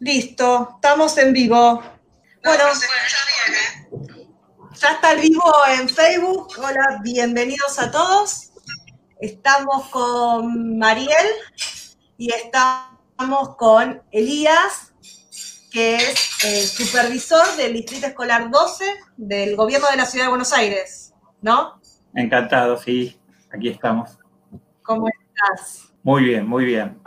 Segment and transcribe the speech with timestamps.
[0.00, 1.82] Listo, estamos en vivo.
[2.42, 2.64] Bueno,
[4.74, 5.44] ya está el vivo
[5.78, 6.54] en Facebook.
[6.56, 8.50] Hola, bienvenidos a todos.
[9.20, 11.26] Estamos con Mariel
[12.16, 14.94] y estamos con Elías,
[15.70, 18.84] que es el supervisor del Distrito Escolar 12
[19.18, 21.12] del Gobierno de la Ciudad de Buenos Aires,
[21.42, 21.78] ¿no?
[22.14, 23.20] Encantado, sí,
[23.52, 24.18] aquí estamos.
[24.82, 25.92] ¿Cómo estás?
[26.02, 26.98] Muy bien, muy bien.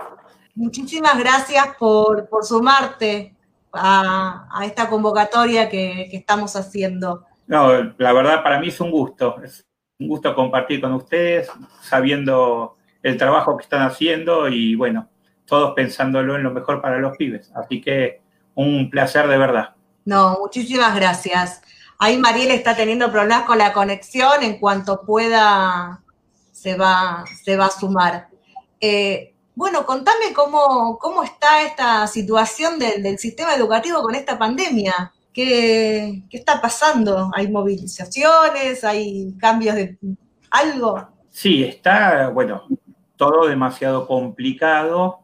[0.56, 3.36] Muchísimas gracias por, sumarte
[3.72, 7.26] a, esta convocatoria que, estamos haciendo.
[7.48, 9.66] No, la verdad para mí es un gusto, es
[10.00, 11.50] un gusto compartir con ustedes,
[11.82, 15.10] sabiendo el trabajo que están haciendo y bueno,
[15.46, 17.52] todos pensándolo en lo mejor para los pibes.
[17.56, 18.22] Así que
[18.56, 19.76] un placer de verdad.
[20.06, 21.62] No, muchísimas gracias.
[22.00, 26.02] Ahí Mariel está teniendo problemas con la conexión, en cuanto pueda
[26.52, 28.28] se va, se va a sumar.
[28.80, 35.14] Eh, bueno, contame cómo, cómo está esta situación del, sistema educativo con esta pandemia.
[35.32, 37.32] ¿Qué, está pasando?
[37.34, 38.84] ¿Hay movilizaciones?
[38.84, 39.98] ¿Hay cambios de
[40.50, 41.08] algo?
[41.30, 42.64] Sí, está, bueno,
[43.16, 45.20] todo demasiado complicado.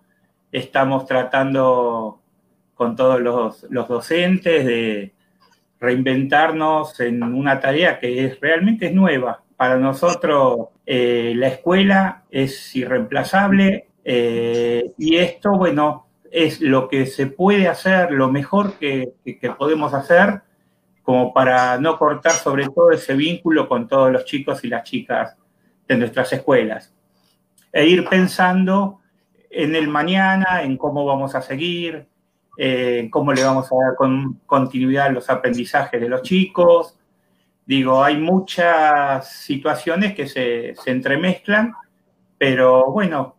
[0.51, 2.19] Estamos tratando
[2.75, 5.13] con todos los, docentes de
[5.79, 9.43] reinventarnos en una tarea que realmente es nueva.
[9.57, 17.27] Para nosotros eh, la escuela es irreemplazable, eh, y esto, bueno, es lo que se
[17.27, 19.13] puede hacer, lo mejor que,
[19.55, 20.41] podemos hacer,
[21.03, 25.37] como para no cortar sobre todo ese vínculo con todos los chicos y las chicas
[25.87, 26.91] de nuestras escuelas.
[27.71, 28.99] E ir pensando
[29.47, 32.07] en el mañana, en cómo vamos a seguir,
[32.57, 36.97] en cómo le vamos a dar con, continuidad los aprendizajes de los chicos.
[37.63, 41.75] Digo, hay muchas situaciones que se entremezclan,
[42.39, 43.35] pero bueno,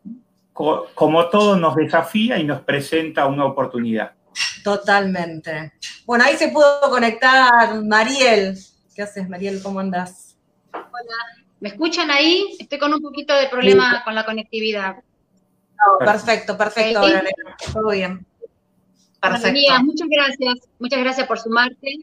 [0.52, 4.12] como todo nos desafía y nos presenta una oportunidad.
[4.62, 5.72] Totalmente.
[6.04, 8.58] Bueno, ahí se pudo conectar Mariel.
[8.94, 9.62] ¿Qué haces, Mariel?
[9.62, 10.36] ¿Cómo andás?
[10.72, 11.40] Hola.
[11.60, 12.56] ¿Me escuchan ahí?
[12.58, 14.96] Estoy con un poquito de problema con la conectividad.
[15.98, 17.00] perfecto, perfecto.
[17.72, 18.26] Todo bien.
[19.20, 19.82] Perfecto.
[19.84, 20.54] muchas gracias.
[20.78, 21.98] Muchas gracias por sumarte.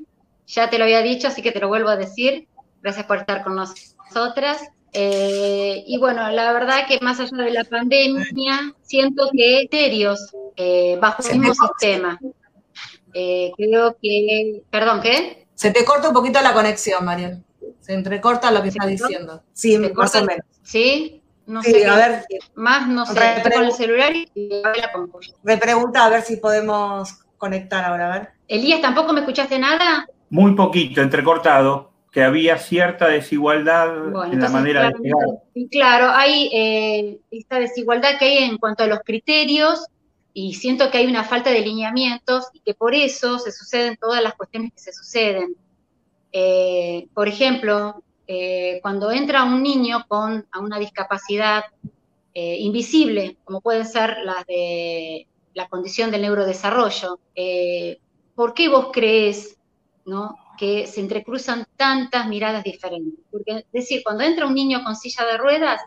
[0.46, 2.48] Ya te lo había dicho, así que te lo vuelvo a decir.
[2.82, 4.70] Gracias por estar con nosotras.
[4.94, 10.98] Eh, y bueno, la verdad que más allá de la pandemia, siento que serios eh,
[11.00, 12.20] bajo el mismo sistema.
[13.14, 15.48] Eh, creo que, perdón, ¿qué?
[15.56, 17.44] Se te corta un poquito la conexión, Mariel.
[17.80, 19.44] Se entrecorta lo que estás diciendo.
[19.54, 20.46] Sí, más o menos.
[20.64, 21.22] ¿Sí?
[21.46, 21.86] No sé.
[21.86, 22.26] A ver.
[22.56, 25.20] Más, no sé, con el celular y la pongo.
[25.44, 28.30] Me pregunta a ver si podemos conectar ahora, a ver.
[28.48, 30.08] Elías, ¿tampoco me escuchaste nada?
[30.30, 33.88] Muy poquito, entrecortado que había cierta desigualdad
[34.32, 35.70] en la manera de llegar.
[35.72, 39.88] Claro, hay eh, esta desigualdad que hay en cuanto a los criterios
[40.34, 44.24] y siento que hay una falta de lineamientos y que por eso se suceden todas
[44.24, 45.56] las cuestiones que se suceden.
[46.32, 51.64] Eh, por ejemplo, eh, cuando entra un niño con una discapacidad
[52.40, 55.26] invisible, como pueden ser las de
[55.56, 57.20] la condición del neurodesarrollo,
[58.36, 59.58] ¿por qué vos crees
[60.08, 60.38] ¿no?
[60.58, 63.24] Que se entrecruzan tantas miradas diferentes.
[63.32, 65.82] Porque, es decir, cuando entra un niño con silla de ruedas,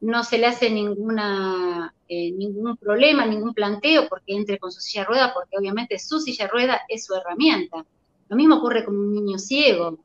[0.00, 5.02] no se le hace ninguna, eh, ningún problema, ningún planteo porque entre con su silla
[5.02, 7.84] de ruedas, porque obviamente su silla de ruedas es su herramienta.
[8.28, 9.98] Lo mismo ocurre con un niño ciego.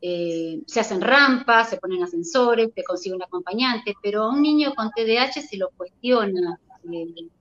[0.00, 4.74] Eh, se hacen rampas, se ponen ascensores, se consigue un acompañante, pero a un niño
[4.74, 6.60] con TDAH se lo cuestiona,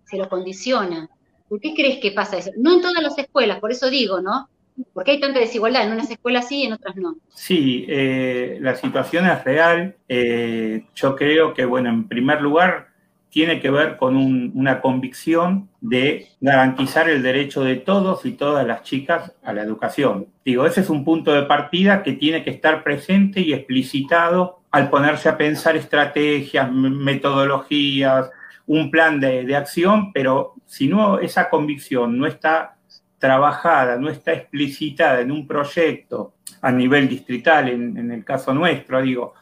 [0.06, 1.10] se lo condiciona.
[1.50, 2.52] ¿Por qué crees que pasa eso?
[2.58, 4.48] No en todas las escuelas, por eso digo, ¿no?
[4.94, 5.86] ¿Por qué hay tanta desigualdad?
[5.86, 7.16] En unas escuelas sí y en otras no.
[7.30, 9.96] Sí, eh, la situación es real.
[10.08, 12.94] Eh, yo creo que, bueno, en primer lugar,
[13.34, 18.84] tiene que ver con una convicción de garantizar el derecho de todos y todas las
[18.84, 20.28] chicas a la educación.
[20.46, 24.92] Digo, ese es un punto de partida que tiene que estar presente y explicitado al
[24.92, 28.30] ponerse a pensar estrategias, metodologías,
[28.68, 32.73] un plan de, de acción, pero si no esa convicción no está
[33.24, 39.34] trabajada, no está explicitada en un proyecto a nivel distrital, en, el caso nuestro, digo,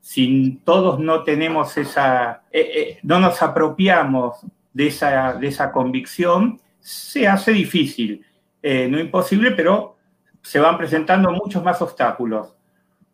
[0.00, 6.60] si todos no tenemos esa, eh, eh, no nos apropiamos de esa, de esa convicción,
[6.78, 8.24] se hace difícil,
[8.62, 9.96] eh, no imposible, pero
[10.40, 12.54] se van presentando muchos más obstáculos.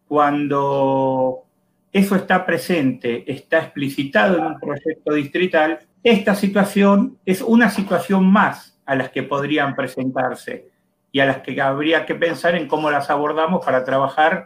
[0.07, 1.45] Cuando
[1.91, 8.70] eso está presente, está explicitado en un proyecto distrital, esta situación es una situación más
[8.91, 10.69] a las que podrían presentarse
[11.13, 14.45] y a las que habría que pensar en cómo las abordamos para trabajar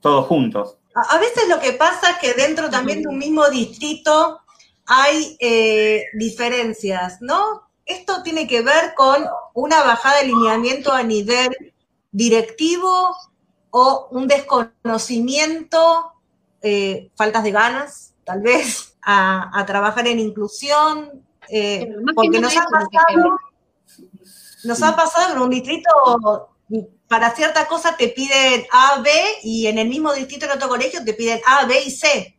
[0.00, 0.76] todos juntos.
[0.94, 4.40] A veces lo que pasa es que dentro también de un mismo distrito
[4.86, 7.70] hay eh, diferencias, ¿no?
[7.90, 9.24] ¿esto tiene que ver con
[9.54, 11.50] una bajada de lineamiento a nivel
[12.12, 13.14] directivo
[13.70, 16.12] o un desconocimiento,
[16.62, 21.24] eh, faltas de ganas, tal vez, a, trabajar en inclusión?
[21.48, 23.38] Eh, porque nos ha pasado,
[24.64, 25.88] nos ha pasado en un distrito
[27.08, 29.10] para cierta cosa te piden A, B
[29.42, 32.36] y en el mismo distrito en otro colegio te piden A, B y C,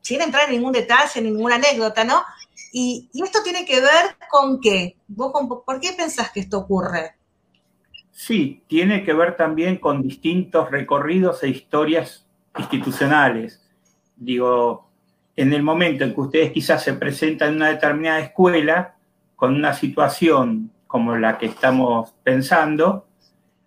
[0.00, 2.24] sin entrar en ningún detalle, ninguna anécdota, ¿no?
[2.72, 4.96] Y, esto tiene que ver con qué.
[5.06, 5.32] ¿Vos
[5.64, 7.14] por qué pensás que esto ocurre?
[8.10, 12.26] Sí, tiene que ver también con distintos recorridos e historias
[12.58, 13.62] institucionales.
[14.16, 14.90] Digo,
[15.36, 18.96] en el momento en que ustedes quizás se presentan en una determinada escuela
[19.36, 23.06] con una situación como la que estamos pensando,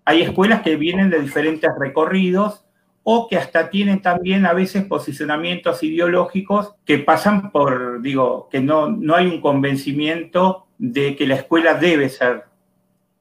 [0.04, 2.66] hay escuelas que vienen de diferentes recorridos
[3.04, 8.90] o que hasta tienen también a veces posicionamientos ideológicos que pasan por, digo, que no,
[8.90, 12.46] no hay un convencimiento de que la escuela debe ser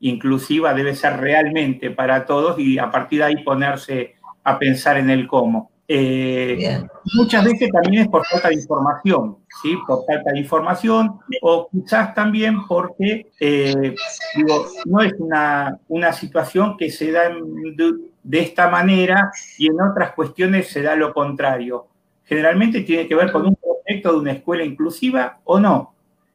[0.00, 5.10] inclusiva, debe ser realmente para todos y a partir de ahí ponerse a pensar en
[5.10, 5.70] el cómo.
[5.90, 9.74] Eh, muchas veces también es por falta de información, ¿sí?
[9.86, 13.94] Por falta de información o quizás también porque, eh,
[14.36, 20.12] digo, no es una, una, situación que se da de, esta manera y en otras
[20.12, 21.86] cuestiones se da lo contrario.
[22.24, 25.94] Generalmente tiene que ver con un proyecto de una escuela inclusiva o no.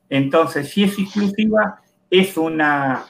[0.09, 1.79] Entonces, si es inclusiva,
[2.09, 3.05] es una,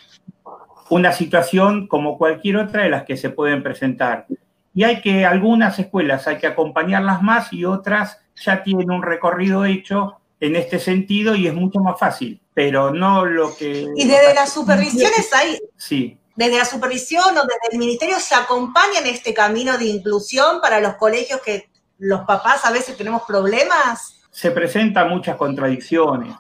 [0.90, 4.26] una situación como cualquier otra de las que se pueden presentar
[4.74, 9.66] y hay que, algunas escuelas hay que acompañarlas más y otras ya tienen un recorrido
[9.66, 13.88] hecho en este sentido y es mucho más fácil, pero no lo que...
[13.96, 15.60] Y desde las supervisiones hay...
[15.78, 16.18] Sí.
[16.36, 20.80] Desde la supervisión o desde el ministerio se acompaña en este camino de inclusión para
[20.80, 21.70] los colegios que
[22.00, 24.22] los papás a veces tenemos problemas.
[24.32, 26.34] Se presentan muchas contradicciones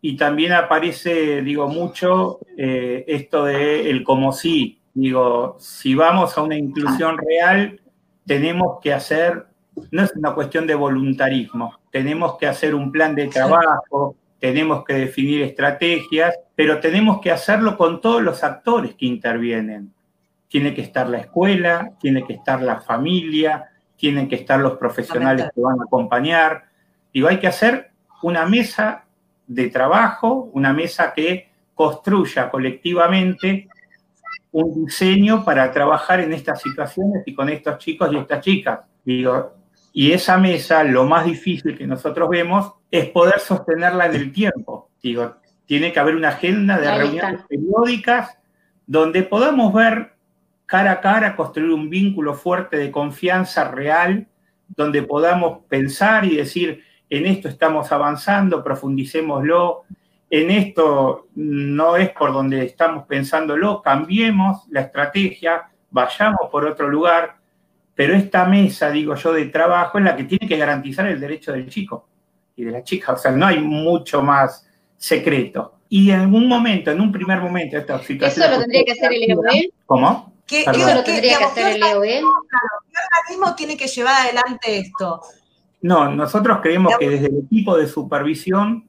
[0.00, 6.42] y también aparece, digo, mucho eh, esto de el como sí, Digo, si vamos a
[6.42, 7.80] una inclusión real,
[8.24, 9.46] tenemos que hacer,
[9.90, 14.94] no es una cuestión de voluntarismo, tenemos que hacer un plan de trabajo, tenemos que
[14.94, 19.92] definir estrategias, pero tenemos que hacerlo con todos los actores que intervienen.
[20.48, 25.48] Tiene que estar la escuela, tiene que estar la familia, tienen que estar los profesionales
[25.52, 26.66] que van a acompañar.
[27.12, 27.90] Digo, hay que hacer
[28.22, 29.06] una mesa
[29.46, 33.68] de trabajo, una mesa que construya colectivamente
[34.54, 38.80] un diseño para trabajar en estas situaciones y con estos chicos y estas chicas.
[39.04, 39.52] Digo,
[39.92, 44.90] y esa mesa, lo más difícil que nosotros vemos es poder sostenerla en el tiempo.
[45.02, 45.36] Digo,
[45.66, 48.38] tiene que haber una agenda de reuniones periódicas
[48.86, 50.12] donde podamos ver
[50.66, 54.28] cara a cara, construir un vínculo fuerte de confianza real,
[54.68, 59.82] donde podamos pensar y decir, en esto estamos avanzando, profundicémoslo,
[60.40, 67.36] en esto no es por donde estamos pensándolo, cambiemos la estrategia, vayamos por otro lugar,
[67.94, 71.52] pero esta mesa, digo yo, de trabajo es la que tiene que garantizar el derecho
[71.52, 72.08] del chico
[72.56, 75.78] y de la chica, o sea, no hay mucho más secreto.
[75.88, 78.44] Y en algún momento, en un primer momento, esta situación...
[78.44, 79.70] ¿Eso lo tendría que hacer el EOE?
[79.86, 80.32] ¿Cómo?
[80.48, 82.20] ¿Qué, ¿Eso lo tendría que hacer el EOE?
[82.20, 85.20] ¿Qué organismo tiene que llevar adelante esto?
[85.82, 88.88] No, nosotros creemos que desde el equipo de supervisión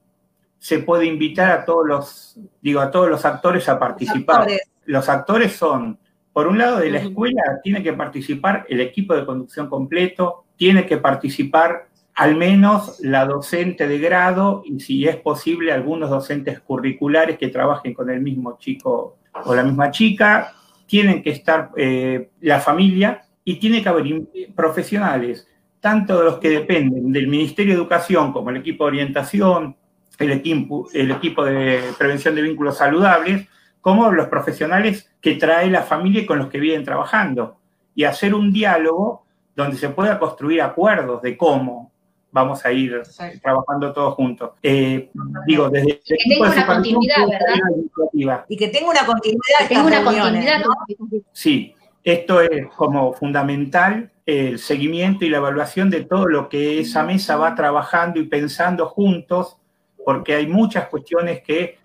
[0.60, 4.48] se puede invitar a todos los, digo, a todos los actores a participar.
[4.86, 6.00] Los actores, son,
[6.34, 10.86] por un lado, de la escuela tiene que participar el equipo de conducción completo, tiene
[10.86, 17.38] que participar al menos la docente de grado y si es posible algunos docentes curriculares
[17.38, 20.54] que trabajen con el mismo chico o la misma chica,
[20.86, 24.06] tienen que estar eh, la familia y tiene que haber
[24.56, 25.48] profesionales,
[25.80, 29.76] tanto de los que dependen del Ministerio de Educación como el equipo de orientación,
[30.20, 33.48] el equipo, el equipo de prevención de vínculos saludables,
[33.82, 37.58] como los profesionales que trae la familia y con los que vienen trabajando.
[37.94, 41.92] Y hacer un diálogo donde se pueda construir acuerdos de cómo
[42.32, 43.02] vamos a ir
[43.42, 44.52] trabajando todos juntos.
[44.62, 45.10] Eh,
[45.48, 48.46] digo, desde que tenga una continuidad, ¿verdad?
[48.50, 49.60] Y que tenga una continuidad.
[49.60, 50.62] Que tenga una continuidad.
[51.32, 57.04] Sí, esto es como fundamental el seguimiento y la evaluación de todo lo que esa
[57.04, 59.58] mesa va trabajando y pensando juntos
[60.06, 61.80] porque hay muchas cuestiones que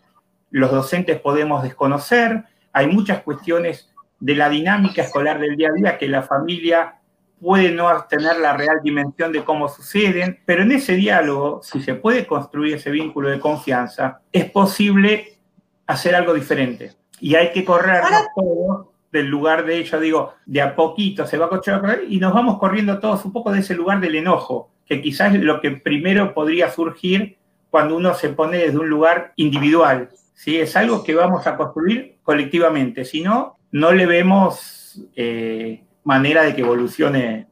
[0.50, 5.98] los docentes podemos desconocer, hay muchas cuestiones de la dinámica escolar del día a día
[5.98, 6.96] que la familia
[7.40, 11.94] puede no tener la real dimensión de cómo suceden, pero en ese diálogo, si se
[11.94, 15.38] puede construir ese vínculo de confianza, es posible
[15.86, 16.92] hacer algo diferente.
[17.18, 18.02] Y hay que correr
[18.36, 22.32] todos del lugar de ello, digo, de a poquito se va a correr y nos
[22.32, 25.70] vamos corriendo todos un poco de ese lugar del enojo, que quizás es lo que
[25.70, 27.38] primero podría surgir
[27.70, 30.58] cuando uno se pone desde un lugar individual, ¿sí?
[30.58, 36.54] Es algo que vamos a construir colectivamente, si no, no le vemos eh, manera de
[36.54, 37.46] que evolucione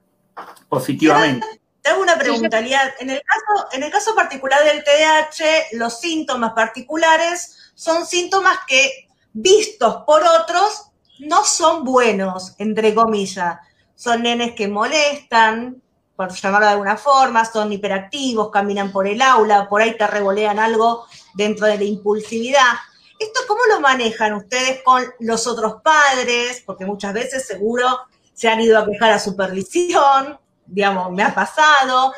[0.69, 1.47] positivamente.
[1.81, 2.95] Tengo una pregunta, Lía.
[2.99, 9.09] En el, caso, en el caso particular del TDAH, los síntomas particulares son síntomas que,
[9.33, 13.59] vistos por otros, no son buenos, entre comillas.
[13.95, 15.81] Son nenes que molestan,
[16.19, 20.59] por llamarlo de alguna forma, son hiperactivos, caminan por el aula, por ahí te revolean
[20.59, 22.73] algo dentro de la impulsividad.
[23.21, 26.65] ¿Esto cómo lo manejan ustedes con los otros padres?
[26.67, 28.01] Porque muchas veces seguro
[28.35, 32.13] se han ido a quejar a supervisión, digamos, me ha pasado.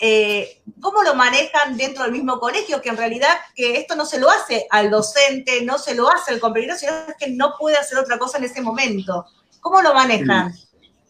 [0.00, 2.80] Eh, ¿Cómo lo manejan dentro del mismo colegio?
[2.80, 6.32] Que en realidad que esto no se lo hace al docente, no se lo hace
[6.32, 9.26] al compañero, sino que no puede hacer otra cosa en ese momento.
[9.60, 10.54] ¿Cómo lo manejan?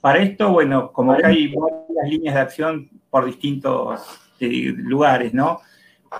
[0.03, 4.03] Para esto, bueno, como que hay varias líneas de acción por distintos
[4.41, 5.61] eh, lugares, ¿no?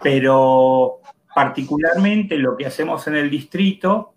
[0.01, 1.01] Pero
[1.35, 4.15] particularmente lo que hacemos en el distrito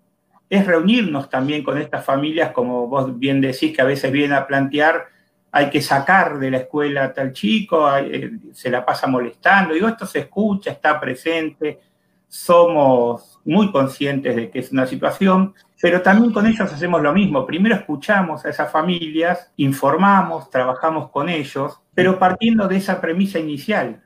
[0.48, 4.46] es reunirnos también con estas familias, como vos bien decís, que a veces vienen a
[4.46, 5.06] plantear,
[5.50, 9.88] hay que sacar de la escuela a tal chico, eh, se la pasa molestando, digo,
[9.88, 11.80] esto se escucha, está presente,
[12.28, 17.46] somos muy conscientes de que es una situación, pero también con ellos hacemos lo mismo.
[17.46, 24.02] Primero escuchamos a esas familias, informamos, trabajamos con ellos, pero partiendo de esa premisa inicial,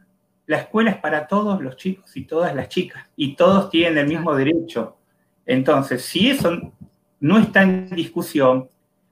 [0.46, 4.08] la escuela es para todos los chicos y todas las chicas, y todos tienen el
[4.08, 4.96] mismo derecho.
[5.46, 6.72] Entonces, si eso
[7.20, 8.68] no está en discusión,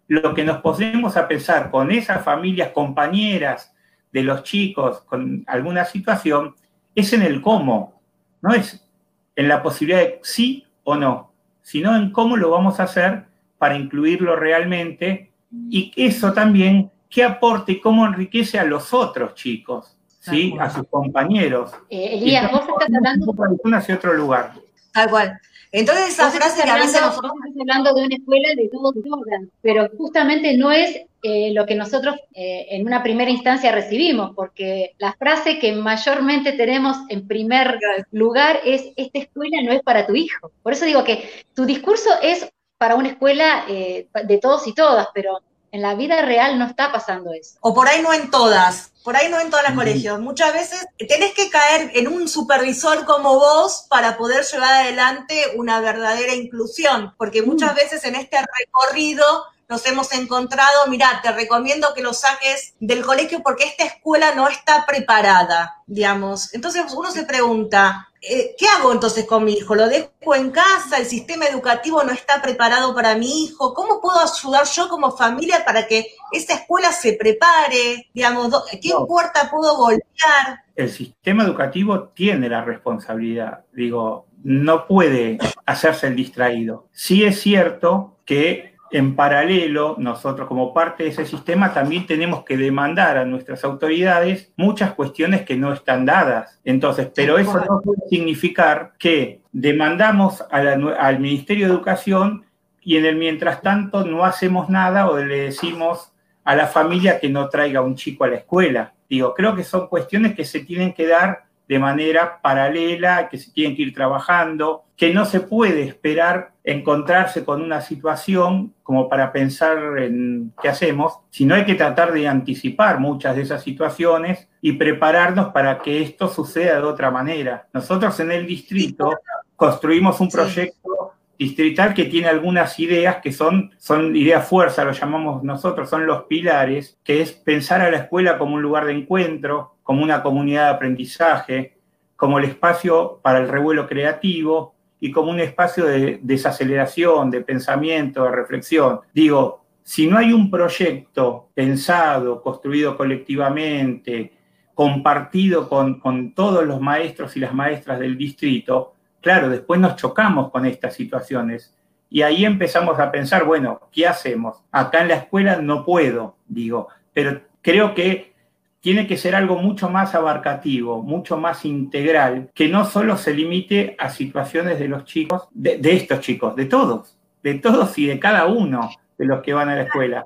[0.08, 3.74] lo que nos ponemos a pensar con esas familias compañeras
[4.10, 6.54] de los chicos con alguna situación
[6.94, 8.00] es en el cómo,
[8.40, 8.88] no es
[9.36, 11.27] en la posibilidad de sí o no,
[11.68, 13.26] sino en cómo lo vamos a hacer
[13.58, 15.30] para incluirlo realmente
[15.68, 19.94] y eso también qué aporte y cómo enriquece a los otros chicos.
[20.18, 20.54] ¿sí?
[20.58, 21.72] a sus compañeros.
[21.90, 23.32] Eh, Elías, vos estás hablando...
[23.32, 24.52] De hacia otro lugar.
[24.92, 25.40] Tal cual.
[25.72, 27.32] Entonces esa frase que a veces nosotros...
[27.32, 31.66] Estamos hablando de una escuela de todos y todas, pero justamente no es eh, lo
[31.66, 37.26] que nosotros eh, en una primera instancia recibimos, porque la frase que mayormente tenemos en
[37.26, 37.78] primer
[38.12, 40.52] lugar es, esta escuela no es para tu hijo.
[40.62, 42.48] Por eso digo que tu discurso es
[42.78, 47.32] para una escuela de todos y todas, pero en la vida real no está pasando
[47.32, 47.56] eso.
[47.60, 50.20] O por ahí no en todas, por ahí no en todos los colegios.
[50.20, 55.80] Muchas veces tenés que caer en un supervisor como vos para poder llevar adelante una
[55.80, 62.02] verdadera inclusión, porque muchas veces en este recorrido nos hemos encontrado, mira, te recomiendo que
[62.02, 66.54] lo saques del colegio porque esta escuela no está preparada, digamos.
[66.54, 69.74] Entonces uno se pregunta, eh, ¿qué hago entonces con mi hijo?
[69.74, 70.98] ¿Lo dejo en casa?
[70.98, 73.74] ¿El sistema educativo no está preparado para mi hijo?
[73.74, 78.08] ¿Cómo puedo ayudar yo como familia para que esa escuela se prepare?
[78.12, 80.64] Digamos, ¿qué puerta puedo golpear?
[80.74, 86.86] El sistema educativo tiene la responsabilidad, digo, no puede hacerse el distraído.
[86.92, 92.56] Sí es cierto que en paralelo, nosotros como parte de ese sistema también tenemos que
[92.56, 96.60] demandar a nuestras autoridades muchas cuestiones que no están dadas.
[96.64, 102.44] Entonces, pero eso no puede significar que demandamos al Ministerio de Educación
[102.80, 106.12] y en el mientras tanto no hacemos nada o le decimos
[106.44, 108.94] a la familia que no traiga un chico a la escuela.
[109.10, 113.52] Digo, creo que son cuestiones que se tienen que dar de manera paralela, que se
[113.52, 119.32] tienen que ir trabajando, que no se puede esperar encontrarse con una situación como para
[119.32, 124.72] pensar en qué hacemos, sino hay que tratar de anticipar muchas de esas situaciones y
[124.72, 127.68] prepararnos para que esto suceda de otra manera.
[127.72, 129.18] Nosotros en el distrito
[129.56, 135.44] construimos un proyecto distrital que tiene algunas ideas que son, son ideas fuerza, lo llamamos
[135.44, 139.76] nosotros, son los pilares, que es pensar a la escuela como un lugar de encuentro,
[139.84, 141.78] como una comunidad de aprendizaje,
[142.16, 148.24] como el espacio para el revuelo creativo y como un espacio de desaceleración, de pensamiento,
[148.24, 149.00] de reflexión.
[149.14, 154.32] Digo, si no hay un proyecto pensado, construido colectivamente,
[154.74, 158.94] compartido con, con todos los maestros y las maestras del distrito,
[159.28, 161.74] claro, después nos chocamos con estas situaciones.
[162.08, 164.62] Y ahí empezamos a pensar, bueno, ¿qué hacemos?
[164.72, 168.32] Acá en la escuela no puedo, digo, pero creo que
[168.80, 173.96] tiene que ser algo mucho más abarcativo, mucho más integral, que no solo se limite
[173.98, 178.46] a situaciones de los chicos, de, estos chicos, de todos, de todos y de cada
[178.46, 180.24] uno de los que van a la escuela.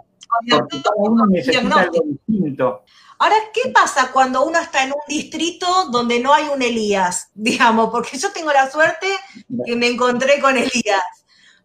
[0.48, 2.84] Porque cada uno necesita algo distinto.
[3.22, 7.28] Ahora, ¿qué pasa cuando uno está en un distrito donde no hay un Elías?
[7.34, 9.06] Digamos, porque yo tengo la suerte
[9.64, 11.04] que me encontré con Elías.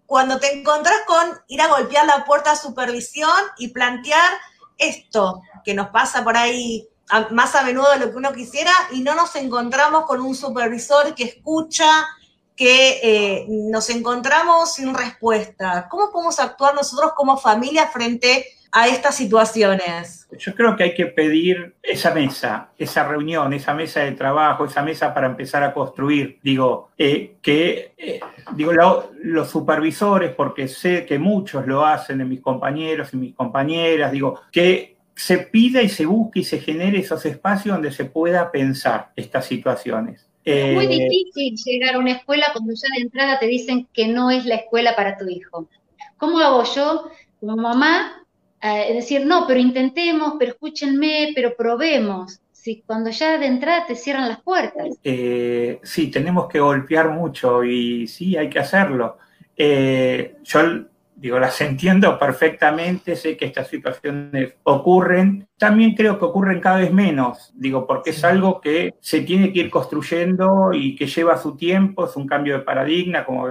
[0.05, 4.33] Cuando te encontrás con ir a golpear la puerta de supervisión y plantear
[4.77, 6.87] esto, que nos pasa por ahí
[7.31, 11.15] más a menudo de lo que uno quisiera y no nos encontramos con un supervisor
[11.15, 11.89] que escucha,
[12.55, 15.87] que eh, nos encontramos sin respuesta.
[15.89, 20.27] ¿Cómo podemos actuar nosotros como familia frente a estas situaciones?
[20.37, 24.83] Yo creo que hay que pedir esa mesa, esa reunión, esa mesa de trabajo, esa
[24.83, 26.39] mesa para empezar a construir.
[26.43, 28.19] Digo, eh, que eh,
[28.53, 28.73] digo,
[29.23, 34.41] los supervisores, porque sé que muchos lo hacen de mis compañeros y mis compañeras, digo,
[34.51, 39.11] que se pida y se busque y se genere esos espacios donde se pueda pensar
[39.15, 40.27] estas situaciones.
[40.45, 44.07] Es muy eh, difícil llegar a una escuela cuando ya de entrada te dicen que
[44.07, 45.67] no es la escuela para tu hijo.
[46.17, 47.09] ¿Cómo hago yo
[47.39, 48.26] como mamá
[48.61, 52.39] es decir, no, pero intentemos, pero escúchenme, pero probemos.
[52.51, 54.97] Si cuando ya de entrada te cierran las puertas.
[55.03, 59.17] Eh, sí, tenemos que golpear mucho y sí, hay que hacerlo.
[59.55, 60.59] Eh, yo
[61.19, 66.93] digo, las entiendo perfectamente, sé que estas situaciones ocurren, también creo que ocurren cada vez
[66.93, 71.57] menos, digo, porque es algo que se tiene que ir construyendo y que lleva su
[71.57, 73.47] tiempo, es un cambio de paradigma, como,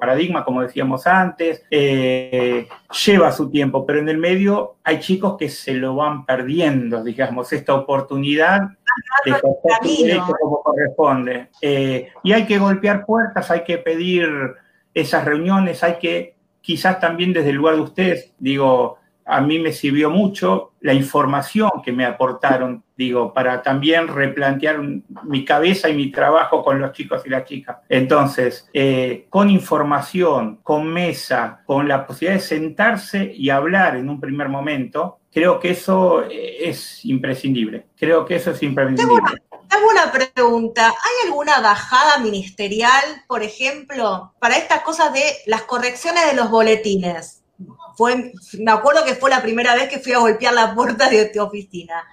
[0.00, 2.66] paradigma, como decíamos antes, eh,
[3.04, 7.52] lleva su tiempo, pero en el medio hay chicos que se lo van perdiendo, digamos,
[7.52, 8.62] esta oportunidad
[9.26, 9.32] de
[10.04, 11.50] derecho como corresponde.
[11.60, 14.26] Eh, y hay que golpear puertas, hay que pedir
[14.94, 18.98] esas reuniones, hay que quizás también desde el lugar de ustedes, digo,
[19.30, 24.80] a mí me sirvió mucho la información que me aportaron, digo, para también replantear
[25.24, 27.76] mi cabeza y mi trabajo con los chicos y las chicas.
[27.88, 34.18] Entonces, eh, con información, con mesa, con la posibilidad de sentarse y hablar en un
[34.18, 37.86] primer momento, creo que eso eh, es imprescindible.
[37.96, 39.42] Creo que eso es imprescindible.
[39.70, 40.88] Tengo una pregunta.
[40.88, 47.42] ¿Hay alguna bajada ministerial, por ejemplo, para estas cosas de las correcciones de los boletines?
[47.96, 51.26] Fue, me acuerdo que fue la primera vez que fui a golpear la puerta de
[51.26, 52.04] tu oficina.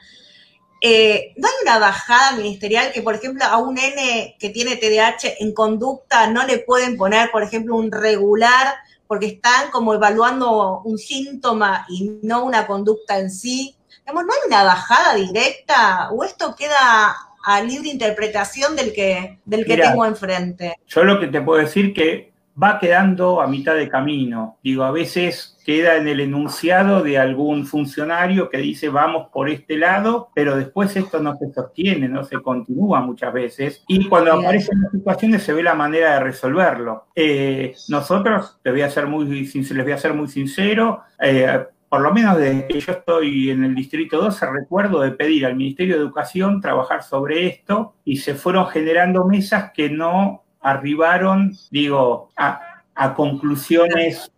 [0.81, 5.37] Eh, ¿No hay una bajada ministerial que, por ejemplo, a un N que tiene TDAH
[5.39, 8.75] en conducta no le pueden poner, por ejemplo, un regular
[9.07, 13.77] porque están como evaluando un síntoma y no una conducta en sí?
[14.13, 17.15] ¿no hay una bajada directa o esto queda
[17.49, 20.75] a libre interpretación del que, del que tengo enfrente.
[20.85, 24.57] Yo lo que te puedo decir que va quedando a mitad de camino.
[24.61, 29.77] Digo, a veces queda en el enunciado de algún funcionario que dice vamos por este
[29.77, 33.81] lado, pero después esto no se sostiene, no se continúa muchas veces.
[33.87, 37.05] Y cuando aparecen las situaciones se ve la manera de resolverlo.
[37.15, 42.01] Eh, nosotros, te voy a ser muy, les voy a ser muy sincero, eh, por
[42.01, 45.95] lo menos desde que yo estoy en el Distrito 12, recuerdo de pedir al Ministerio
[45.95, 52.83] de Educación trabajar sobre esto y se fueron generando mesas que no arribaron, digo, a,
[53.15, 54.31] conclusiones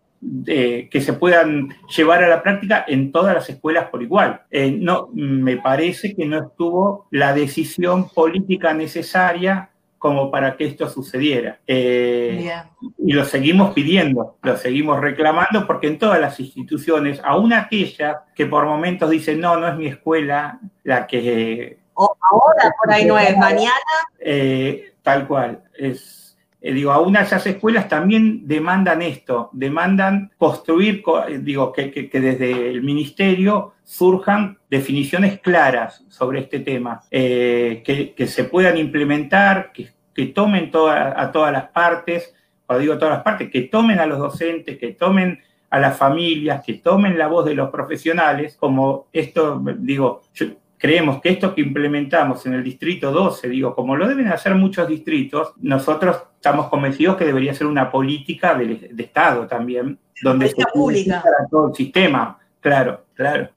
[0.44, 4.42] que se puedan llevar a la práctica en todas las escuelas por igual.
[4.50, 10.88] Eh, no, me parece que no estuvo la decisión política necesaria como para que esto
[10.88, 11.60] sucediera.
[11.66, 12.50] Eh,
[12.96, 18.46] y lo seguimos pidiendo, lo seguimos reclamando, porque en todas las instituciones, aún aquellas que
[18.46, 21.80] por momentos dicen, no, no es mi escuela la que...
[21.92, 23.70] O ahora por ahí no es, mañana.
[24.18, 26.19] Eh, tal cual, es,
[26.62, 31.02] eh, digo, aún esas escuelas también demandan esto, demandan construir,
[31.40, 38.44] digo, que, que, desde el ministerio surjan definiciones claras sobre este tema, eh, que, se
[38.44, 39.88] puedan implementar, que,
[40.34, 42.34] tomen a todas las partes,
[42.66, 46.62] cuando digo todas las partes, que tomen a los docentes, que tomen a las familias,
[46.62, 50.20] que tomen la voz de los profesionales, como esto, digo,
[50.80, 54.88] creemos que esto que implementamos en el distrito 12, digo, como lo deben hacer muchos
[54.88, 61.22] distritos, nosotros estamos convencidos que debería ser una política de, Estado también, donde se pública
[61.50, 63.50] todo el sistema, claro, claro.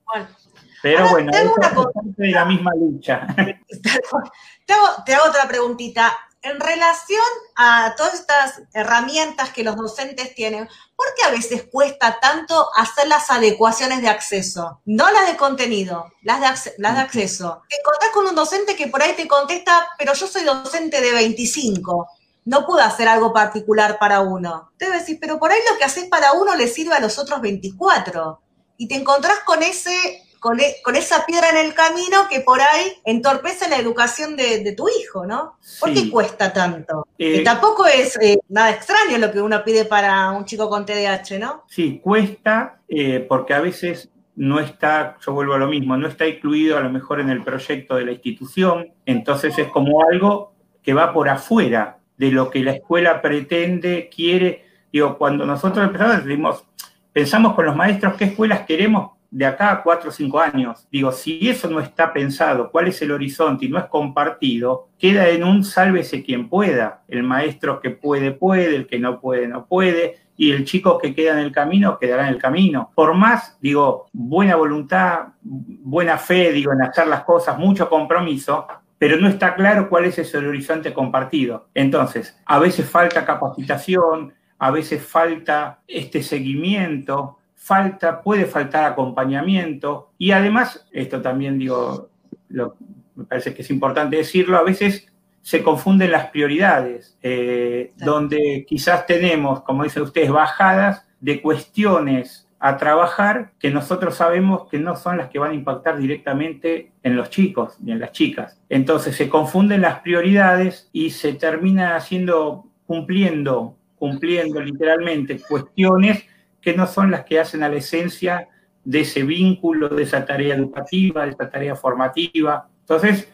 [0.81, 3.25] Pero bueno, es parte de la misma lucha.
[4.65, 4.73] te,
[5.13, 6.11] hago, otra preguntita.
[6.43, 7.23] En relación
[7.55, 13.07] a todas estas herramientas que los docentes tienen, ¿por qué a veces cuesta tanto hacer
[13.07, 14.81] las adecuaciones de acceso?
[14.85, 17.61] No las de contenido, las de, las de acceso.
[17.69, 21.13] Te encontrás con un docente que por ahí te contesta, pero yo soy docente de
[21.13, 22.07] 25
[22.45, 24.71] no puedo hacer algo particular para uno.
[24.77, 27.41] Te decir, pero por ahí lo que haces para uno le sirve a los otros
[27.41, 28.41] 24.
[28.77, 30.23] Y te encontrás con ese
[30.59, 34.87] e, con, esa piedra en el camino que por ahí entorpece la educación de, tu
[34.89, 35.57] hijo, ¿no?
[35.79, 37.07] ¿Por qué cuesta tanto?
[37.17, 40.85] que eh, tampoco es eh, nada extraño lo que uno pide para un chico con
[40.85, 41.63] TDAH, ¿no?
[41.67, 46.27] Sí, cuesta eh, porque a veces no está, yo vuelvo a lo mismo, no está
[46.27, 50.93] incluido a lo mejor en el proyecto de la institución, entonces es como algo que
[50.93, 54.65] va por afuera de lo que la escuela pretende, quiere.
[54.91, 56.63] Digo, cuando nosotros empezamos, decimos,
[57.11, 60.87] pensamos con los maestros qué escuelas queremos de acá a cuatro o cinco años.
[60.91, 65.27] Digo, si eso no está pensado, cuál es el horizonte y no es compartido, queda
[65.29, 67.01] en un sálvese quien pueda.
[67.07, 71.15] El maestro que puede, puede, el que no puede, no puede, y el chico que
[71.15, 72.91] queda en el camino quedará en el camino.
[72.93, 78.67] Por más, digo, buena voluntad, buena fe, digo, en hacer las cosas, mucho compromiso,
[78.99, 81.69] pero no está claro cuál es ese horizonte compartido.
[81.73, 90.31] Entonces, a veces falta capacitación, a veces falta este seguimiento, falta, puede faltar acompañamiento y
[90.31, 92.09] además, esto también digo,
[92.49, 95.07] me parece que es importante decirlo, a veces
[95.41, 102.75] se confunden las prioridades, eh, donde quizás tenemos, como dicen ustedes, bajadas de cuestiones a
[102.75, 107.29] trabajar que nosotros sabemos que no son las que van a impactar directamente en los
[107.29, 108.59] chicos ni en las chicas.
[108.67, 116.25] Entonces se confunden las prioridades y se termina haciendo, cumpliendo, cumpliendo literalmente cuestiones
[116.63, 118.47] que no son las que hacen a la esencia
[118.83, 122.67] de ese vínculo, de esa tarea educativa, de esa tarea formativa.
[122.81, 123.27] Entonces,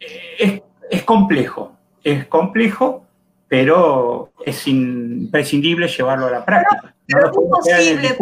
[0.00, 3.06] eh, es es complejo, es complejo,
[3.48, 6.94] pero es imprescindible llevarlo a la práctica.
[7.06, 7.58] Pero, no
[8.02, 8.16] es posible,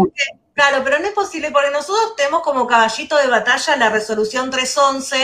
[0.55, 5.17] claro, pero no es posible porque nosotros tenemos como caballito de batalla la resolución 311,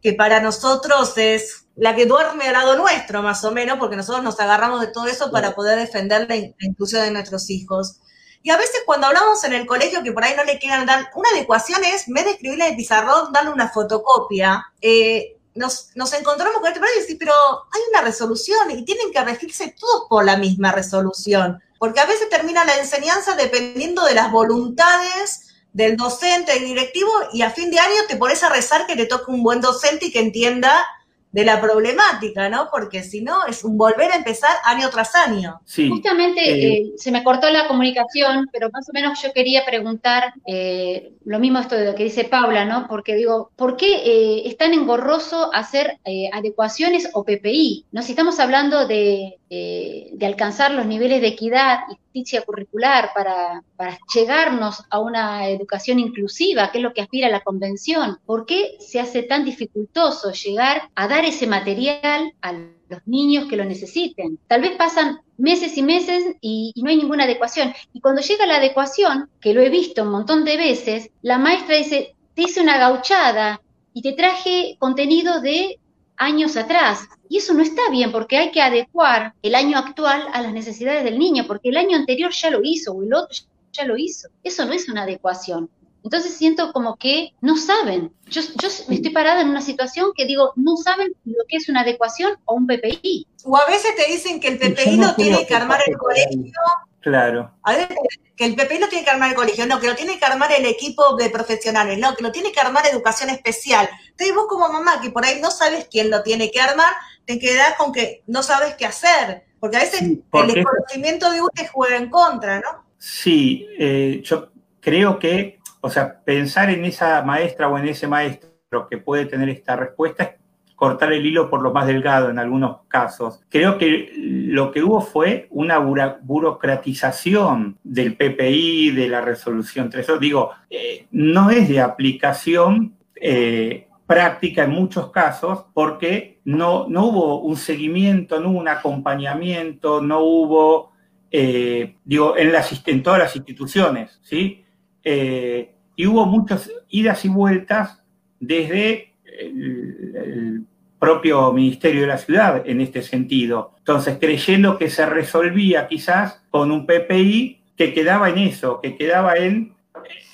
[0.00, 4.22] que para nosotros es la que duerme al lado nuestro, más o menos, porque nosotros
[4.22, 8.00] nos agarramos de todo eso para poder defender la, inclusión de nuestros hijos.
[8.42, 11.10] Y a veces cuando hablamos en el colegio que por ahí no le quieran dar,
[11.14, 14.66] una adecuación es, en vez de escribirle el pizarrón, darle una fotocopia.
[14.80, 19.22] Eh, nos, encontramos con este problema y decir, pero hay una resolución y tienen que
[19.22, 24.30] regirse todos por la misma resolución, porque a veces termina la enseñanza dependiendo de las
[24.30, 28.96] voluntades del docente, del directivo, y a fin de año te pones a rezar que
[28.96, 30.86] te toque un buen docente y que entienda
[31.32, 32.68] de la problemática, ¿no?
[32.70, 35.60] Porque si no, es un volver a empezar año tras año.
[35.64, 35.88] Sí.
[35.88, 40.34] Justamente eh, eh, se me cortó la comunicación, pero más o menos yo quería preguntar
[40.46, 42.86] eh, lo mismo esto de lo que dice Paula, ¿no?
[42.86, 45.98] Porque digo, ¿por qué es tan engorroso hacer
[46.32, 47.86] adecuaciones o PPI?
[47.92, 48.02] ¿No?
[48.02, 51.96] Si estamos hablando de, de alcanzar los niveles de equidad y
[52.44, 58.18] curricular para, para, llegarnos a una educación inclusiva, que es lo que aspira la convención,
[58.26, 63.56] ¿por qué se hace tan dificultoso llegar a dar ese material a los niños que
[63.56, 64.38] lo necesiten?
[64.46, 67.72] Tal vez pasan meses y meses y, no hay ninguna adecuación.
[67.92, 71.76] Y cuando llega la adecuación, que lo he visto un montón de veces, la maestra
[71.76, 73.60] dice, te hice una gauchada
[73.94, 75.78] y te traje contenido de
[76.16, 77.08] años atrás.
[77.28, 81.04] Y eso no está bien porque hay que adecuar el año actual a las necesidades
[81.04, 83.38] del niño, porque el año anterior ya lo hizo o el otro
[83.72, 84.28] ya lo hizo.
[84.44, 85.70] Eso no es una adecuación.
[86.04, 88.12] Entonces siento como que no saben.
[88.28, 91.68] Yo, yo me estoy parada en una situación que digo, no saben lo que es
[91.68, 93.26] una adecuación o un PPI.
[93.44, 96.52] O a veces te dicen que el PPI lo tiene que armar el colegio.
[97.02, 97.52] Claro.
[97.64, 97.96] A veces
[98.36, 100.52] que el PPI lo tiene que armar el colegio, no, que lo tiene que armar
[100.52, 103.88] el equipo de profesionales, no, que lo tiene que armar educación especial.
[104.10, 106.92] Entonces vos como mamá, que por ahí no sabes quién lo tiene que armar,
[107.24, 111.66] te quedás con que no sabes qué hacer, porque a veces el desconocimiento de usted
[111.72, 112.84] juega en contra, ¿no?
[112.98, 118.88] Sí, eh, yo creo que, o sea, pensar en esa maestra o en ese maestro
[118.88, 120.41] que puede tener esta respuesta es
[120.82, 123.40] cortar el hilo por lo más delgado en algunos casos.
[123.48, 130.18] Creo que lo que hubo fue una burocratización del PPI, de la resolución 3.
[130.18, 137.42] Digo, eh, no es de aplicación eh, práctica en muchos casos porque no, no hubo
[137.42, 140.90] un seguimiento, no hubo un acompañamiento, no hubo,
[141.30, 144.64] eh, digo, en, las, en todas las instituciones, ¿sí?
[145.04, 148.02] y hubo muchas idas y vueltas
[148.40, 150.66] desde el
[151.02, 153.72] propio Ministerio de la Ciudad en este sentido.
[153.78, 159.34] Entonces, creyendo que se resolvía quizás con un PPI que quedaba en eso, que quedaba
[159.34, 159.74] en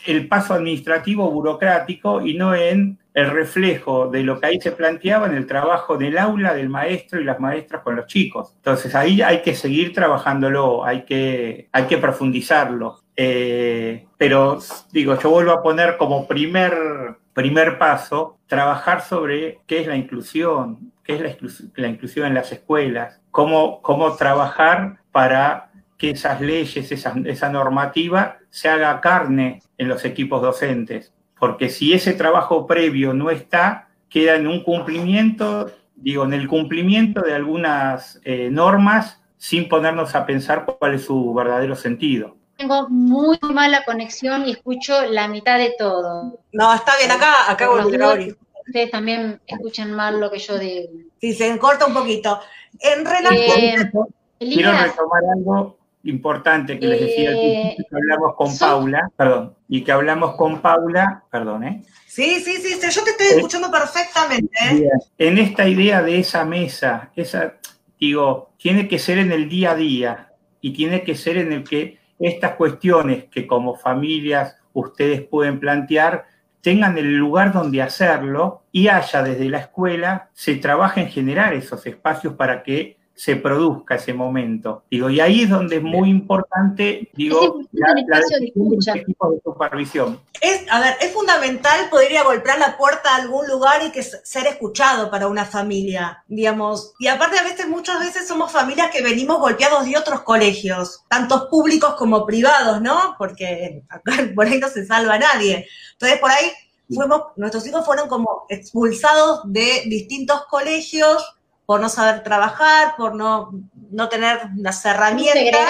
[0.07, 5.27] el paso administrativo burocrático y no en el reflejo de lo que ahí se planteaba
[5.27, 8.53] en el trabajo del aula, del maestro y las maestras con los chicos.
[8.57, 13.01] Entonces ahí hay que seguir trabajándolo, hay que, hay que profundizarlo.
[13.17, 14.59] Eh, pero
[14.93, 20.93] digo, yo vuelvo a poner como primer primer paso, trabajar sobre qué es la inclusión,
[21.05, 21.21] qué es
[21.77, 28.39] la, inclusión en las escuelas, cómo, cómo trabajar para que esas leyes, esa, esa normativa
[28.51, 31.15] se haga carne en los equipos docentes.
[31.39, 37.21] Porque si ese trabajo previo no está, queda en un cumplimiento, digo, en el cumplimiento
[37.21, 43.39] de algunas eh, normas sin ponernos a pensar cuál es su verdadero sentido tengo muy
[43.41, 46.41] mala conexión y escucho la mitad de todo.
[46.53, 50.91] No, está bien, acá, acá Ustedes también escuchan mal lo que yo digo.
[51.19, 52.39] Sí, se corta un poquito.
[52.81, 53.59] En relación...
[53.59, 53.91] Eh,
[54.39, 59.93] quiero retomar algo importante que les decía Eh, que hablamos con Paula, perdón, y que
[59.93, 61.83] hablamos con Paula, perdón, ¿eh?
[62.07, 64.53] Sí, sí, sí, sí, yo te estoy escuchando perfectamente.
[64.71, 64.91] ¿eh?
[65.17, 67.55] En esta idea de esa mesa, esa,
[67.99, 71.65] digo, tiene que ser en el día a día y tiene que ser en el
[71.65, 76.27] que estas cuestiones que como familias ustedes pueden plantear
[76.61, 81.87] tengan el lugar donde hacerlo y haya desde la escuela, se trabaje en generar esos
[81.87, 84.85] espacios para que se produzca ese momento.
[84.89, 90.21] Digo, y ahí es donde es muy importante, digo, el espacio de supervisión.
[90.41, 93.91] Es, a ver, es fundamental poder ir a golpear la puerta a algún lugar y
[93.91, 96.95] que ser escuchado para una familia, digamos.
[97.01, 101.47] Y aparte a veces, muchas veces somos familias que venimos golpeados de otros colegios, tantos
[101.47, 103.17] públicos como privados, ¿no?
[103.19, 105.67] Porque acá por ahí no se salva nadie.
[105.95, 106.53] Entonces por ahí
[106.95, 111.35] fuimos, nuestros hijos fueron como expulsados de distintos colegios
[111.69, 113.53] por no saber trabajar, por no,
[113.91, 115.61] no tener las herramientas.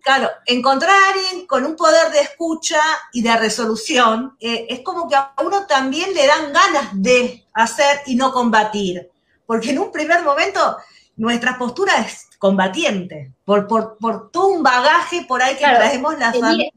[0.00, 2.78] Claro, encontrar a alguien con un poder de escucha
[3.12, 8.02] y de resolución eh, es como que a uno también le dan ganas de hacer
[8.06, 9.10] y no combatir.
[9.46, 10.76] Porque en un primer momento
[11.16, 16.16] nuestra postura es combatiente, por, por, por todo un bagaje por ahí que Claro, traemos
[16.20, 16.72] las familias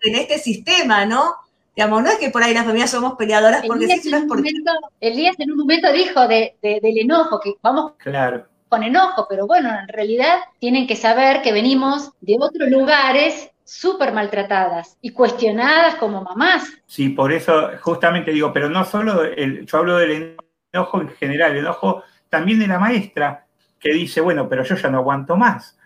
[0.00, 1.34] en este sistema, ¿no?
[1.76, 4.22] Digamos, no es que por ahí las familias somos peleadoras porque sí, Elías, sino en
[4.22, 7.92] es un porque momento, Elías en un momento dijo de, de- del enojo, que vamos
[7.98, 8.46] Claro.
[8.68, 14.12] con enojo, pero bueno, en realidad tienen que saber que venimos de otros lugares súper
[14.12, 16.64] maltratadas y cuestionadas como mamás.
[16.86, 20.36] Sí, por eso justamente digo, pero no solo, el, yo hablo del
[20.72, 23.46] enojo en general, el enojo también de la maestra,
[23.80, 25.78] que dice, bueno, pero yo ya no aguanto más.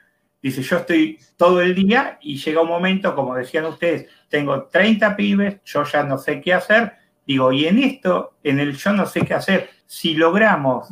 [0.43, 5.17] Dice, yo estoy todo el día y llega un momento, como decían ustedes, tengo 30
[5.17, 6.93] pibes, yo ya no sé qué hacer.
[7.27, 10.89] Digo, y en esto, en el yo no sé qué hacer, si logramos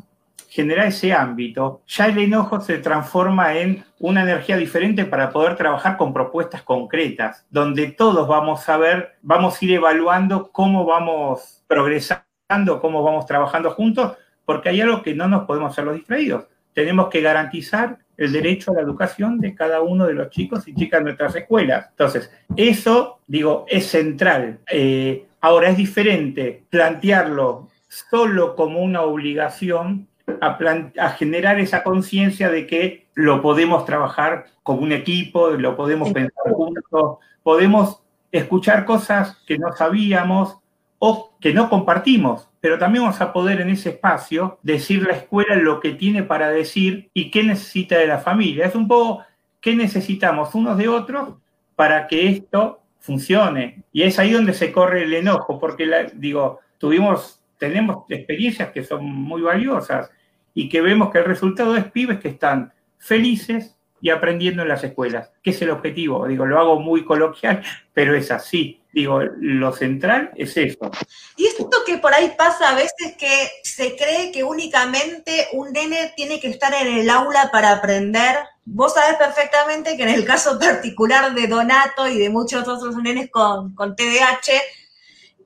[0.49, 5.96] generar ese ámbito, ya el enojo se transforma en una energía diferente para poder trabajar
[5.96, 12.81] con propuestas concretas, donde todos vamos a ver, vamos a ir evaluando cómo vamos progresando,
[12.81, 16.46] cómo vamos trabajando juntos, porque hay algo que no nos podemos hacer los distraídos.
[16.72, 20.74] Tenemos que garantizar el derecho a la educación de cada uno de los chicos y
[20.74, 21.87] chicas de nuestras escuelas.
[21.90, 24.61] Entonces, eso, digo, es central.
[24.70, 30.09] Eh, ahora, es diferente plantearlo solo como una obligación
[30.40, 30.59] a,
[30.98, 36.52] a generar esa conciencia de que lo podemos trabajar como un equipo, lo podemos pensar
[36.52, 38.02] juntos, podemos
[38.33, 40.59] escuchar cosas que no sabíamos
[40.98, 45.55] o que no compartimos, pero también vamos a poder en ese espacio decir la escuela
[45.55, 48.66] lo que tiene para decir y qué necesita de la familia.
[48.66, 49.24] Es un poco
[49.61, 51.35] qué necesitamos unos de otros
[51.76, 53.85] para que esto funcione.
[53.92, 58.83] Y es ahí donde se corre el enojo, porque la- digo, tuvimos, tenemos experiencias que
[58.83, 60.11] son muy valiosas
[60.52, 64.83] y que vemos que el resultado es pibes que están felices y aprendiendo en las
[64.83, 66.26] escuelas, que es el objetivo.
[66.26, 67.62] Digo, lo hago muy coloquial,
[67.94, 68.81] pero es así.
[68.96, 70.90] Digo, lo central es eso.
[71.37, 76.14] Y esto que por ahí pasa a veces que se cree que únicamente un nene
[76.16, 78.38] tiene que estar en el aula para aprender.
[78.64, 83.30] Vos sabés perfectamente que en el caso particular de Donato y de muchos otros nenes
[83.30, 84.62] con, con TDAH,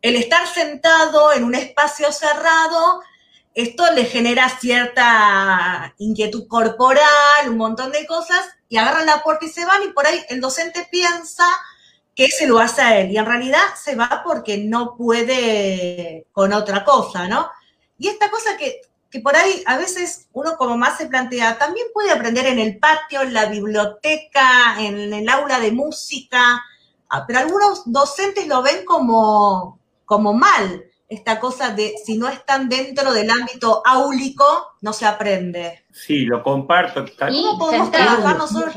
[0.00, 3.02] el estar sentado en un espacio cerrado,
[3.56, 9.48] esto le genera cierta inquietud corporal, un montón de cosas, y agarran la puerta y
[9.48, 11.48] se van, y por ahí el docente piensa
[12.14, 13.10] que se lo hace a él.
[13.10, 17.50] Y en realidad se va porque no puede con otra cosa, ¿no?
[17.98, 21.86] Y esta cosa que, que por ahí a veces uno como más se plantea, también
[21.92, 26.62] puede aprender en el patio, en la biblioteca, en el aula de música,
[27.08, 32.68] ah, pero algunos docentes lo ven como, como mal, esta cosa de si no están
[32.68, 34.44] dentro del ámbito áulico,
[34.80, 35.84] no se aprende.
[35.92, 37.04] Sí, lo comparto.
[37.18, 38.76] ¿Cómo podemos trabajar nosotros?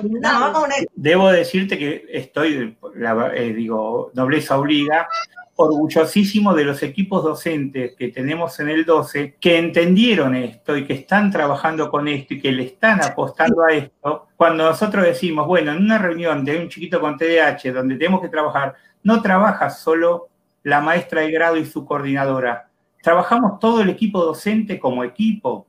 [0.95, 5.07] Debo decirte que estoy, la- eh, digo, nobleza obliga,
[5.55, 10.93] orgullosísimo de los equipos docentes que tenemos en el 12, que entendieron esto y que
[10.93, 14.27] están trabajando con esto y que le están apostando a esto.
[14.35, 18.29] Cuando nosotros decimos, bueno, en una reunión de un chiquito con TDAH donde tenemos que
[18.29, 20.29] trabajar, no trabaja solo
[20.63, 22.69] la maestra de grado y su coordinadora,
[23.01, 25.67] trabajamos todo el equipo docente como equipo,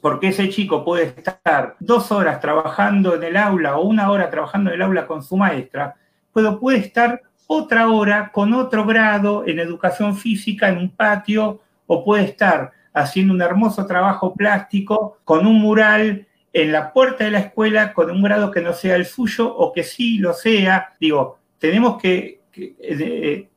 [0.00, 4.70] porque ese chico puede estar dos horas trabajando en el aula o una hora trabajando
[4.70, 5.94] en el aula con su maestra,
[6.34, 12.04] pero puede estar otra hora con otro grado en educación física en un patio o
[12.04, 17.40] puede estar haciendo un hermoso trabajo plástico con un mural en la puerta de la
[17.40, 20.94] escuela con un grado que no sea el suyo o que sí lo sea.
[20.98, 23.48] Digo, tenemos que, eh,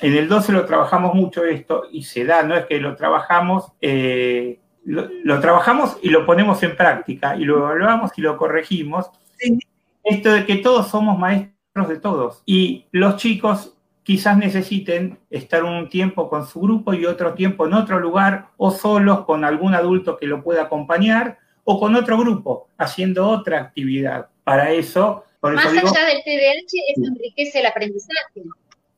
[0.00, 3.72] en el 12 lo trabajamos mucho esto y se da, no es que lo trabajamos,
[3.80, 9.10] eh, lo, lo, trabajamos y lo ponemos en práctica y lo evaluamos y lo corregimos.
[9.36, 9.58] Sí.
[10.02, 13.74] esto de que todos somos maestros de todos y los chicos
[14.08, 18.70] quizás necesiten estar un tiempo con su grupo y otro tiempo en otro lugar o
[18.70, 24.28] solos con algún adulto que lo pueda acompañar o con otro grupo haciendo otra actividad.
[24.44, 25.24] Para eso...
[25.40, 28.42] Por Más allá del TDAH, eso enriquece el aprendizaje.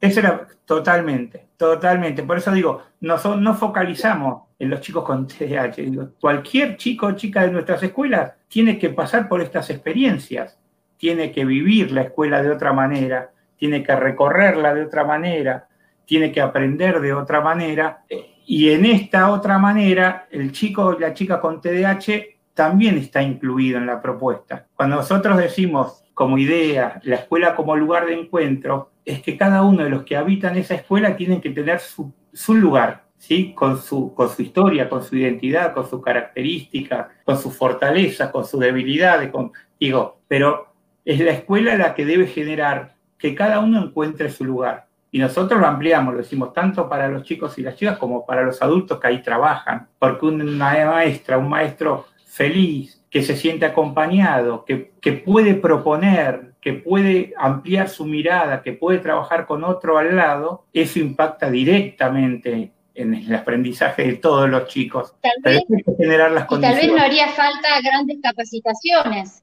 [0.01, 2.23] Eso era totalmente, totalmente.
[2.23, 5.77] Por eso digo, no, no focalizamos en los chicos con TDAH.
[6.21, 10.59] cualquier chico o chica de nuestras escuelas tiene que pasar por estas experiencias,
[10.97, 15.69] tiene que vivir la escuela de otra manera, tiene que recorrerla de otra manera,
[16.07, 18.05] tiene que aprender de otra manera.
[18.47, 23.79] Y en esta otra manera, el chico o la chica con TDAH también está incluido
[23.79, 24.67] en la propuesta.
[24.75, 29.85] Cuando nosotros decimos como idea la escuela como lugar de encuentro, es que cada uno
[29.85, 32.13] de los que habitan esa escuela tienen que tener su,
[32.55, 33.55] lugar, ¿sí?
[33.55, 38.45] Con su, con su historia, con su identidad, con sus características, con sus fortalezas, con
[38.45, 43.83] sus debilidades, con, digo, pero es la escuela la que debe generar que cada uno
[43.83, 44.87] encuentre su lugar.
[45.13, 48.43] Y nosotros lo ampliamos, lo decimos tanto para los chicos y las chicas como para
[48.43, 54.65] los adultos que ahí trabajan, porque una maestra, un maestro feliz, que se siente acompañado,
[54.65, 60.17] que, que puede proponer, que puede ampliar su mirada, que puede trabajar con otro al
[60.17, 65.15] lado, eso impacta directamente en el aprendizaje de todos los chicos.
[65.23, 65.63] Tal vez,
[65.97, 69.43] generar las y tal vez no haría falta grandes capacitaciones.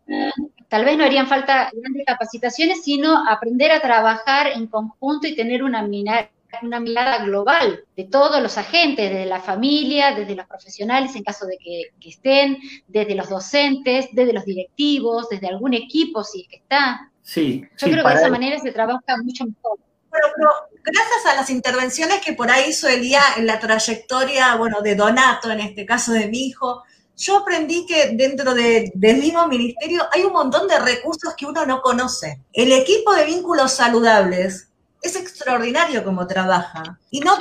[0.67, 5.63] Tal vez no harían falta grandes capacitaciones, sino aprender a trabajar en conjunto y tener
[5.63, 6.29] una mirada
[6.61, 11.45] una mirada global de todos los agentes, desde la familia, desde los profesionales en caso
[11.45, 12.57] de que, estén,
[12.87, 17.11] desde los docentes, desde los directivos, desde algún equipo si es que está.
[17.21, 19.79] Sí, Yo creo que de esa manera se trabaja mucho mejor.
[20.09, 20.49] Pero,
[20.83, 25.51] gracias a las intervenciones que por ahí hizo Elía en la trayectoria, bueno, de Donato,
[25.51, 26.83] en este caso de mi hijo,
[27.17, 31.81] yo aprendí que dentro del mismo ministerio hay un montón de recursos que uno no
[31.81, 32.41] conoce.
[32.53, 34.66] El equipo de vínculos saludables
[35.01, 36.99] es extraordinario como trabaja.
[37.09, 37.37] Y no,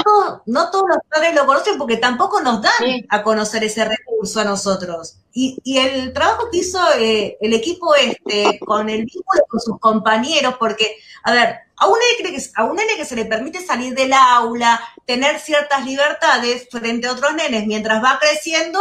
[0.46, 4.44] no todos los padres lo conocen porque tampoco nos dan a conocer ese recurso a
[4.44, 5.18] nosotros.
[5.32, 10.56] Y, el trabajo que hizo eh, el equipo este con el vínculo con sus compañeros,
[10.58, 13.94] porque, a ver, a un, nene que, a un nene que se le permite salir
[13.94, 18.80] del aula, tener ciertas libertades frente a otros nenes mientras va creciendo,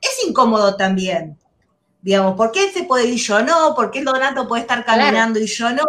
[0.00, 1.38] es incómodo también.
[2.02, 3.74] Digamos, ¿por qué se puede ir yo no?
[3.74, 5.84] ¿Por qué el Donato puede estar caminando y yo no?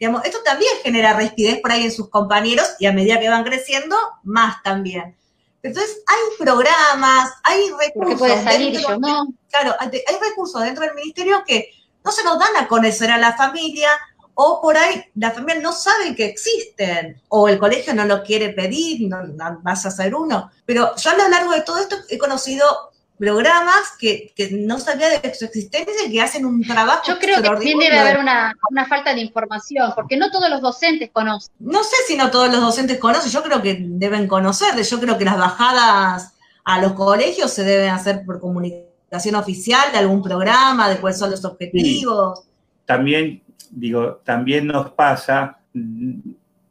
[0.00, 3.96] Esto también genera respidez por ahí en sus compañeros y a medida que van creciendo,
[4.22, 5.16] más también.
[5.62, 8.18] Entonces, hay programas, hay recursos.
[8.18, 9.26] puede salir yo no.
[9.50, 9.90] Claro, hay
[10.30, 11.70] recursos dentro del ministerio que
[12.02, 13.90] no se nos dan a conocer a la familia
[14.34, 18.50] o por ahí la familia no sabe que existen o el colegio no lo quiere
[18.50, 20.50] pedir, no, no vas a hacer uno.
[20.64, 22.89] Pero yo a lo largo de todo esto he conocido
[23.20, 27.02] programas que, no sabía de su existencia y que hacen un trabajo.
[27.06, 28.56] Yo creo que también debe haber una,
[28.88, 31.52] falta de información, porque no todos los docentes conocen.
[31.58, 35.18] No sé si no todos los docentes conocen, yo creo que deben conocer, yo creo
[35.18, 36.32] que las bajadas
[36.64, 41.30] a los colegios se deben hacer por comunicación oficial de algún programa, de cuáles son
[41.30, 42.44] los objetivos.
[42.86, 46.20] También, digo, también nos pasa mm,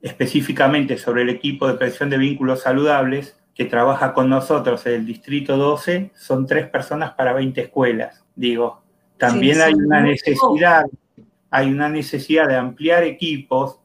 [0.01, 5.05] específicamente sobre el equipo de prevención de vínculos saludables, que trabaja con nosotros en el
[5.05, 8.23] Distrito 12 son tres personas para 20 escuelas.
[8.33, 8.81] Digo,
[9.17, 10.85] también hay una necesidad,
[11.51, 13.81] hay una necesidad de ampliar equipos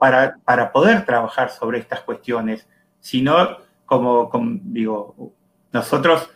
[0.00, 2.66] para, para poder trabajar sobre estas cuestiones.
[3.00, 4.30] Si no, como,
[4.62, 5.34] digo,
[5.72, 6.30] nosotros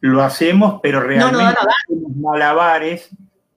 [0.00, 3.08] lo hacemos, pero realmente hacemos malabares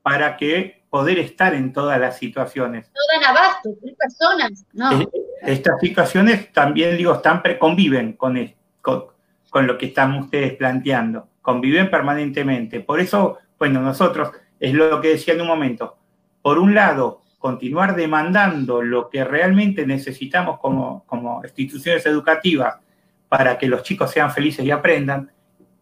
[0.03, 2.89] para que poder estar en todas las situaciones.
[2.95, 5.05] No dan abasto, tres personas, no.
[5.41, 7.21] Estas situaciones también, digo,
[7.59, 8.37] conviven con,
[8.81, 12.79] con, lo que están ustedes planteando, conviven permanentemente.
[12.79, 15.97] Por eso, bueno, nosotros, es lo que decía en un momento,
[16.41, 22.75] por un lado, continuar demandando lo que realmente necesitamos como, como instituciones educativas
[23.27, 25.31] para que los chicos sean felices y aprendan,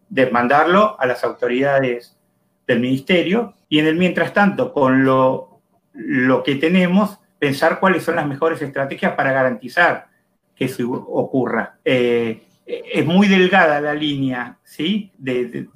[0.08, 2.16] demandarlo a las autoridades
[2.66, 5.60] del ministerio y en el mientras tanto, con lo,
[5.92, 10.06] lo que tenemos, pensar cuáles son las mejores estrategias para garantizar
[10.54, 11.78] que eso ocurra.
[11.84, 15.10] Eh, es muy delgada la línea, ¿sí?
[15.18, 15.68] De,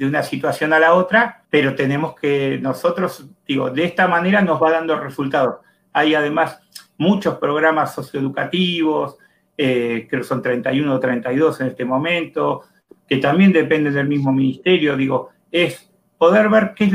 [0.00, 4.72] una situación a la otra, pero tenemos que nosotros, digo, de esta manera nos va
[4.72, 5.60] dando resultados.
[5.92, 6.60] Hay además
[6.98, 9.16] muchos programas socioeducativos,
[9.56, 12.62] eh, creo que son 31 o 32 en este momento,
[13.08, 16.92] que también dependen del mismo ministerio, digo, es poder ver qué es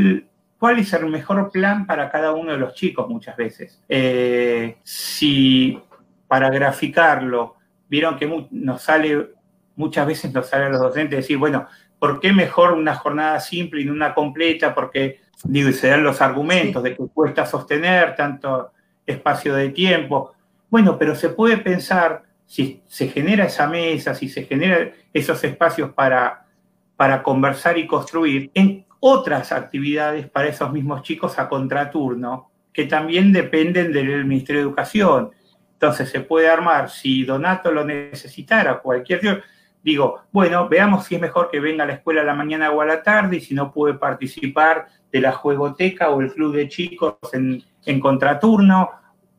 [0.60, 3.82] cuál es el mejor plan para cada uno de los chicos muchas veces.
[3.88, 5.82] Eh, si
[6.28, 7.55] para graficarlo,
[7.88, 9.30] vieron que nos sale,
[9.76, 13.82] muchas veces nos sale a los docentes decir, bueno, ¿por qué mejor una jornada simple
[13.82, 14.76] y no una completa?
[14.76, 18.72] Porque digo, y se dan los argumentos de que cuesta sostener tanto
[19.05, 20.34] espacio de tiempo.
[20.70, 25.91] Bueno, pero se puede pensar, si se genera esa mesa, si se generan esos espacios
[25.93, 26.45] para,
[26.95, 33.32] para conversar y construir, en otras actividades para esos mismos chicos a contraturno, que también
[33.32, 35.32] dependen del Ministerio de Educación.
[35.74, 39.43] Entonces se puede armar, si Donato lo necesitara, cualquier
[39.84, 42.82] digo, bueno, veamos si es mejor que venga a la escuela a la mañana o
[42.82, 46.68] a la tarde y si no puede participar de la juegoteca o el club de
[46.68, 48.91] chicos en, contraturno.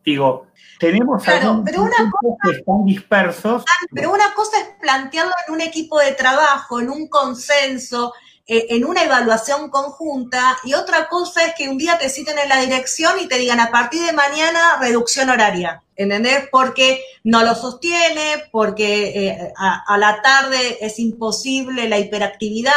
[0.05, 0.47] Digo,
[0.79, 3.65] tenemos claro, pero una cosa, que están dispersos.
[3.93, 8.15] Pero una cosa es plantearlo en un equipo de trabajo, en un consenso,
[8.53, 12.61] en una evaluación conjunta, y otra cosa es que un día te citen en la
[12.61, 15.83] dirección y te digan a partir de mañana reducción horaria.
[16.01, 16.49] ¿entendés?
[16.51, 22.73] Porque no lo sostiene, porque eh, a, la tarde es imposible la hiperactividad.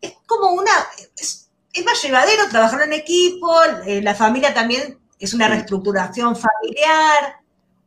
[0.00, 0.72] Es como una,
[1.18, 1.50] es,
[1.84, 3.54] más llevadero trabajar en equipo,
[3.86, 7.36] eh, la familia también es una reestructuración familiar,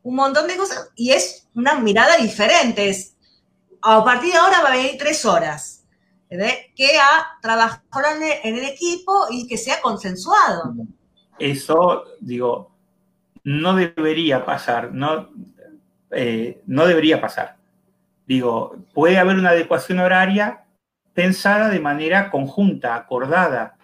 [0.03, 2.87] un montón de cosas, y es una mirada diferente.
[2.87, 3.15] Es,
[3.81, 5.80] a partir de ahora va a venir tres horas,
[6.75, 7.81] que a trabajar
[8.43, 10.73] en el equipo y que sea consensuado.
[11.37, 12.71] Eso, digo,
[13.43, 15.29] no debería pasar, no,
[16.11, 17.57] eh, no debería pasar.
[18.25, 20.63] Digo, puede haber una adecuación horaria
[21.13, 23.77] pensada de manera conjunta, acordada,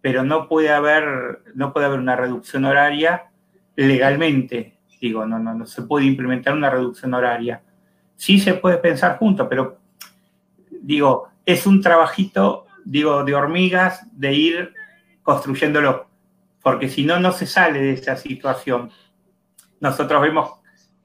[0.00, 3.30] pero no puede haber, no puede haber una reducción horaria
[3.74, 4.78] legalmente.
[5.00, 7.62] Digo, no, no, no se puede implementar una reducción horaria.
[8.14, 9.78] Sí se puede pensar junto, pero
[10.70, 14.74] digo, es un trabajito, digo, de hormigas de ir
[15.22, 16.10] construyéndolo
[16.62, 18.90] porque si no, no se sale de esa situación.
[19.80, 20.52] Nosotros vemos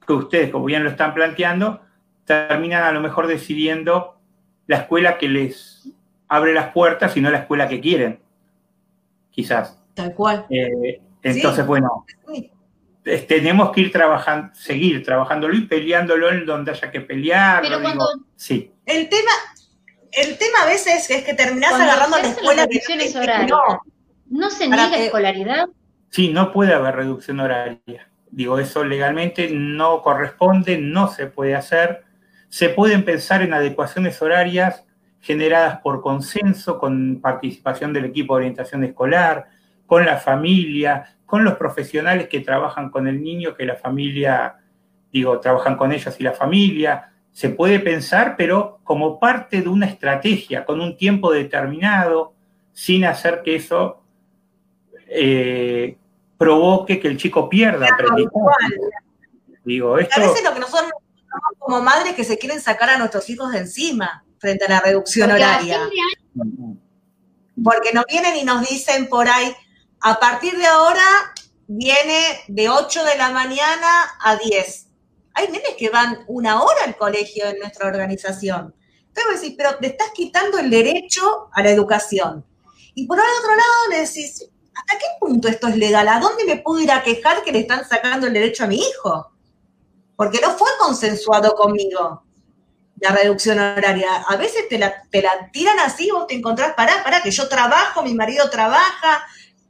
[0.06, 1.80] que ustedes, como bien lo están planteando,
[2.24, 4.18] terminan a lo mejor decidiendo
[4.66, 5.88] la escuela que les
[6.28, 8.20] abre las puertas y no la escuela que quieren,
[9.30, 9.80] quizás.
[9.94, 10.46] Tal cual.
[10.50, 12.04] Eh, entonces, bueno,
[13.28, 17.62] tenemos que ir trabajando, seguir trabajándolo y peleándolo en donde haya que pelear.
[17.62, 18.04] Pero cuando...
[18.34, 18.72] sí.
[18.84, 19.30] El tema,
[20.16, 22.80] el tema a veces es que terminás agarrando la escuela que
[23.46, 23.80] no,
[24.28, 25.68] ¿No se niega escolaridad?
[26.10, 28.08] Sí, no puede haber reducción horaria.
[28.30, 32.04] Digo, eso legalmente no corresponde, no se puede hacer.
[32.48, 34.84] Se pueden pensar en adecuaciones horarias
[35.20, 39.48] generadas por consenso, con participación del equipo de orientación escolar,
[39.86, 44.56] con la familia, con los profesionales que trabajan con el niño, que la familia,
[45.12, 47.12] digo, trabajan con ellos y la familia.
[47.36, 52.32] Se puede pensar, pero como parte de una estrategia, con un tiempo determinado,
[52.72, 54.00] sin hacer que eso
[55.06, 55.98] eh,
[56.38, 58.32] provoque que el chico pierda aprendizaje.
[59.66, 60.18] Digo, esto...
[60.18, 60.90] A veces lo que nosotros
[61.58, 65.30] como madres que se quieren sacar a nuestros hijos de encima frente a la reducción
[65.30, 65.78] horaria.
[67.62, 69.54] Porque nos vienen y nos dicen por ahí,
[70.00, 71.04] a partir de ahora
[71.66, 74.85] viene de 8 de la mañana a 10.
[75.36, 78.74] Hay nenes que van una hora al colegio en nuestra organización.
[79.08, 82.42] Entonces decís, pero te estás quitando el derecho a la educación.
[82.94, 86.08] Y por otro lado le decís, ¿hasta qué punto esto es legal?
[86.08, 88.76] ¿A dónde me puedo ir a quejar que le están sacando el derecho a mi
[88.76, 89.30] hijo?
[90.16, 92.22] Porque no fue consensuado conmigo
[92.98, 94.24] la reducción horaria.
[94.26, 97.46] A veces te la, te la tiran así, vos te encontrás, pará, pará, que yo
[97.46, 99.26] trabajo, mi marido trabaja,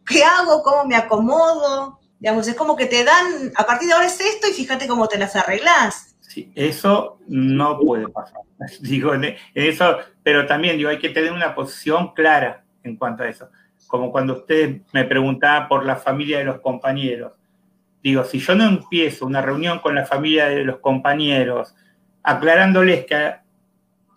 [0.06, 0.62] ¿qué hago?
[0.62, 1.98] ¿Cómo me acomodo?
[2.18, 5.06] Digamos, es como que te dan, a partir de ahora es esto y fíjate cómo
[5.06, 6.16] te las arreglás.
[6.20, 8.40] Sí, eso no puede pasar.
[8.80, 9.12] Digo,
[9.54, 13.48] eso, pero también digo, hay que tener una posición clara en cuanto a eso
[13.86, 17.32] como cuando usted me preguntaba por la familia de los compañeros.
[18.02, 21.74] Digo, si yo no empiezo una reunión con la familia de los compañeros,
[22.22, 23.34] aclarándoles que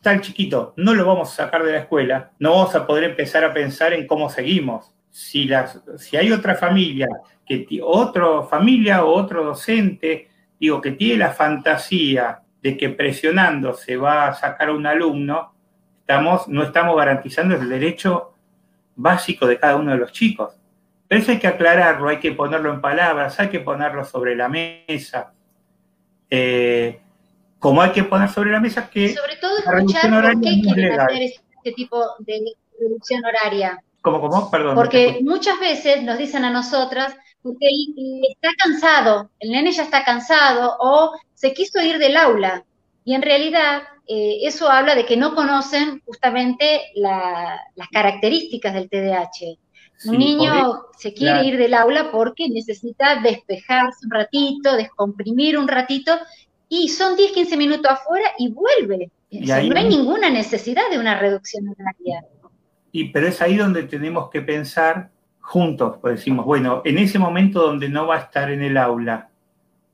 [0.01, 3.43] tal chiquito no lo vamos a sacar de la escuela, no vamos a poder empezar
[3.43, 4.93] a pensar en cómo seguimos.
[5.09, 7.07] Si, las, si hay otra familia,
[7.45, 10.29] que otra familia o otro docente,
[10.59, 15.53] digo, que tiene la fantasía de que presionando se va a sacar a un alumno,
[16.01, 18.33] estamos, no estamos garantizando el derecho
[18.95, 20.55] básico de cada uno de los chicos.
[21.07, 24.47] Pero eso hay que aclararlo, hay que ponerlo en palabras, hay que ponerlo sobre la
[24.47, 25.33] mesa.
[26.29, 27.01] Eh,
[27.57, 29.15] como hay que poner sobre la mesa que...
[29.15, 33.83] Sobre todo escuchar por qué quieren hacer este tipo de reducción horaria.
[34.01, 34.49] ¿Cómo, cómo?
[34.49, 34.75] Perdón.
[34.75, 37.67] Porque muchas veces nos dicen a nosotras, porque
[38.29, 42.63] está cansado, el nene ya está cansado o se quiso ir del aula.
[43.03, 49.57] Y en realidad eh, eso habla de que no conocen justamente las características del TDAH.
[50.05, 56.17] un niño se quiere ir del aula porque necesita despejarse un ratito, descomprimir un ratito,
[56.67, 59.11] y son 10, 15 minutos afuera y vuelve.
[59.31, 62.23] no hay ninguna necesidad de una reducción horaria.
[62.91, 65.09] Y, pero es ahí donde tenemos que pensar
[65.39, 69.29] juntos, pues decimos, bueno, en ese momento donde no va a estar en el aula,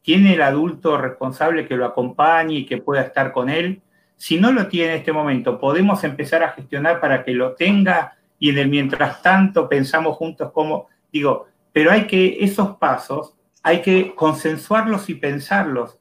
[0.01, 3.81] ¿tiene el adulto responsable que lo acompañe y que pueda estar con él?
[4.17, 8.17] Si no lo tiene en este momento, podemos empezar a gestionar para que lo tenga
[8.37, 13.33] y en el mientras tanto pensamos juntos cómo, digo, pero hay que, esos pasos,
[13.63, 15.99] hay que consensuarlos y pensarlos.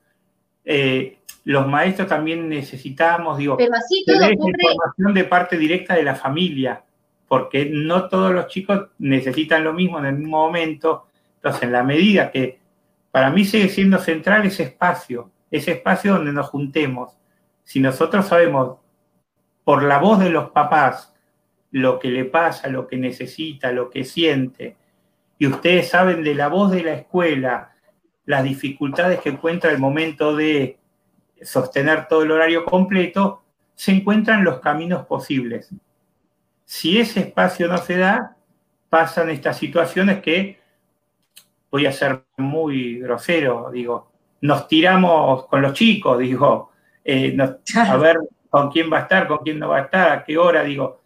[0.64, 6.82] Eh, los maestros también necesitamos, digo, tener información de parte directa de la familia,
[7.28, 11.07] porque no todos los chicos necesitan lo mismo en el mismo momento.
[11.36, 12.59] Entonces, en la medida que
[13.11, 17.16] para mí sigue siendo central ese espacio, ese espacio donde nos juntemos.
[17.62, 18.78] Si nosotros sabemos
[19.62, 21.14] por la voz de los papás
[21.70, 24.76] lo que le pasa, lo que necesita, lo que siente,
[25.38, 27.72] y ustedes saben de la voz de la escuela,
[28.24, 30.78] las dificultades que encuentra el momento de
[31.45, 33.42] sostener todo el horario completo,
[33.74, 35.70] se encuentran los caminos posibles.
[36.64, 38.36] Si ese espacio no se da,
[38.88, 40.59] pasan estas situaciones que,
[41.70, 46.70] voy a ser muy grosero, digo, nos tiramos con los chicos, digo,
[47.05, 47.36] eh,
[47.76, 48.18] a ver
[48.49, 51.01] con quién va a estar, con quién no va a estar, a qué hora, digo,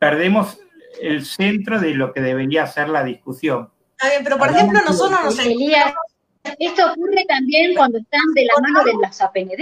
[0.00, 0.58] perdemos
[1.00, 3.70] el centro de lo que debería ser la discusión.
[3.92, 5.38] Está bien, pero por ejemplo, nosotros nos
[6.58, 9.60] esto ocurre también cuando están de la mano de las APND.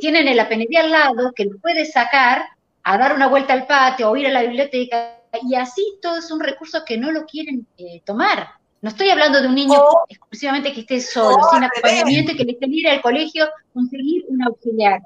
[0.00, 2.44] Tienen el APND al lado que lo puede sacar
[2.82, 6.30] a dar una vuelta al patio o ir a la biblioteca y así todo es
[6.30, 8.48] un recurso que no lo quieren eh, tomar.
[8.82, 12.52] No estoy hablando de un niño exclusivamente que esté solo, sin acompañamiento y que le
[12.52, 15.00] esté ir al colegio conseguir un auxiliar.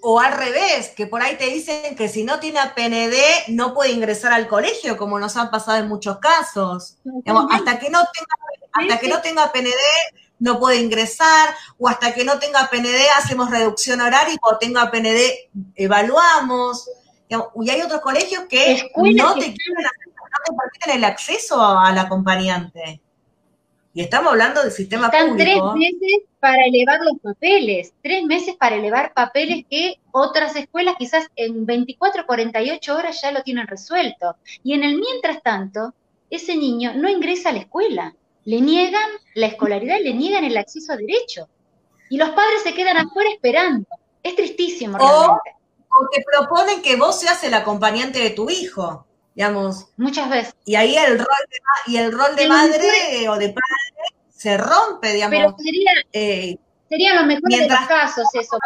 [0.00, 3.90] O al revés, que por ahí te dicen que si no tiene APND no puede
[3.90, 6.96] ingresar al colegio, como nos ha pasado en muchos casos.
[7.50, 8.34] hasta que no tenga,
[8.72, 9.74] hasta que no tenga PND
[10.38, 14.90] no puede ingresar, o hasta que no tenga PND hacemos reducción horaria y cuando tenga
[14.90, 16.88] PND evaluamos.
[17.28, 19.54] y hay otros colegios que no te,
[20.56, 23.00] permiten el acceso al acompañante.
[23.94, 28.76] Y estamos hablando del sistema Están tres meses para elevar los papeles, tres meses para
[28.76, 34.36] elevar papeles que otras escuelas quizás en 24, 48 horas ya lo tienen resuelto.
[34.62, 35.94] Y en el mientras tanto,
[36.30, 38.14] ese niño no ingresa a la escuela
[38.48, 41.50] le niegan la escolaridad, le niegan el acceso a derecho.
[42.08, 43.86] Y los padres se quedan afuera esperando.
[44.22, 44.96] Es tristísimo.
[44.98, 49.88] O, o te proponen que vos seas el acompañante de tu hijo, digamos.
[49.98, 50.54] Muchas veces.
[50.64, 55.12] Y ahí el rol de, y el rol de madre o de padre se rompe,
[55.12, 55.36] digamos.
[55.36, 56.56] Pero sería, eh,
[56.88, 58.56] sería lo mejor de los casos eso.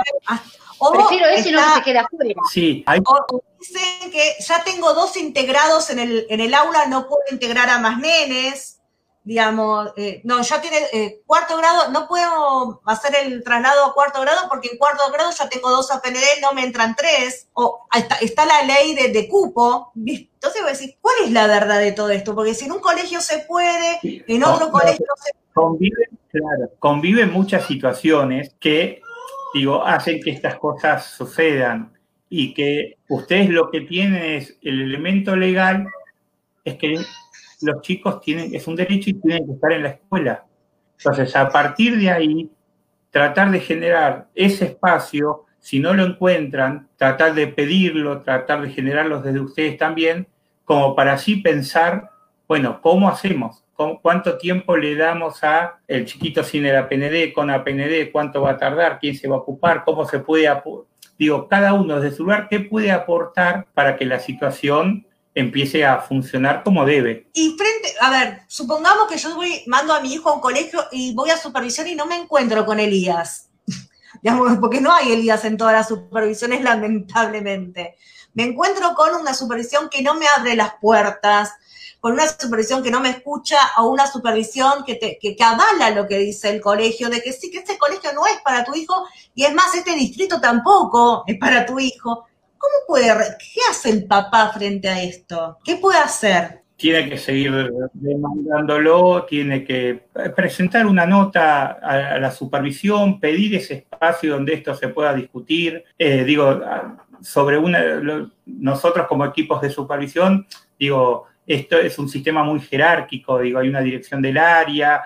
[0.92, 2.40] Prefiero eso y no que se quede afuera.
[2.52, 3.00] Sí, hay...
[3.04, 7.68] o, dicen que ya tengo dos integrados en el, en el aula, no puedo integrar
[7.68, 8.78] a más nenes
[9.24, 14.20] digamos, eh, no, ya tiene eh, cuarto grado, no puedo hacer el traslado a cuarto
[14.20, 18.16] grado porque en cuarto grado ya tengo dos APND, no me entran tres, o está,
[18.16, 22.10] está la ley de, cupo, entonces voy a decir, ¿cuál es la verdad de todo
[22.10, 22.34] esto?
[22.34, 25.42] Porque si en un colegio se puede, en otro colegio no se puede.
[25.54, 29.02] Conviven, claro, conviven muchas situaciones que,
[29.54, 31.92] digo, hacen que estas cosas sucedan
[32.28, 35.86] y que ustedes lo que tienen es el elemento legal,
[36.64, 36.98] es que
[37.62, 40.44] los chicos tienen, es un derecho y tienen que estar en la escuela.
[40.98, 42.50] Entonces, a partir de ahí,
[43.10, 49.20] tratar de generar ese espacio, si no lo encuentran, tratar de pedirlo, tratar de generarlo
[49.20, 50.26] desde ustedes también,
[50.64, 52.10] como para así pensar,
[52.48, 53.64] bueno, ¿cómo hacemos?
[53.74, 58.12] ¿Cuánto tiempo le damos a el chiquito sin el APND, con APND?
[58.12, 58.98] ¿Cuánto va a tardar?
[59.00, 59.82] ¿Quién se va a ocupar?
[59.84, 60.48] ¿Cómo se puede,
[61.18, 66.00] digo, cada uno desde su lugar, qué puede aportar para que la situación empiece a
[66.00, 67.28] funcionar como debe.
[67.32, 71.14] Y frente, a ver, supongamos que yo mando a mi hijo a un colegio y
[71.14, 73.48] voy a supervisión y no me encuentro con Elías.
[74.22, 77.96] Digamos, porque no hay Elías en todas las supervisiones, lamentablemente.
[78.34, 81.52] Me encuentro con una supervisión que no me abre las puertas,
[82.00, 85.90] con una supervisión que no me escucha o una supervisión que, te, que, que avala
[85.90, 88.74] lo que dice el colegio, de que sí, que este colegio no es para tu
[88.74, 92.26] hijo y es más, este distrito tampoco es para tu hijo.
[92.62, 95.58] ¿Cómo puede, qué hace el papá frente a esto?
[95.64, 96.60] ¿Qué puede hacer?
[96.76, 100.04] Tiene que seguir demandándolo, tiene que
[100.36, 105.82] presentar una nota a la supervisión, pedir ese espacio donde esto se pueda discutir.
[105.98, 106.60] Eh, digo,
[107.20, 108.00] sobre una,
[108.46, 110.46] nosotros como equipos de supervisión,
[110.78, 115.02] digo, esto es un sistema muy jerárquico, digo, hay una dirección del área,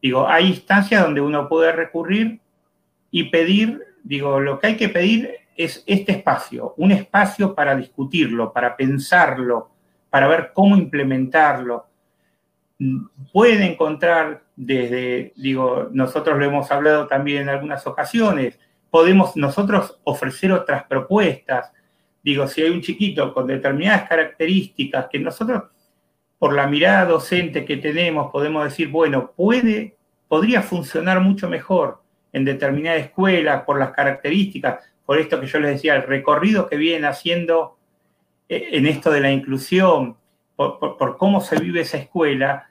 [0.00, 2.38] digo, hay instancias donde uno puede recurrir
[3.10, 8.52] y pedir, digo, lo que hay que pedir es este espacio, un espacio para discutirlo,
[8.52, 9.70] para pensarlo,
[10.08, 11.86] para ver cómo implementarlo.
[13.32, 18.58] Pueden encontrar desde, digo, nosotros lo hemos hablado también en algunas ocasiones,
[18.90, 21.72] podemos nosotros ofrecer otras propuestas.
[22.22, 25.64] Digo, si hay un chiquito con determinadas características que nosotros,
[26.38, 29.96] por la mirada docente que tenemos, podemos decir, bueno, puede,
[30.26, 32.02] podría funcionar mucho mejor
[32.32, 36.76] en determinada escuela por las características, por esto que yo les decía, el recorrido que
[36.76, 37.76] vienen haciendo
[38.48, 40.16] eh, en esto de la inclusión,
[40.54, 42.70] por, cómo se vive esa escuela,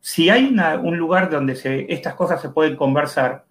[0.00, 3.44] si hay un lugar donde estas cosas se pueden conversar,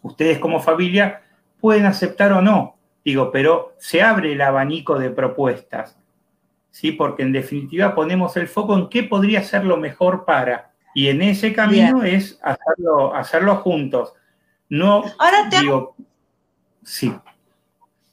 [0.00, 1.22] ustedes como familia
[1.60, 5.98] pueden aceptar o no, digo, pero se abre el abanico de propuestas,
[6.70, 6.92] ¿sí?
[6.92, 11.20] Porque en definitiva ponemos el foco en qué podría ser lo mejor para, y en
[11.20, 14.14] ese camino es hacerlo, hacerlo juntos.
[14.68, 15.96] No, Ahora digo,
[16.84, 17.12] sí.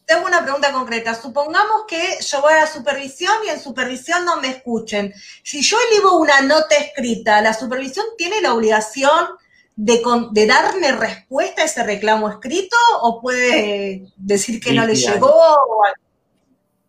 [0.08, 1.14] Tengo una pregunta concreta.
[1.14, 5.14] Supongamos que yo voy a la supervisión y en supervisión no me escuchen.
[5.44, 9.26] Si yo elijo una nota escrita, ¿la supervisión tiene la obligación
[9.76, 15.30] de, darme respuesta a ese reclamo escrito o puede decir que no le llegó?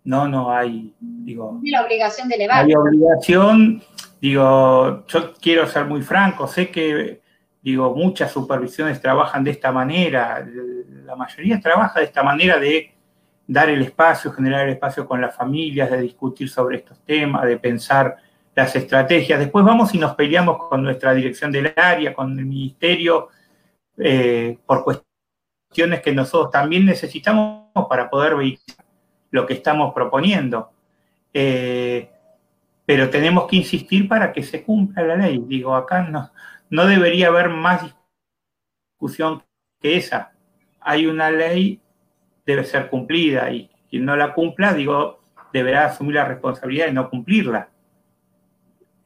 [0.04, 1.60] No, no hay, digo.
[1.64, 2.64] la obligación de elevar.
[2.64, 3.82] Hay obligación,
[4.20, 7.20] digo, yo quiero ser muy franco, sé que,
[7.60, 10.46] digo, muchas supervisiones trabajan de esta manera,
[11.04, 12.94] la mayoría trabaja de esta manera de
[13.48, 17.56] dar el espacio, generar el espacio con las familias, de discutir sobre estos temas, de
[17.56, 18.16] pensar
[18.54, 19.38] las estrategias.
[19.40, 23.28] Después vamos y nos peleamos con nuestra dirección del área, con el ministerio,
[23.96, 28.58] eh, por cuestiones que nosotros también necesitamos para poder ver
[29.30, 30.70] lo que estamos proponiendo.
[31.32, 32.10] Eh,
[32.84, 35.42] pero tenemos que insistir para que se cumpla la ley.
[35.46, 36.30] Digo, acá no,
[36.68, 37.94] no debería haber más
[38.98, 39.42] discusión
[39.80, 40.32] que esa.
[40.80, 41.80] Hay una ley,
[42.48, 45.20] debe ser cumplida y quien no la cumpla, digo,
[45.52, 47.68] deberá asumir la responsabilidad de no cumplirla.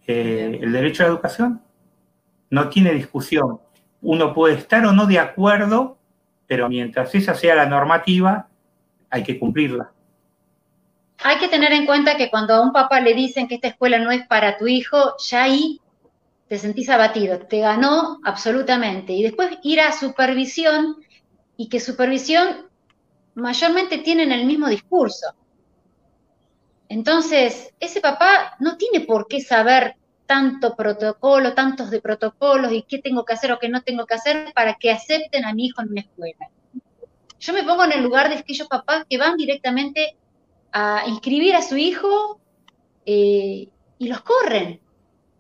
[0.07, 1.61] Eh, el derecho a la educación
[2.51, 3.59] no tiene discusión.
[4.01, 5.99] Uno puede estar o no de acuerdo,
[6.47, 8.47] pero mientras esa sea la normativa,
[9.11, 9.91] hay que cumplirla.
[11.25, 13.99] Hay que tener en cuenta que cuando a un papá le dicen que esta escuela
[13.99, 15.81] no es para tu hijo, ya ahí
[16.47, 19.15] te sentís abatido, te ganó absolutamente.
[19.15, 20.99] Y después ir a supervisión
[21.57, 22.72] y que supervisión
[23.35, 25.35] mayormente tienen el mismo discurso.
[26.89, 32.99] Entonces, ese papá no tiene por qué saber tanto protocolo, tantos de protocolos y qué
[32.99, 35.83] tengo que hacer o qué no tengo que hacer para que acepten a mi hijo
[35.83, 36.49] en una escuela.
[37.41, 40.17] Yo me pongo en el lugar de aquellos papás que van directamente
[40.73, 42.41] a inscribir a su hijo
[43.05, 43.69] eh,
[43.99, 44.81] y los corren.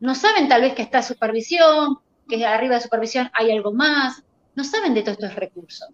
[0.00, 4.22] No saben tal vez que está supervisión, que arriba de supervisión hay algo más,
[4.54, 5.88] no saben de todos estos recursos.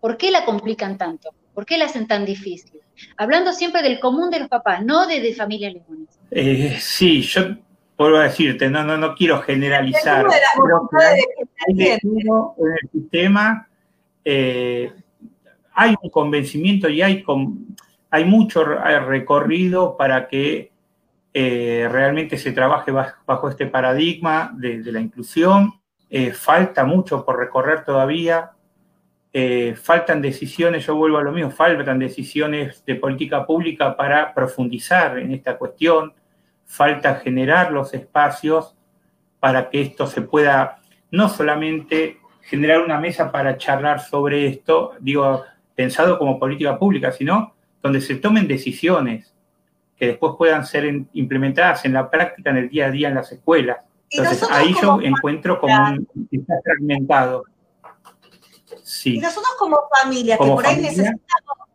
[0.00, 1.30] ¿Por qué la complican tanto?
[1.54, 2.80] ¿Por qué la hacen tan difícil?
[3.16, 6.08] Hablando siempre del común de los papás, no de, de familias leones.
[6.30, 7.56] Eh, sí, yo
[7.96, 10.26] vuelvo a decirte, no, no, no quiero generalizar.
[11.66, 13.68] en el sistema
[14.24, 14.92] eh,
[15.74, 17.24] hay un convencimiento y hay,
[18.10, 20.72] hay mucho recorrido para que
[21.32, 25.74] eh, realmente se trabaje bajo, este paradigma de, la inclusión.
[26.08, 28.50] Eh, falta mucho por recorrer todavía.
[29.32, 35.18] Eh, faltan decisiones, yo vuelvo a lo mismo, faltan decisiones de política pública para profundizar
[35.18, 36.12] en esta cuestión,
[36.66, 38.76] falta generar los espacios
[39.38, 40.80] para que esto se pueda
[41.12, 47.54] no solamente generar una mesa para charlar sobre esto, digo, pensado como política pública, sino
[47.82, 49.34] donde se tomen decisiones
[49.96, 53.30] que después puedan ser implementadas en la práctica en el día a día en las
[53.30, 53.78] escuelas.
[54.10, 57.44] Entonces ahí yo encuentro como un está fragmentado.
[59.04, 61.20] Y nosotros como familias, que por ahí necesitamos,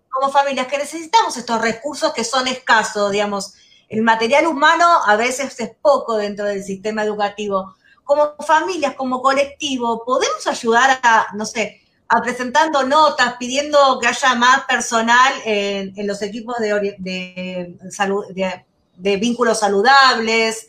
[0.10, 3.54] como familias que necesitamos estos recursos que son escasos, digamos,
[3.90, 7.76] el material humano a veces es poco dentro del sistema educativo.
[8.04, 14.36] Como familias, como colectivo, podemos ayudar a, no sé, a presentando notas, pidiendo que haya
[14.36, 20.68] más personal en, los equipos de, de, salud, de, vínculos saludables.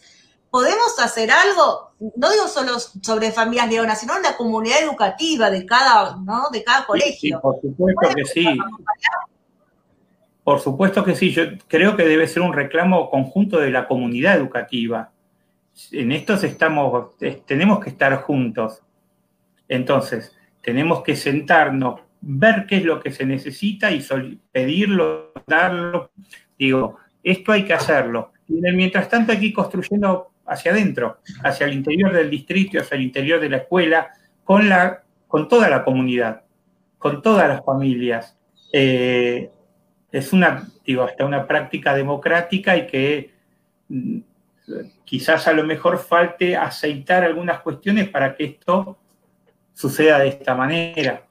[0.57, 1.91] ¿Podemos hacer algo?
[2.17, 6.45] No digo solo sobre familias leonas, sino en la comunidad educativa de cada, ¿no?
[6.51, 7.37] de cada colegio.
[7.37, 8.59] Sí, por supuesto que sí.
[10.43, 11.31] Por supuesto que sí.
[11.31, 15.13] Yo creo que debe ser un reclamo conjunto de la comunidad educativa.
[15.93, 18.81] En estos estamos, tenemos que estar juntos.
[19.69, 24.03] Entonces, tenemos que sentarnos, ver qué es lo que se necesita y
[24.51, 26.13] pedirlo, darlo.
[26.59, 28.33] Digo, esto hay que hacerlo.
[28.49, 33.41] Y mientras tanto ir construyendo hacia adentro, hacia el interior del distrito, hacia el interior
[33.41, 34.11] de la escuela,
[34.45, 36.43] con, la, con toda la comunidad,
[36.99, 38.37] con todas las familias.
[38.73, 39.51] Eh,
[40.13, 43.35] es una, digo, hasta una práctica democrática y que
[43.89, 44.19] mm,
[45.05, 48.99] quizás a lo mejor falte aceitar algunas cuestiones para que esto
[49.75, 51.25] suceda de esta manera.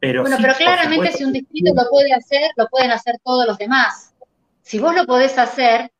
[0.00, 3.58] Pero bueno, pero claramente si un distrito lo puede hacer, lo pueden hacer todos los
[3.58, 4.14] demás.
[4.62, 5.90] Si vos lo podés hacer,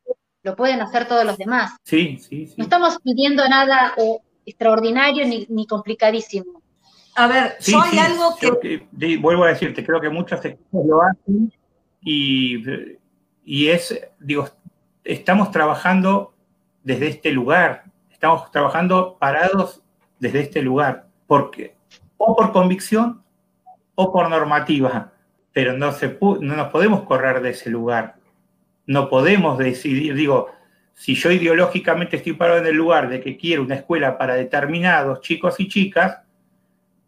[0.42, 1.76] lo pueden hacer todos los demás.
[1.84, 2.54] Sí, sí, sí.
[2.56, 3.94] No estamos pidiendo nada
[4.46, 6.62] extraordinario ni, complicadísimo.
[7.14, 8.86] A ver, sí, hay algo que...
[9.18, 11.52] Vuelvo a decirte, creo que muchos equipos lo hacen
[12.00, 12.62] y,
[13.44, 14.48] y es, digo,
[15.04, 16.34] estamos trabajando
[16.82, 19.82] desde este lugar, estamos trabajando parados
[20.18, 21.76] desde este lugar, porque
[22.16, 23.22] o por convicción
[23.94, 25.12] o por normativa,
[25.52, 28.17] pero no, se, no nos podemos correr de ese lugar,
[28.88, 30.50] no podemos decidir, digo,
[30.94, 35.20] si yo ideológicamente estoy parado en el lugar de que quiero una escuela para determinados
[35.20, 36.20] chicos y chicas,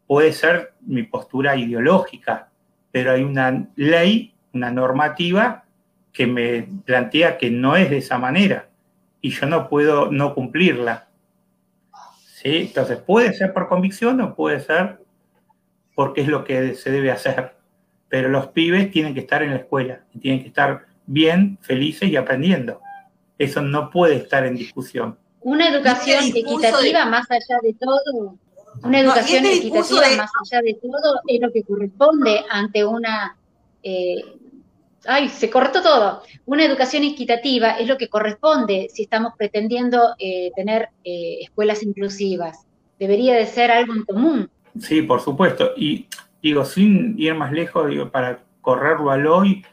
[0.07, 2.51] puede ser mi postura ideológica,
[2.93, 5.64] pero hay una ley, una normativa
[6.12, 8.68] que me plantea que no es de esa manera
[9.22, 11.09] y yo no puedo no cumplirla.
[12.26, 12.57] ¿Sí?
[12.68, 14.99] Entonces, puede ser por convicción o puede ser
[15.95, 17.55] porque es lo que se debe hacer.
[18.11, 22.16] Pero los pibes tienen que estar en la escuela, tienen que estar bien, felices y
[22.16, 22.80] aprendiendo.
[23.36, 25.18] Eso no puede estar en discusión.
[25.40, 28.36] Una educación equitativa más allá de todo,
[28.84, 33.36] una educación equitativa más allá de todo es lo que corresponde ante una
[33.82, 34.22] eh,
[35.06, 36.22] ay, se cortó todo.
[36.46, 42.66] Una educación equitativa es lo que corresponde si estamos pretendiendo eh, tener eh, escuelas inclusivas.
[42.98, 44.50] Debería de ser algo en común.
[44.78, 45.72] Sí, por supuesto.
[45.76, 46.06] Y
[46.42, 49.64] digo, sin ir más lejos, digo, para correrlo al hoy,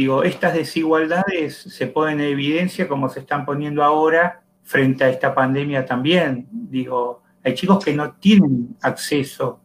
[0.00, 5.34] digo, estas desigualdades se ponen en evidencia como se están poniendo ahora frente a esta
[5.34, 6.46] pandemia también.
[6.50, 9.58] Digo, hay chicos que no tienen acceso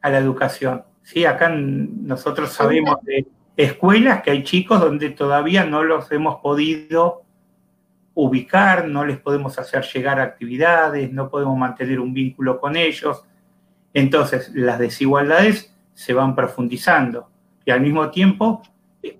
[0.00, 0.84] a la educación.
[1.02, 3.26] Sí, acá nosotros sabemos de
[3.58, 7.24] escuelas que hay chicos donde todavía no los hemos podido
[8.14, 13.22] ubicar, no les podemos hacer llegar actividades, no podemos mantener un vínculo con ellos.
[13.92, 17.28] Entonces, las desigualdades se van profundizando
[17.66, 18.62] y al mismo tiempo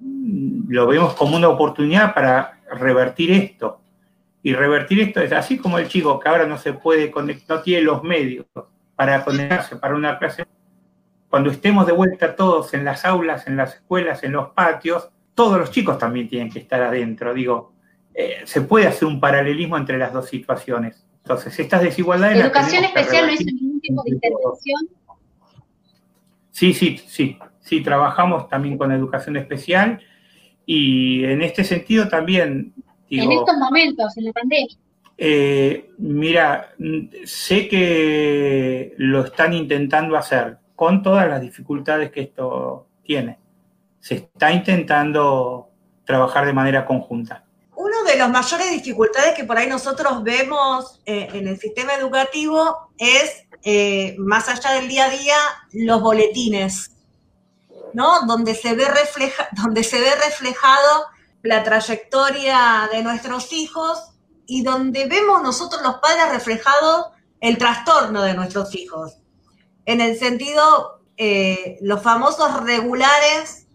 [0.01, 3.81] lo vemos como una oportunidad para revertir esto.
[4.43, 7.62] Y revertir esto es así como el chico que ahora no se puede conectar, no
[7.62, 8.47] tiene los medios
[8.95, 10.47] para conectarse para una clase
[11.29, 15.59] cuando estemos de vuelta todos en las aulas, en las escuelas, en los patios, todos
[15.59, 17.35] los chicos también tienen que estar adentro.
[17.35, 17.72] Digo,
[18.14, 21.05] eh, se puede hacer un paralelismo entre las dos situaciones.
[21.22, 22.41] Entonces, estas desigualdades...
[22.41, 24.89] ¿Educación especial no hizo ningún tipo de intervención?
[26.51, 27.39] Sí, sí, sí.
[27.68, 30.00] Sí, trabajamos también con educación especial
[30.64, 32.72] y en este sentido también...
[33.10, 34.74] en estos momentos, en la pandemia.
[35.18, 36.72] Eh, mira,
[37.26, 43.38] sé que lo están intentando hacer con todas las dificultades que esto tiene.
[44.00, 45.68] Se está intentando
[46.04, 47.44] trabajar de manera conjunta.
[47.76, 52.92] Una de las mayores dificultades que por ahí nosotros vemos eh, en el sistema educativo
[52.96, 55.36] es, eh, más allá del día a día,
[55.72, 56.94] los boletines,
[57.95, 58.26] ¿no?
[58.26, 58.86] Donde se ve,
[59.53, 61.07] donde se ve reflejado
[61.43, 63.99] la trayectoria de nuestros hijos
[64.47, 67.07] y donde vemos nosotros los padres reflejados
[67.41, 69.18] el trastorno de nuestros hijos
[69.89, 73.68] en el sentido, eh, los famosos regulares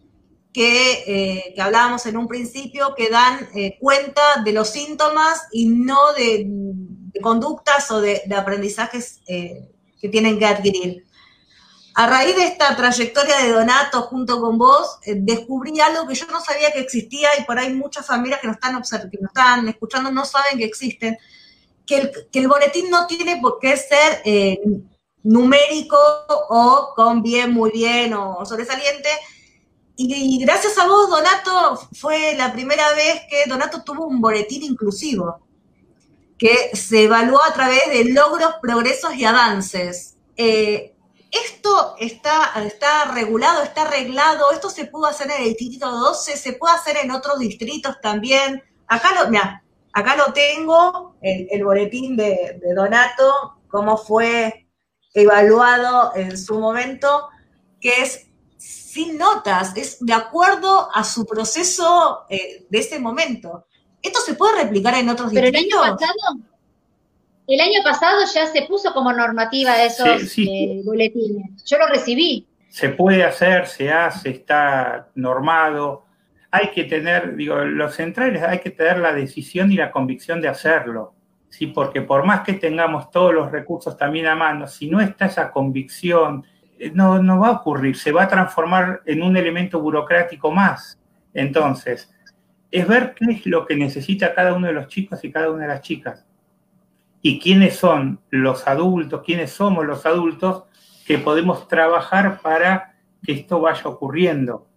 [0.53, 6.13] que, eh, hablábamos en un principio, que dan eh, cuenta de los síntomas y no
[6.13, 6.47] de,
[7.19, 11.03] conductas o de, aprendizajes que tienen que adquirir.
[11.95, 16.41] A raíz de esta trayectoria de Donato junto con vos, descubrí algo que yo no
[16.41, 18.81] sabía que existía y por ahí muchas familias que nos están,
[19.11, 21.17] que nos están escuchando no saben que existen,
[21.85, 24.23] que el, que el boletín no tiene por qué ser
[25.23, 25.97] numérico
[26.49, 29.09] o con bien, muy bien o sobresaliente.
[29.95, 35.39] Y, gracias a vos, Donato, fue la primera vez que Donato tuvo un boletín inclusivo,
[36.37, 40.15] que se evaluó a través de logros, progresos y avances.
[40.35, 40.92] Eh,
[41.33, 46.53] esto está, está regulado, está arreglado, esto se pudo hacer en el distrito 12, se
[46.53, 48.61] puede hacer en otros distritos también.
[48.87, 54.67] Acá lo, mira, acá lo tengo, el, boletín de, de Donato, cómo fue
[55.13, 57.29] evaluado en su momento,
[57.79, 58.27] que es
[58.93, 63.65] sin notas, es de acuerdo a su proceso eh, de ese momento.
[64.01, 66.37] ¿Esto se puede replicar en otros Pero el año pasado,
[67.47, 71.63] el año pasado ya se puso como normativa esos eh, boletines.
[71.65, 72.47] Yo lo recibí.
[72.69, 76.05] Se puede hacer, se hace, está normado.
[76.51, 80.47] Hay que tener, digo, los centrales hay que tener la decisión y la convicción de
[80.47, 81.13] hacerlo.
[81.53, 81.67] ¿sí?
[81.67, 85.51] porque por más que tengamos todos los recursos también a mano, si no está esa
[85.51, 86.43] convicción,
[86.79, 90.99] eh, no, no va a ocurrir, se va a transformar en un elemento burocrático más.
[91.31, 92.11] Entonces,
[92.71, 95.63] es ver qué es lo que necesita cada uno de los chicos y cada una
[95.63, 96.25] de las chicas.
[97.23, 100.65] Y quiénes son los adultos, quiénes somos los adultos
[101.07, 104.67] que podemos trabajar para que esto vaya ocurriendo.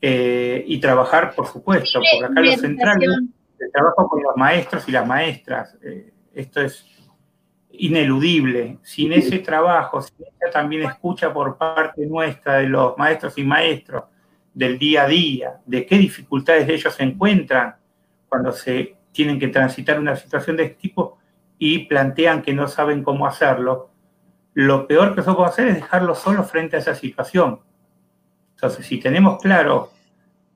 [0.00, 3.10] Eh, y trabajar, por supuesto, porque acá los centrales
[3.60, 5.76] el trabajo con los maestros y las maestras.
[5.82, 6.86] Eh, esto es
[7.72, 8.78] ineludible.
[8.82, 14.04] Sin ese trabajo, sin esa también escucha por parte nuestra de los maestros y maestros
[14.52, 17.76] del día a día, de qué dificultades ellos se encuentran
[18.28, 21.18] cuando se tienen que transitar una situación de este tipo
[21.62, 23.90] y plantean que no saben cómo hacerlo,
[24.54, 27.60] lo peor que puede hacer es dejarlo solo frente a esa situación.
[28.54, 29.92] Entonces, si tenemos claro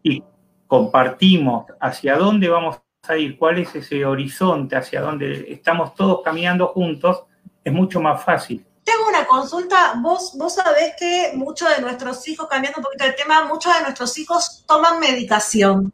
[0.03, 0.25] y
[0.67, 6.69] compartimos hacia dónde vamos a ir, cuál es ese horizonte, hacia dónde estamos todos caminando
[6.69, 7.25] juntos,
[7.63, 8.65] es mucho más fácil.
[8.83, 13.15] Tengo una consulta, vos, vos sabés que muchos de nuestros hijos, cambiando un poquito el
[13.15, 15.93] tema, muchos de nuestros hijos toman medicación.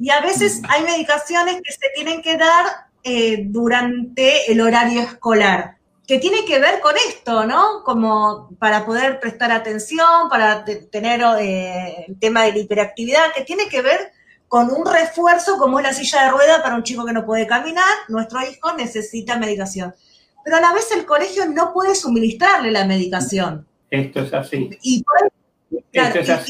[0.00, 5.76] Y a veces hay medicaciones que se tienen que dar eh, durante el horario escolar,
[6.06, 7.82] que tiene que ver con esto, ¿no?
[7.84, 13.68] Como para poder prestar atención, para tener eh, el tema de la hiperactividad, que tiene
[13.68, 14.12] que ver
[14.48, 17.46] con un refuerzo como es la silla de rueda para un chico que no puede
[17.46, 19.94] caminar, nuestro hijo necesita medicación.
[20.44, 23.66] Pero a la vez el colegio no puede suministrarle la medicación.
[23.90, 24.70] Esto es así.
[24.82, 25.04] Y,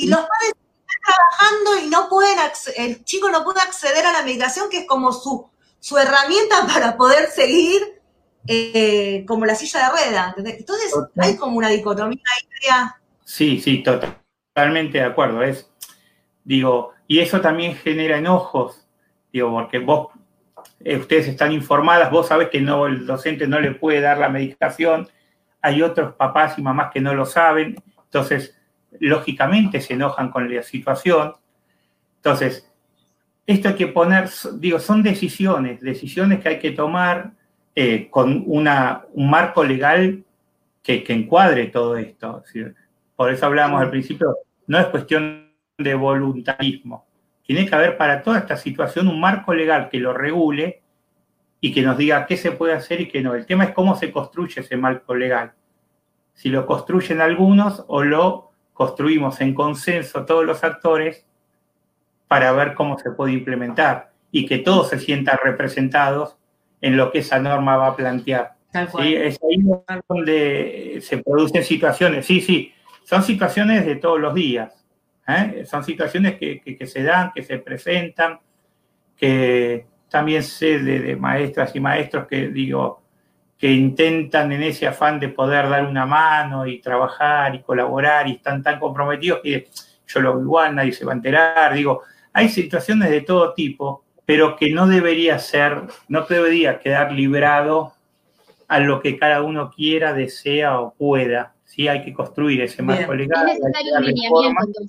[0.09, 2.37] los padres están trabajando y no pueden,
[2.77, 5.49] el chico no puede acceder a la medicación, que es como su,
[5.87, 7.81] su herramienta para poder seguir
[8.49, 10.35] eh, como la silla de rueda.
[10.37, 12.89] Entonces hay como una dicotomía ahí.
[13.25, 15.45] Sí, sí, totalmente de acuerdo.
[15.45, 15.71] Es,
[16.43, 18.85] digo, y eso también genera enojos,
[19.33, 20.09] digo, porque vos,
[20.81, 24.29] eh, ustedes están informadas, vos sabés que no, el docente no le puede dar la
[24.29, 25.09] medicación,
[25.63, 28.57] hay otros papás y mamás que no lo saben, entonces,
[28.99, 31.35] lógicamente se enojan con la situación.
[32.17, 32.73] Entonces,
[33.47, 37.33] esto hay que poner, digo, son decisiones, decisiones que hay que tomar
[37.75, 40.25] eh, con una, un marco legal
[40.83, 42.43] que, encuadre todo esto.
[43.15, 44.37] Por eso hablábamos al principio,
[44.67, 47.07] no es cuestión de voluntarismo.
[47.43, 50.83] Tiene que haber para toda esta situación un marco legal que lo regule
[51.61, 53.35] y que nos diga qué se puede hacer y qué no.
[53.35, 55.53] El tema es cómo se construye ese marco legal.
[56.35, 61.26] Si lo construyen algunos o lo construimos en consenso todos los actores
[62.29, 66.37] para ver cómo se puede implementar y que todos se sientan representados
[66.81, 68.55] en lo que esa norma va a plantear.
[68.73, 69.15] ¿Sí?
[69.15, 69.63] Es ahí
[70.09, 72.27] donde se producen situaciones.
[72.27, 72.73] Sí, sí,
[73.05, 74.85] son situaciones de todos los días.
[75.27, 75.65] ¿eh?
[75.65, 78.39] Son situaciones que, se dan, que se presentan,
[79.17, 83.03] que también sé de, maestras y maestros que digo,
[83.57, 88.33] que intentan en ese afán de poder dar una mano y trabajar y colaborar y
[88.33, 89.69] están tan comprometidos que
[90.07, 91.75] yo lo igual, nadie se va a enterar.
[91.75, 92.03] Digo,
[92.37, 97.95] hay situaciones de todo tipo, pero que no debería ser, no debería quedar librado
[98.69, 103.15] a lo que cada uno quiera, desea o pueda sí hay que construir ese marco
[103.15, 103.49] legal.
[103.49, 104.81] Es necesario un lineamiento,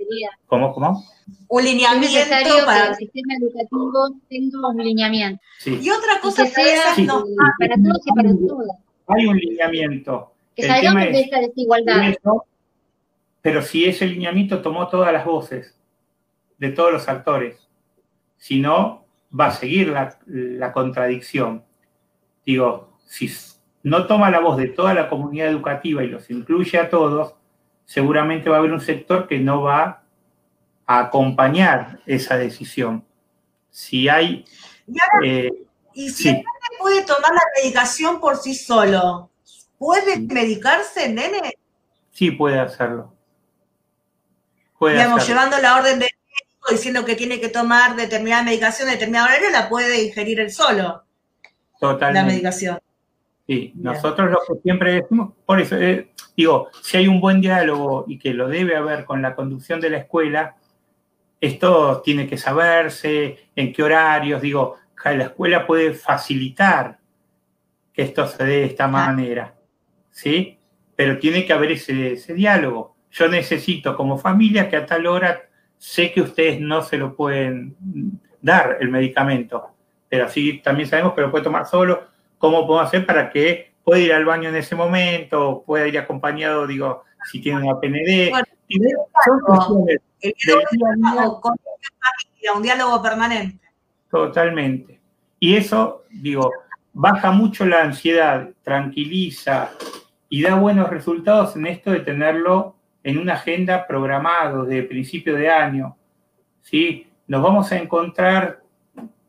[0.45, 1.03] ¿Cómo, cómo?
[1.47, 3.91] Un lineamiento es necesario para que el sistema educativo
[4.29, 5.41] tenga un lineamiento.
[5.65, 8.77] Y otra cosa que, sea para todos y para todas.
[9.07, 10.33] Hay un lineamiento.
[10.53, 12.13] Que salgamos de esta desigualdad.
[13.41, 15.76] pero si ese lineamiento tomó todas las voces
[16.57, 17.67] de todos los actores,
[18.37, 19.05] si no,
[19.37, 21.63] va a seguir la, la contradicción.
[22.45, 23.29] Digo, si
[23.83, 27.35] no toma la voz de toda la comunidad educativa y los incluye a todos,
[27.85, 30.03] seguramente va a haber un sector que no va
[30.85, 33.05] a acompañar esa decisión.
[33.69, 34.45] Si hay...
[35.23, 35.51] Eh,
[35.93, 36.45] ¿Y si el nene
[36.79, 39.31] puede tomar la medicación por sí solo?
[39.77, 41.53] ¿Puede medicarse, nene?
[42.11, 43.13] Sí, puede hacerlo.
[44.77, 46.16] Puede Digamos, llevando la orden médico
[46.71, 51.03] diciendo que tiene que tomar determinada medicación, determinada horario, la puede ingerir él solo.
[51.79, 52.19] Totalmente.
[52.19, 52.79] La medicación.
[53.47, 58.03] Sí, nosotros lo que siempre decimos, por eso, eh, digo, si hay un buen diálogo
[58.07, 60.57] y que lo debe haber con la conducción de la escuela,
[61.39, 66.99] esto tiene que saberse, en qué horarios, digo, la escuela puede facilitar
[67.93, 69.55] que esto se dé de esta manera,
[70.11, 70.57] ¿sí?
[70.95, 72.95] Pero tiene que haber ese, ese diálogo.
[73.11, 75.47] Yo necesito como familia que a tal hora
[75.77, 77.75] sé que ustedes no se lo pueden
[78.41, 79.69] dar el medicamento,
[80.09, 82.07] pero así también sabemos que lo puede tomar solo
[82.37, 86.67] cómo puedo hacer para que pueda ir al baño en ese momento, pueda ir acompañado,
[86.67, 88.31] digo, si tiene una PND.
[92.55, 93.67] un diálogo permanente.
[94.09, 94.99] Totalmente.
[95.39, 96.51] Y eso, digo,
[96.93, 99.71] baja mucho la ansiedad, tranquiliza
[100.29, 102.76] y da buenos resultados en esto de tenerlo
[103.07, 105.95] en una agenda programado de principio de año.
[106.61, 107.07] ¿sí?
[107.27, 108.59] Nos vamos a encontrar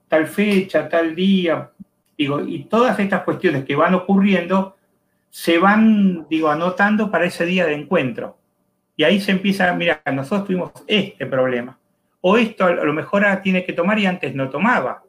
[0.09, 1.70] tal fecha, tal día,
[2.18, 4.76] Digo, y todas estas cuestiones que van ocurriendo
[5.31, 8.37] se van, digo, anotando para ese día de encuentro.
[8.97, 11.79] Y ahí se empieza, mira, nosotros tuvimos este problema.
[12.20, 15.05] O esto a lo mejor ahora tiene que tomar y antes no tomaba.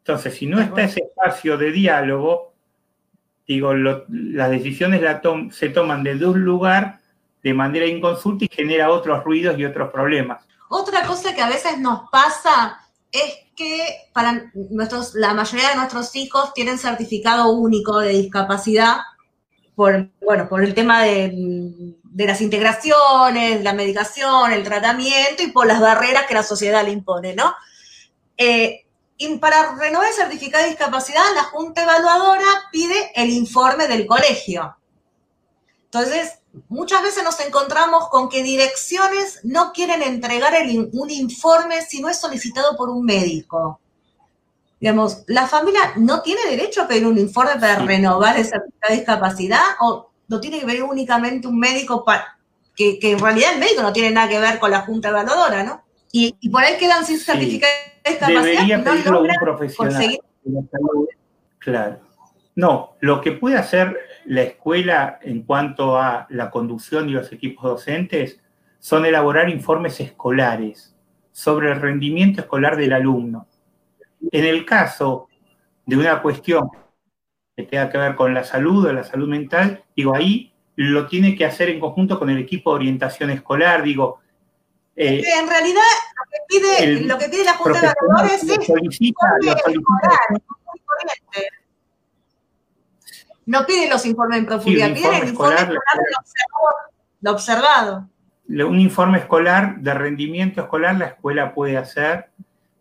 [0.00, 2.52] Entonces, si no está ese espacio de diálogo,
[3.48, 5.00] digo, las decisiones
[5.52, 6.98] se toman desde un lugar
[7.42, 10.44] de manera inconsulta y genera otros ruidos y otros problemas.
[10.68, 12.80] Otra cosa que a veces nos pasa
[13.10, 14.50] es que para
[15.14, 18.98] la mayoría de nuestros hijos tienen certificado único de discapacidad
[19.74, 25.80] por, bueno, por el tema de, las integraciones, la medicación, el tratamiento y por las
[25.80, 27.54] barreras que la sociedad le impone, ¿no?
[28.36, 28.86] Eh,
[29.16, 34.76] y para renovar el certificado de discapacidad, la Junta Evaluadora pide el informe del colegio.
[35.84, 40.52] Entonces, muchas veces nos encontramos con que direcciones no quieren entregar
[40.92, 43.80] un informe si no es solicitado por un médico.
[44.80, 50.10] Digamos, ¿la familia no tiene derecho a pedir un informe para renovar esa discapacidad o
[50.28, 52.36] no tiene que pedir únicamente un médico para,
[52.74, 55.82] que, en realidad el médico no tiene nada que ver con la junta evaluadora, ¿no?
[56.10, 57.72] Y, por ahí quedan sin certificado
[58.04, 58.42] de discapacidad.
[58.42, 60.20] Debería pedirlo un profesional.
[61.58, 62.00] Claro.
[62.54, 67.64] No, lo que puede hacer la escuela en cuanto a la conducción y los equipos
[67.64, 68.40] docentes
[68.78, 70.94] son elaborar informes escolares
[71.30, 73.46] sobre el rendimiento escolar del alumno.
[74.30, 75.28] En el caso
[75.86, 76.68] de una cuestión
[77.56, 81.36] que tenga que ver con la salud o la salud mental, digo, ahí lo tiene
[81.36, 84.20] que hacer en conjunto con el equipo de orientación escolar, digo.
[84.94, 85.80] Eh, en realidad,
[87.06, 88.68] lo que pide, la Junta de Evaluadores es
[93.52, 95.74] no pide los informes en profundidad, pide el informe escolar,
[97.20, 98.08] lo observado,
[98.48, 102.30] Un informe escolar de rendimiento escolar la escuela puede hacer.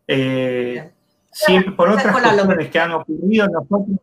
[0.08, 0.90] Eh,
[1.30, 4.00] siempre, por otras cuestiones que han ocurrido, nosotros,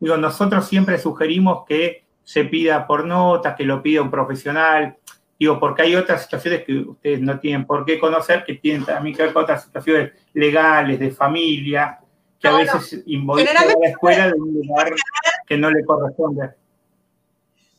[0.00, 4.96] digo, nosotros siempre sugerimos que se pida por notas, que lo pida un profesional,
[5.38, 9.16] digo, porque hay otras situaciones que ustedes no tienen por qué conocer, que tienen también
[9.16, 12.00] que ver con otras situaciones legales, de familia,
[12.40, 14.90] que a veces involucran a la escuela de un lugar
[15.48, 16.50] que no le corresponde.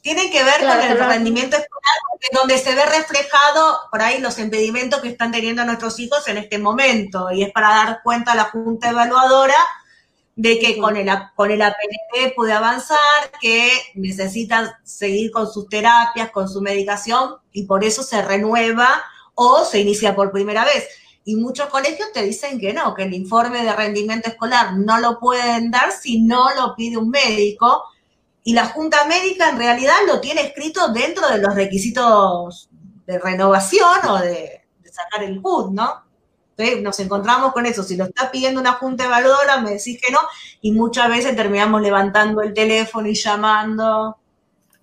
[0.01, 1.93] Tiene que ver con el rendimiento escolar,
[2.33, 6.57] donde se ve reflejado por ahí los impedimentos que están teniendo nuestros hijos en este
[6.57, 9.57] momento, y es para dar cuenta a la Junta Evaluadora
[10.35, 12.97] de que con el, con el APNT puede avanzar,
[13.41, 19.03] que necesita seguir con sus terapias, con su medicación, y por eso se renueva
[19.35, 20.87] o se inicia por primera vez.
[21.25, 25.19] Y muchos colegios te dicen que no, que el informe de rendimiento escolar no lo
[25.19, 27.83] pueden dar si no lo pide un médico.
[28.43, 32.69] Y la Junta Médica en realidad lo tiene escrito dentro de los requisitos
[33.05, 34.61] de renovación o de,
[34.91, 36.03] sacar el CUT, ¿no?
[36.57, 37.83] Entonces nos encontramos con eso.
[37.83, 40.19] Si lo está pidiendo una junta evaluadora, me decís que no,
[40.61, 44.17] y muchas veces terminamos levantando el teléfono y llamando.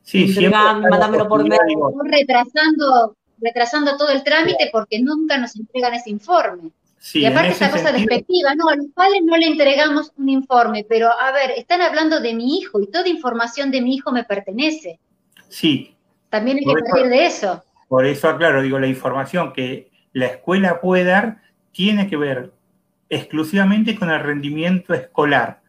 [0.03, 1.93] Sí, mandámelo por medio.
[2.05, 6.71] Retrasando retrasando todo el trámite porque nunca nos entregan ese informe.
[7.15, 11.09] y aparte esa cosa despectiva, no, a los padres no le entregamos un informe, pero
[11.09, 14.99] a ver, están hablando de mi hijo y toda información de mi hijo me pertenece.
[15.49, 15.95] Sí.
[16.31, 17.63] También hay que partir de eso.
[17.89, 22.53] Por eso aclaro, digo, la información que la escuela puede dar tiene que ver
[23.09, 25.61] exclusivamente con el rendimiento escolar.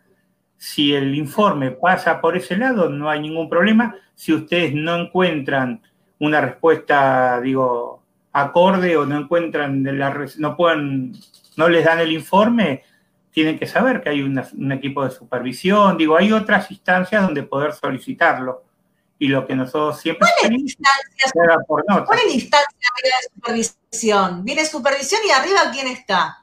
[0.57, 3.95] Si el informe pasa por ese lado, no hay ningún problema.
[4.15, 5.81] Si ustedes no encuentran
[6.19, 8.01] una respuesta, digo,
[8.33, 11.13] acorde o no encuentran, la, no pueden,
[11.55, 12.83] no les dan el informe,
[13.31, 17.73] tienen que saber que hay un equipo de supervisión, digo, hay otras instancias donde poder
[17.73, 18.63] solicitarlo.
[19.19, 20.27] Y lo que nosotros siempre...
[20.39, 21.31] ¿Cuál es instancia?
[21.67, 24.43] Por ¿Cuál es la instancia de supervisión?
[24.43, 26.37] Viene supervisión y arriba ¿quién está?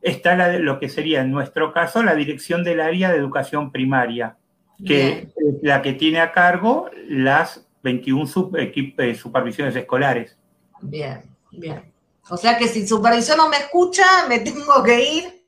[0.00, 4.36] Está la, lo que sería en nuestro caso la dirección del área de educación primaria,
[4.84, 10.36] que es la que tiene a cargo las 21 eh, supervisiones escolares.
[10.80, 11.92] Bien, bien.
[12.28, 15.46] O sea que si supervisión no me escucha, me tengo que ir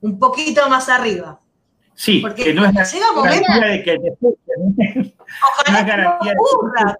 [0.00, 1.40] un poquito más arriba.
[1.94, 5.14] Sí, Porque que no es garantía de que te escuchen.
[5.68, 6.96] Ojalá no ocurra.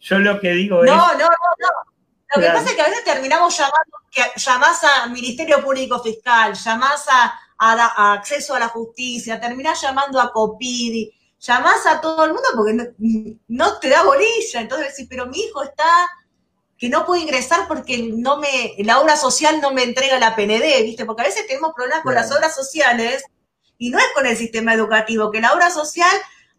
[0.00, 0.90] Yo lo que digo es...
[0.90, 1.90] No, no, no, no.
[2.36, 6.54] Lo que pasa es que a veces terminamos llamando, que llamás al Ministerio Público Fiscal,
[6.54, 12.32] llamás a, a, acceso a la justicia, terminás llamando a Copidi, llamás a todo el
[12.32, 12.94] mundo porque
[13.48, 14.60] no, te da bolilla.
[14.60, 16.08] Entonces decís, pero mi hijo está
[16.78, 20.82] que no puede ingresar porque no me, la obra social no me entrega la PND,
[20.82, 21.04] ¿viste?
[21.04, 23.22] Porque a veces tenemos problemas con las obras sociales
[23.76, 26.10] y no es con el sistema educativo, que la obra social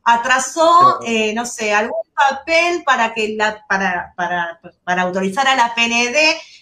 [0.03, 5.73] atrasó, eh, no sé, algún papel para que la, para, para, para autorizar a la
[5.73, 6.17] PND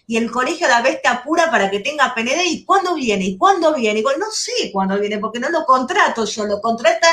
[0.08, 3.26] y el colegio a la vez te apura para que tenga PND y cuándo viene,
[3.26, 7.10] y cuándo viene, y no sé cuándo viene, porque no lo contrato yo, lo contrata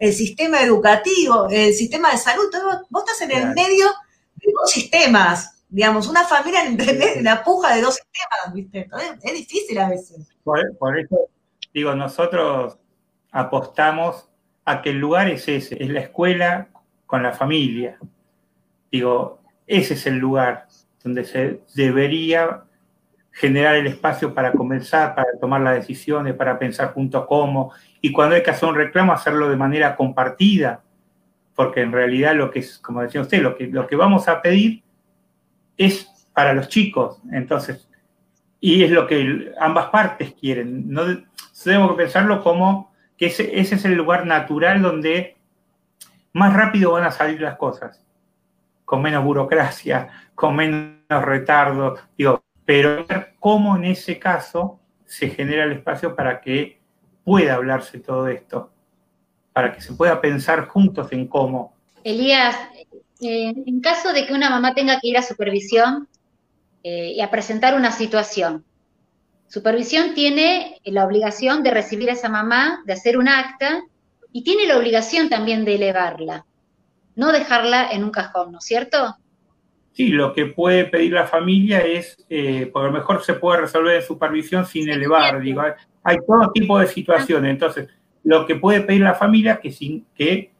[0.00, 2.50] el sistema educativo, el sistema de salud,
[2.88, 3.86] vos estás en el medio
[4.34, 8.88] de dos sistemas, digamos, una familia en, la puja de dos sistemas, ¿viste?
[9.22, 10.26] Es, difícil a veces.
[10.42, 11.28] Por, eso,
[11.74, 12.78] Digo, nosotros
[13.30, 14.26] apostamos
[14.64, 16.68] a que el lugar es ese, es la escuela
[17.04, 17.98] con la familia.
[18.90, 20.66] Digo, ese es el lugar
[21.04, 22.64] donde se debería
[23.32, 28.34] generar el espacio para comenzar, para tomar las decisiones, para pensar juntos cómo, y cuando
[28.34, 30.82] hay que hacer un reclamo, hacerlo de manera compartida,
[31.54, 34.40] porque en realidad lo que es, como decía usted, lo que, lo que vamos a
[34.40, 34.82] pedir
[35.76, 37.88] es para los chicos, entonces,
[38.60, 40.90] y es lo que ambas partes quieren.
[40.90, 41.02] No
[41.62, 45.36] tenemos que pensarlo como que ese, ese es el lugar natural donde
[46.32, 48.04] más rápido van a salir las cosas,
[48.84, 53.06] con menos burocracia, con menos retardo, digo, pero
[53.38, 56.79] cómo en ese caso se genera el espacio para que
[57.30, 58.72] pueda hablarse todo esto,
[59.52, 61.76] para que se pueda pensar juntos en cómo.
[62.02, 62.56] Elías,
[63.20, 66.08] eh, en caso de que una mamá tenga que ir a supervisión
[66.82, 68.64] eh, y a presentar una situación,
[69.46, 73.80] supervisión tiene la obligación de recibir a esa mamá, de hacer un acta
[74.32, 76.46] y tiene la obligación también de elevarla,
[77.14, 79.16] no dejarla en un cajón, ¿no es cierto?
[79.92, 83.96] Sí, lo que puede pedir la familia es, eh, por lo mejor se puede resolver
[83.96, 85.62] en supervisión sin elevar, digo,
[86.02, 87.88] hay todo tipo de situaciones, entonces
[88.22, 90.50] lo que puede pedir la familia es que, que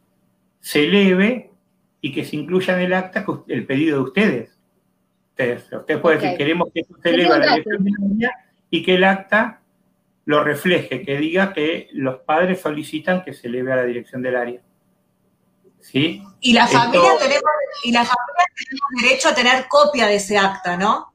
[0.60, 1.50] se eleve
[2.00, 4.58] y que se incluya en el acta el pedido de ustedes.
[5.30, 8.32] Ustedes, usted puede decir, queremos que se eleve a la dirección de la
[8.70, 9.60] y que el acta
[10.24, 14.36] lo refleje, que diga que los padres solicitan que se eleve a la dirección del
[14.36, 14.60] área.
[15.80, 16.22] ¿Sí?
[16.40, 17.42] Y la familia tenemos,
[17.84, 21.12] y la familia tenemos derecho a tener copia de ese acta, ¿no?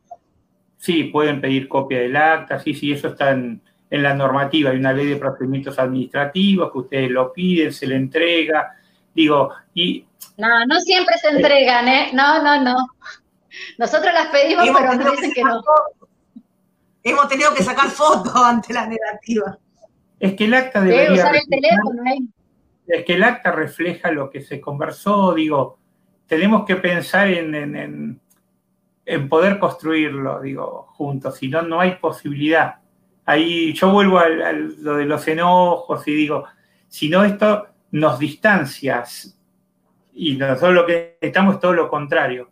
[0.78, 4.72] Sí, pueden pedir copia del acta, sí, sí, eso está en, en la normativa.
[4.72, 8.76] Hay una ley de procedimientos administrativos que ustedes lo piden, se le entrega.
[9.14, 10.06] Digo, y.
[10.38, 12.10] No, no siempre se entregan, ¿eh?
[12.14, 12.76] No, no, no.
[13.78, 15.62] Nosotros las pedimos, pero nos dicen que, no.
[17.04, 19.58] Hemos tenido que sacar fotos ante la negativa.
[20.20, 21.14] Es que el acta debería.
[21.14, 22.18] usar el teléfono, ¿eh?
[22.88, 25.80] Es que el acta refleja lo que se conversó, digo,
[26.28, 28.20] tenemos que pensar en,
[29.06, 32.76] en, poder construirlo, digo, juntos, si no, no hay posibilidad.
[33.26, 36.46] Ahí yo vuelvo a, lo de los enojos y digo,
[36.88, 39.40] si no esto nos distancias
[40.14, 42.50] y nosotros lo que estamos es todo lo contrario,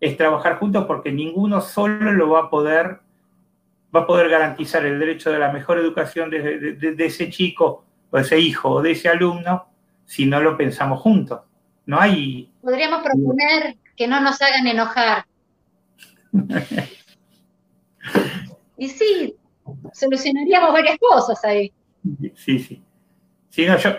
[0.00, 3.00] es trabajar juntos porque ninguno solo lo va a poder
[3.94, 8.22] va a poder garantizar el derecho de la mejor educación de, ese chico o de
[8.22, 9.66] ese hijo o de ese alumno
[10.04, 11.40] si no lo pensamos juntos.
[11.86, 12.50] No hay.
[12.62, 15.26] Podríamos proponer que no nos hagan enojar.
[18.78, 19.34] y sí,
[19.92, 21.72] solucionaríamos varias cosas ahí.
[22.34, 22.82] Sí, sí.
[23.50, 23.90] Sí, no, yo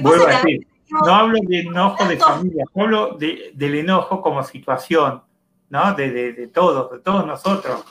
[0.00, 5.22] vuelvo a decir, no hablo de enojo de familia, hablo del enojo como situación,
[5.70, 5.94] ¿no?
[5.94, 7.84] De, de, todos, de todos nosotros.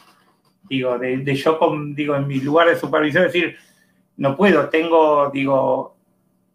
[0.70, 1.60] Digo, de, yo,
[1.96, 3.58] digo, en mi lugar de supervisión, decir,
[4.18, 5.96] no puedo, tengo, digo,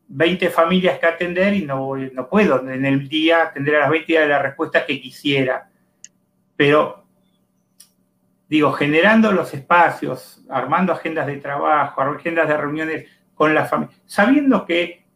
[0.09, 4.13] 20 familias que atender y no, no puedo en el día atender a las 20
[4.13, 5.71] de la respuesta que quisiera.
[6.57, 7.05] Pero,
[8.49, 14.67] digo, generando los espacios, armando agendas de trabajo, agendas de reuniones con la familia, sabiendo
[14.67, 15.07] que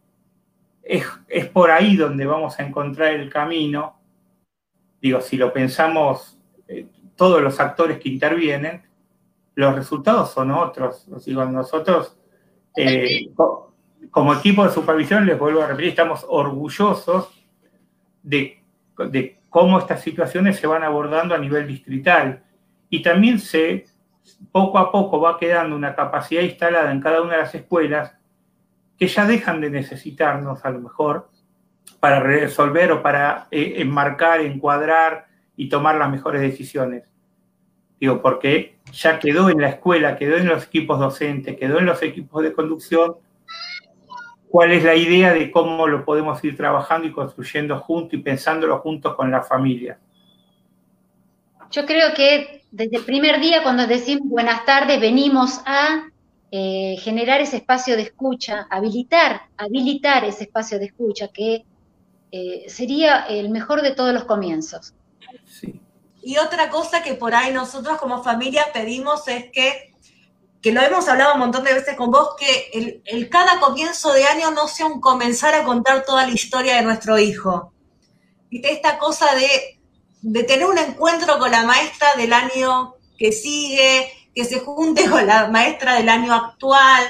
[0.83, 4.01] es, es por ahí donde vamos a encontrar el camino,
[5.01, 6.39] digo, si lo pensamos,
[6.69, 6.87] eh,
[7.17, 8.83] todos los actores que intervienen,
[9.55, 11.07] los resultados son otros.
[11.25, 12.17] Digo, nosotros,
[12.77, 13.31] eh,
[14.11, 17.29] como equipo de supervisión, les vuelvo a repetir, estamos orgullosos
[18.23, 18.63] de,
[19.51, 22.43] cómo estas situaciones se van abordando a nivel distrital.
[22.89, 23.87] Y también se,
[24.53, 28.15] poco a poco va quedando una capacidad instalada en cada una de las escuelas
[28.99, 31.31] que ya dejan de necesitarnos a lo mejor
[32.01, 35.27] para resolver o para eh, enmarcar, encuadrar
[35.57, 37.05] y tomar las mejores decisiones.
[38.01, 42.03] Digo, porque ya quedó en la escuela, quedó en los equipos docentes, quedó en los
[42.03, 43.17] equipos de conducción,
[44.49, 48.79] cuál es la idea de cómo lo podemos ir trabajando y construyendo juntos y pensándolo
[48.79, 49.99] juntos con la familia.
[51.71, 56.09] Yo creo que desde el primer día, cuando decimos buenas tardes, venimos a
[56.51, 61.65] eh, generar ese espacio de escucha, habilitar, habilitar ese espacio de escucha, que
[62.31, 64.95] eh, sería el mejor de todos los comienzos.
[65.45, 65.81] Sí.
[66.27, 69.95] Y otra cosa que por ahí nosotros como familia pedimos es que,
[70.61, 74.25] que lo hemos hablado un montón de veces con vos, que el, cada comienzo de
[74.25, 77.73] año no sea un comenzar a contar toda la historia de nuestro hijo.
[78.51, 78.73] ¿Viste?
[78.73, 79.79] Esta cosa de,
[80.21, 85.25] de tener un encuentro con la maestra del año que sigue, que se junte con
[85.29, 87.05] la maestra del año actual,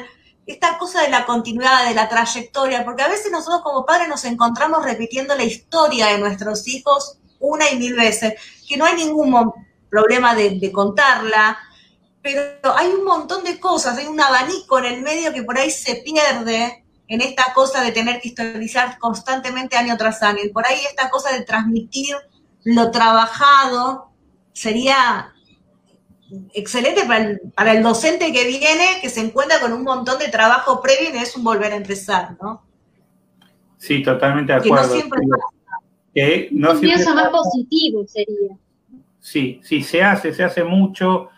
[0.45, 4.27] esta cosa de la continuidad, de la trayectoria, porque a veces nosotros como padres nos
[4.27, 8.35] encontramos repitiendo la historia de nuestros hijos una y mil veces,
[8.69, 9.53] que no hay ningún
[9.89, 11.59] problema de, contarla,
[12.23, 15.71] pero hay un montón de cosas, hay un abanico en el medio que por ahí
[15.71, 20.41] se pierde en esta cosa de tener que historizar constantemente año tras año.
[20.45, 22.17] Y por ahí esta cosa de transmitir
[22.65, 24.11] lo trabajado
[24.53, 25.33] sería
[26.53, 27.03] excelente
[27.55, 31.13] para el, docente que viene, que se encuentra con un montón de trabajo previo y
[31.13, 32.65] no es un volver a empezar, ¿no?
[33.79, 34.83] Sí, totalmente de acuerdo.
[34.83, 35.21] Que no siempre
[36.17, 38.57] que no un pienso más positivo sería.
[39.21, 41.29] Sí, sí, se hace, se hace mucho.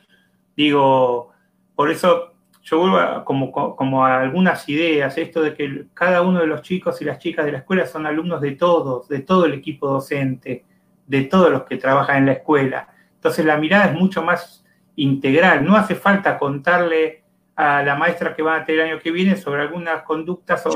[0.57, 1.33] Digo,
[1.75, 6.41] por eso yo vuelvo a, como, como a algunas ideas, esto de que cada uno
[6.41, 9.47] de los chicos y las chicas de la escuela son alumnos de todos, de todo
[9.47, 10.65] el equipo docente,
[11.07, 12.89] de todos los que trabajan en la escuela.
[13.15, 14.65] Entonces la mirada es mucho más
[14.95, 17.25] integral, no hace falta contarle
[17.59, 20.71] a la maestra que van a tener el año que viene sobre algunas conductas o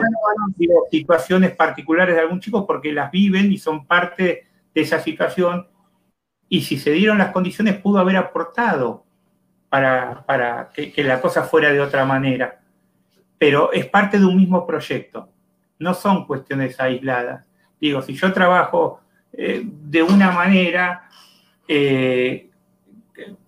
[0.91, 5.69] situaciones particulares de algún chico porque las viven y son parte de esa situación
[6.49, 9.05] y si se dieron las condiciones pudo haber aportado
[9.69, 12.61] para, que, la cosa fuera de otra manera.
[13.39, 15.29] Pero es parte de un mismo proyecto,
[15.79, 17.47] no son cuestiones aisladas.
[17.81, 19.03] Digo, si yo trabajo
[19.33, 21.09] eh, de una manera
[21.69, 22.51] eh,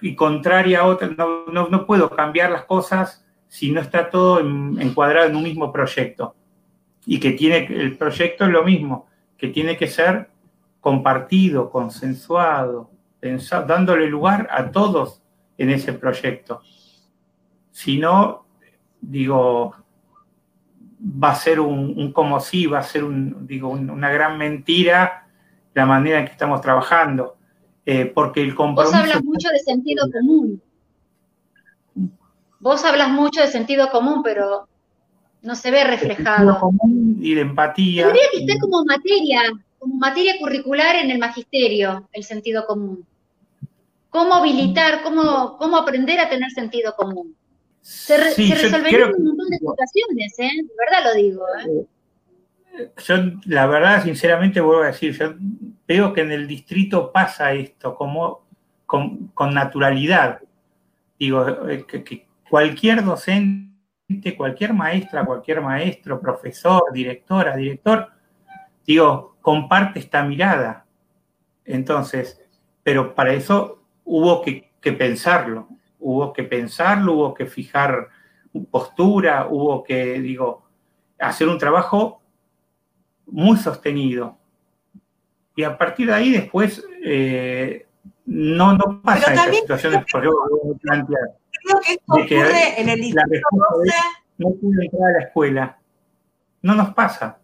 [0.01, 3.24] y contraria a otra, no, puedo cambiar las cosas
[3.55, 6.35] si no está todo encuadrado en un mismo proyecto.
[7.07, 9.07] Y que tiene, el proyecto es lo mismo,
[9.39, 10.29] que tiene que ser
[10.81, 12.91] compartido, consensuado,
[13.21, 15.23] dándole lugar a todos
[15.57, 16.63] en ese proyecto.
[17.71, 18.45] Si no,
[19.01, 19.77] digo,
[21.01, 25.29] va a ser un, como si, va a ser un, digo, una gran mentira
[25.75, 27.37] la manera en que estamos trabajando.
[27.87, 28.97] Eh, porque el compromiso...
[28.97, 30.61] Vos hablas mucho de sentido común.
[32.65, 34.67] Vos hablas mucho de sentido común, pero
[35.43, 36.59] no se ve reflejado.
[36.59, 38.05] Común y de empatía.
[38.05, 39.43] Tendría que estar como materia,
[39.79, 43.07] como materia curricular en el magisterio, el sentido común
[44.15, 47.35] cómo habilitar, cómo, cómo aprender a tener sentido común.
[47.81, 50.51] Se, resolverían un montón de situaciones, ¿eh?
[50.63, 52.87] De verdad lo digo, ¿eh?
[53.05, 53.17] Yo,
[53.47, 55.35] la verdad, sinceramente, vuelvo a decir, yo
[55.89, 58.47] veo que en el distrito pasa esto, como
[58.87, 60.39] con, naturalidad.
[61.19, 68.13] Digo, eh, que, cualquier docente, cualquier maestra, cualquier maestro, profesor, directora, director,
[68.87, 70.87] digo, comparte esta mirada.
[71.65, 72.41] Entonces,
[72.85, 75.67] pero para eso hubo que, pensarlo,
[75.99, 78.11] hubo que pensarlo, hubo que fijar
[78.71, 80.65] postura, hubo que, digo,
[81.19, 82.23] hacer un trabajo
[83.27, 84.39] muy sostenido.
[85.57, 87.89] Y a partir de ahí después eh,
[88.27, 91.44] no, no pasa estas situaciones, por ejemplo, plantear.
[91.65, 93.49] Creo que esto ocurre en el distrito
[94.39, 95.79] No pude entrar a la escuela.
[96.63, 97.39] No nos pasa.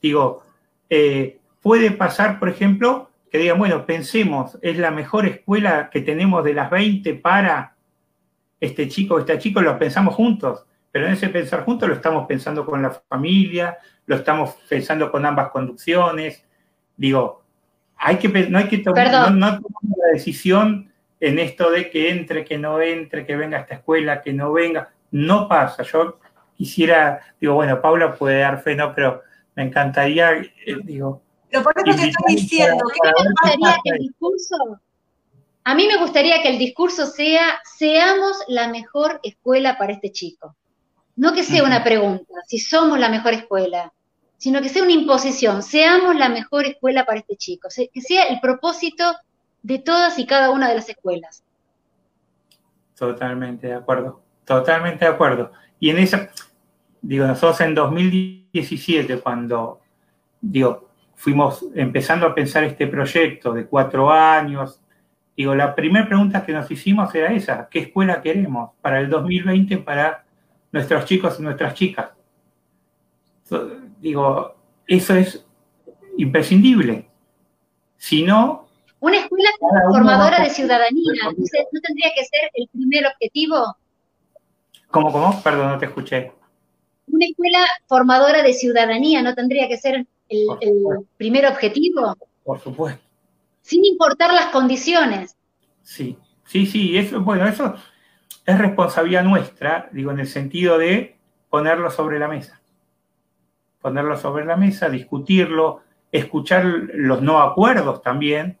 [0.00, 0.42] Digo,
[0.88, 6.44] eh, puede pasar, por ejemplo, que digan, bueno, pensemos, es la mejor escuela que tenemos
[6.44, 7.74] de las 20 para
[8.60, 12.64] este chico, este chico, lo pensamos juntos, pero en ese pensar juntos lo estamos pensando
[12.64, 16.44] con la familia, lo estamos pensando con ambas conducciones.
[16.96, 17.42] Digo,
[17.96, 20.92] hay que, no hay que tomar, no, la decisión
[21.24, 24.52] en esto de que entre, que no entre, que venga a esta escuela, que no
[24.52, 24.90] venga.
[25.10, 25.82] No pasa.
[25.82, 26.18] Yo
[26.54, 28.94] quisiera, digo, bueno, Paula puede dar fe, ¿no?
[28.94, 29.22] Pero
[29.54, 30.50] me encantaría, eh,
[30.82, 31.22] digo,
[32.28, 32.84] diciendo.
[35.64, 40.54] a mí me gustaría que el discurso sea, seamos la mejor escuela para este chico.
[41.16, 43.92] No que sea una pregunta, si somos la mejor escuela,
[44.36, 48.40] sino que sea una imposición, seamos la mejor escuela para este chico, que sea el
[48.40, 49.04] propósito
[49.64, 51.42] de todas y cada una de las escuelas.
[52.96, 55.52] Totalmente de acuerdo, totalmente de acuerdo.
[55.80, 56.28] Y en esa,
[57.00, 59.80] digo, nosotros en 2017, cuando,
[60.40, 64.80] digo, fuimos empezando a pensar este proyecto de cuatro años.
[65.34, 69.78] Digo, la primera pregunta que nos hicimos era esa, ¿qué escuela queremos para el 2020
[69.78, 70.26] para
[70.72, 72.10] nuestros chicos y nuestras chicas?
[74.00, 75.46] digo, eso es
[76.18, 77.08] imprescindible.
[77.96, 78.63] Si no...
[79.04, 79.50] Una escuela
[79.90, 83.76] formadora de ciudadanía, ¿no tendría que ser el primer objetivo?
[84.90, 85.42] ¿Cómo, cómo?
[85.42, 86.32] Perdón, no te escuché.
[87.08, 90.46] Una escuela formadora de ciudadanía, ¿no tendría que ser el,
[91.18, 92.16] primer objetivo.
[92.44, 93.04] Por supuesto.
[93.60, 95.36] Sin importar las condiciones.
[95.82, 96.16] Sí,
[96.46, 97.74] sí, sí, eso, bueno, eso
[98.46, 101.18] es responsabilidad nuestra, digo, en el sentido de
[101.50, 102.62] ponerlo sobre la mesa.
[103.82, 108.56] Ponerlo sobre la mesa, discutirlo, escuchar los no acuerdos también,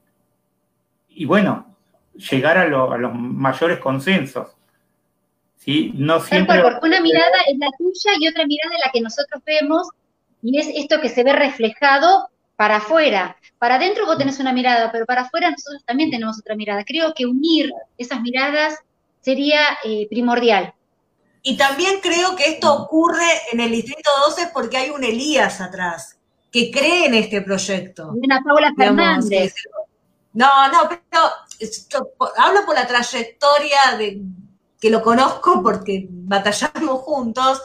[1.14, 1.76] y bueno,
[2.14, 4.56] llegar a, los mayores consensos.
[5.56, 5.92] ¿sí?
[5.94, 6.62] No siempre...
[6.62, 9.88] porque una mirada es la tuya y otra mirada es la que nosotros vemos
[10.42, 13.36] y es esto que se ve reflejado para afuera.
[13.58, 16.84] Para adentro vos tenés una mirada, pero para afuera nosotros también tenemos otra mirada.
[16.84, 18.78] Creo que unir esas miradas
[19.20, 20.74] sería eh, primordial.
[21.42, 26.18] Y también creo que esto ocurre en el Distrito 12 porque hay un Elías atrás
[26.50, 28.12] que cree en este proyecto.
[28.12, 29.54] Una Paula Fernández.
[30.34, 31.22] No, no, pero
[32.36, 34.20] hablo por la trayectoria de
[34.80, 37.62] que lo conozco porque batallamos juntos.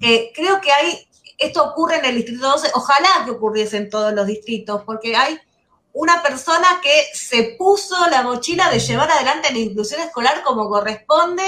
[0.00, 4.14] Eh, creo que hay, esto ocurre en el Distrito 12, ojalá que ocurriese en todos
[4.14, 5.38] los distritos, porque hay
[5.92, 11.42] una persona que se puso la mochila de llevar adelante la inclusión escolar como corresponde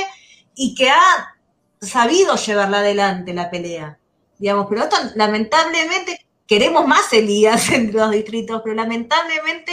[0.55, 1.37] y que ha
[1.81, 3.99] sabido llevarla adelante la pelea.
[4.39, 9.73] Digamos, pero esto lamentablemente queremos más Elías en los distritos, pero lamentablemente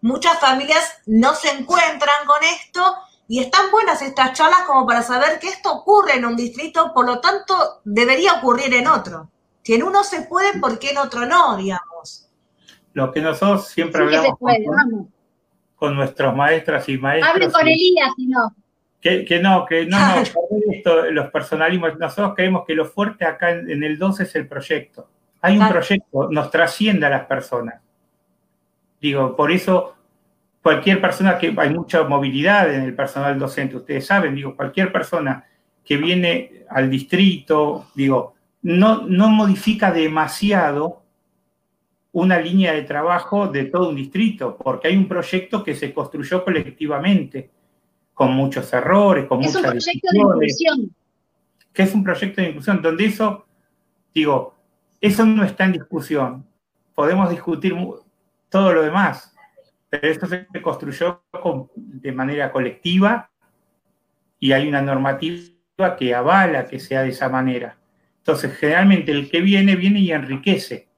[0.00, 2.96] muchas familias no se encuentran con esto
[3.26, 7.04] y están buenas estas charlas como para saber que esto ocurre en un distrito, por
[7.04, 7.54] lo tanto
[7.84, 9.30] debería ocurrir en otro.
[9.62, 12.26] Si en uno se puede, ¿por qué en otro no, digamos?
[12.94, 14.38] Lo que nosotros siempre hablamos
[15.76, 17.34] con, nuestros maestras y maestros.
[17.34, 18.54] Hable con Elías, si no.
[19.00, 20.22] Que, no, que no, no,
[20.72, 25.08] esto, los personalismos, nosotros creemos que lo fuerte acá en, el 12 es el proyecto.
[25.42, 27.80] Hay un proyecto, nos trasciende a las personas.
[29.00, 29.94] Digo, por eso
[30.62, 35.44] cualquier persona que hay mucha movilidad en el personal docente, ustedes saben, digo, cualquier persona
[35.84, 41.02] que viene al distrito, digo, no, no modifica demasiado
[42.12, 46.44] una línea de trabajo de todo un distrito, porque hay un proyecto que se construyó
[46.44, 47.50] colectivamente
[48.12, 50.96] con muchos errores, con es muchas un proyecto de inclusión.
[51.72, 53.46] Que es un proyecto de inclusión, donde eso,
[54.12, 54.54] digo,
[55.00, 56.44] eso no está en discusión.
[56.94, 57.74] Podemos discutir
[58.48, 59.34] todo lo demás,
[59.90, 61.22] pero eso se construyó
[61.76, 63.30] de manera colectiva
[64.38, 67.76] y hay una normativa que avala que sea de esa manera.
[68.18, 70.88] Entonces, generalmente el que viene, viene y enriquece.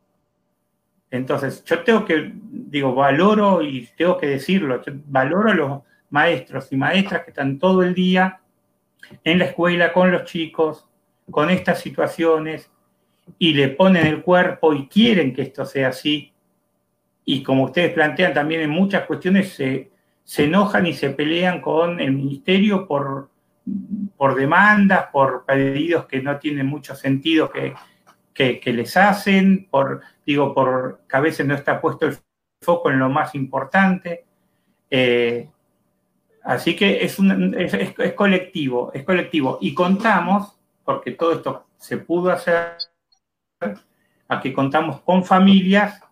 [1.11, 6.77] Entonces, yo tengo que, digo, valoro y tengo que decirlo, valoro a los maestros y
[6.77, 8.41] maestras que están todo el día
[9.25, 10.89] en la escuela con los chicos,
[11.31, 12.71] con estas situaciones,
[13.39, 16.33] y le ponen el cuerpo y quieren que esto sea así.
[17.33, 19.91] Y como ustedes plantean también en muchas cuestiones se,
[20.37, 23.31] enojan y se pelean con el ministerio por,
[24.17, 27.75] por demandas, por pedidos que no tienen mucho sentido que,
[28.35, 32.17] que, les hacen, por, digo, por que a veces no está puesto el
[32.61, 34.25] foco en lo más importante.
[34.91, 35.49] Eh,
[36.43, 39.59] Así que es, es, colectivo, es colectivo.
[39.61, 42.77] Y contamos, porque todo esto se pudo hacer,
[44.27, 46.03] a que contamos con familias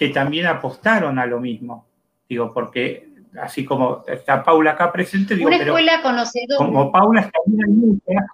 [0.00, 1.86] que también apostaron a lo mismo.
[2.26, 3.10] Digo, porque
[3.40, 6.56] así como está Paula acá presente, digo, Una escuela conocedora.
[6.56, 8.24] Como Paula también hay muchas,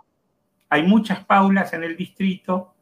[0.70, 2.72] hay muchas Paulas en el distrito,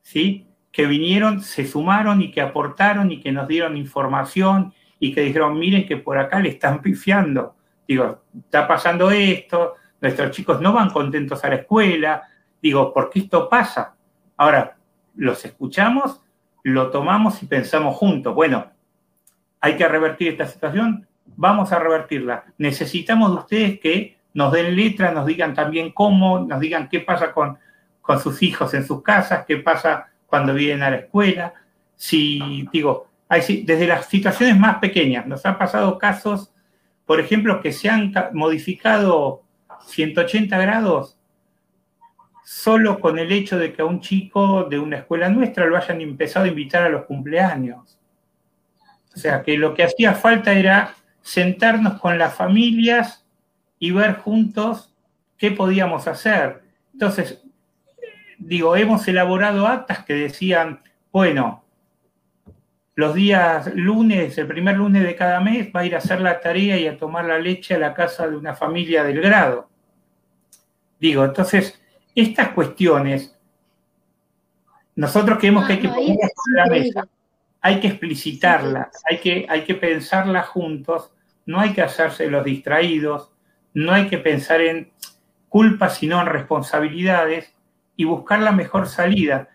[0.00, 0.46] ¿sí?
[0.72, 5.58] Que vinieron, se sumaron y que aportaron y que nos dieron información y que dijeron,
[5.58, 7.54] miren que por acá le están pifiando
[7.90, 12.22] digo, está pasando esto, nuestros chicos no van contentos a la escuela,
[12.62, 13.96] digo, ¿por qué esto pasa?
[14.36, 14.76] Ahora,
[15.16, 16.20] los escuchamos,
[16.62, 18.70] lo tomamos y pensamos juntos, bueno,
[19.60, 21.06] hay que revertir esta situación,
[21.36, 22.44] vamos a revertirla.
[22.58, 27.32] Necesitamos de ustedes que nos den letra, nos digan también cómo, nos digan qué pasa
[27.32, 27.58] con,
[28.00, 31.54] con sus hijos en sus casas, qué pasa cuando vienen a la escuela.
[31.96, 36.52] Si, digo, desde las situaciones más pequeñas, nos han pasado casos
[37.10, 39.42] por ejemplo, que se han modificado
[39.84, 41.18] 180 grados
[42.50, 46.00] solo con el hecho de que a un chico de una escuela nuestra lo hayan
[46.00, 47.96] empezado a invitar a los cumpleaños.
[49.14, 53.24] O sea, que lo que hacía falta era sentarnos con las familias
[53.78, 54.92] y ver juntos
[55.38, 56.64] qué podíamos hacer.
[56.92, 57.40] Entonces,
[58.36, 60.80] digo, hemos elaborado actas que decían,
[61.12, 61.62] bueno,
[62.96, 66.40] los días lunes, el primer lunes de cada mes, va a ir a hacer la
[66.40, 69.70] tarea y a tomar la leche a la casa de una familia del grado.
[70.98, 71.79] Digo, entonces,
[72.14, 73.36] estas cuestiones,
[74.96, 77.08] nosotros creemos que hay que ponerlas la mesa,
[77.60, 81.12] hay que explicitarlas, hay que, hay que pensarlas juntos,
[81.46, 83.32] no hay que hacerse los distraídos,
[83.74, 84.90] no hay que pensar en
[85.48, 87.54] culpas, sino en responsabilidades
[87.96, 89.48] y buscar la mejor salida.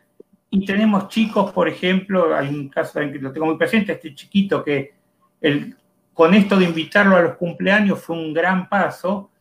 [0.49, 4.13] Y tenemos chicos, por ejemplo, hay un caso en que lo tengo muy presente, este
[4.13, 4.93] chiquito que
[5.41, 5.75] el,
[6.13, 9.31] con esto de invitarlo a los cumpleaños fue un gran paso,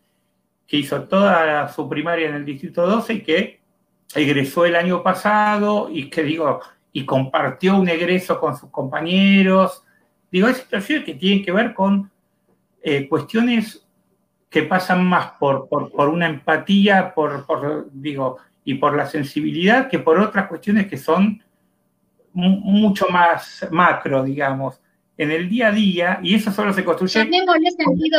[0.66, 3.61] que hizo toda su primaria en el Distrito 12 y que
[4.15, 6.61] egresó el año pasado y que digo,
[6.93, 9.82] y compartió un egreso con sus compañeros.
[10.31, 12.11] Digo, es situación que tiene que ver con
[12.82, 13.85] eh, cuestiones
[14.49, 19.99] que pasan más por, por, una empatía, por, por, digo, y por la sensibilidad que
[19.99, 21.43] por otras cuestiones que son
[22.32, 24.81] mucho más macro, digamos,
[25.16, 27.24] en el día a día, y eso solo se construye.
[27.24, 28.19] Llamémosle sentido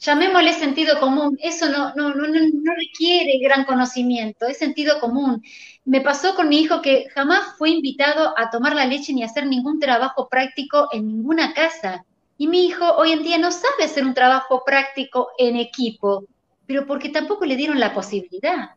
[0.00, 5.42] llamémosle sentido común, eso no, no, no, no requiere gran conocimiento, es sentido común.
[5.84, 9.26] Me pasó con mi hijo que jamás fue invitado a tomar la leche ni a
[9.26, 12.04] hacer ningún trabajo práctico en ninguna casa.
[12.38, 16.24] Y mi hijo hoy en día no sabe hacer un trabajo práctico en equipo,
[16.66, 18.70] pero porque tampoco le dieron la posibilidad,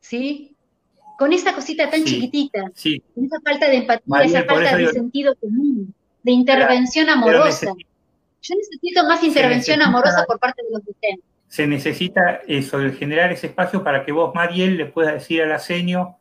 [0.00, 0.56] ¿sí?
[1.16, 2.62] Con esa cosita tan chiquitita,
[3.14, 5.94] con esa falta de empatía, esa falta de sentido común,
[6.24, 7.72] de intervención amorosa.
[8.44, 11.24] Yo necesito más intervención amorosa por parte de los docentes.
[11.48, 15.46] Se necesita eso, el generar ese espacio para que vos, Mariel, le puedas decir a
[15.46, 16.18] la seño,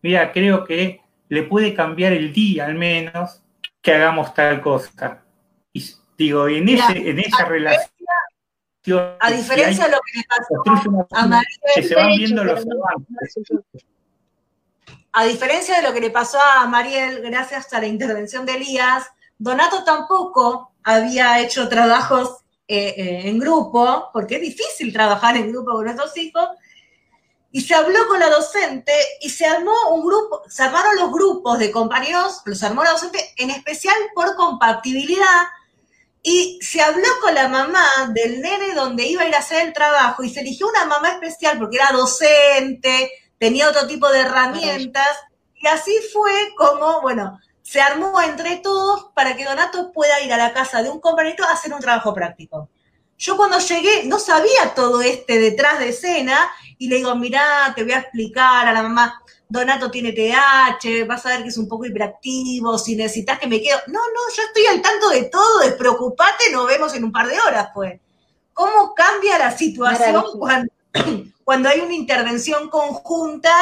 [0.00, 3.42] mira, creo que le puede cambiar el día al menos
[3.82, 5.24] que hagamos tal cosa.
[5.72, 5.84] Y
[6.16, 7.90] digo, en, ese, en esa relación...
[9.18, 12.64] A diferencia de lo que le pasó a Mariel, se van viendo los
[15.12, 19.10] A diferencia de lo que le pasó a Mariel, gracias a la intervención de Elías,
[19.38, 25.72] Donato tampoco había hecho trabajos eh, eh, en grupo, porque es difícil trabajar en grupo
[25.72, 26.48] con nuestros hijos,
[27.50, 31.58] y se habló con la docente y se armó un grupo, se armaron los grupos
[31.58, 35.42] de compañeros, los armó la docente en especial por compatibilidad,
[36.22, 37.84] y se habló con la mamá
[38.14, 41.10] del nene donde iba a ir a hacer el trabajo y se eligió una mamá
[41.10, 45.08] especial porque era docente, tenía otro tipo de herramientas,
[45.54, 50.36] y así fue como, bueno, se armó entre todos para que Donato pueda ir a
[50.36, 52.68] la casa de un compañero a hacer un trabajo práctico.
[53.16, 57.82] Yo cuando llegué no sabía todo este detrás de escena y le digo, mirá, te
[57.82, 61.66] voy a explicar a la mamá, Donato tiene TH, vas a ver que es un
[61.66, 63.78] poco hiperactivo, si necesitas que me quedo.
[63.86, 67.38] No, no, yo estoy al tanto de todo, despreocupate, nos vemos en un par de
[67.40, 67.98] horas, pues.
[68.52, 70.72] ¿Cómo cambia la situación cuando,
[71.44, 73.54] cuando hay una intervención conjunta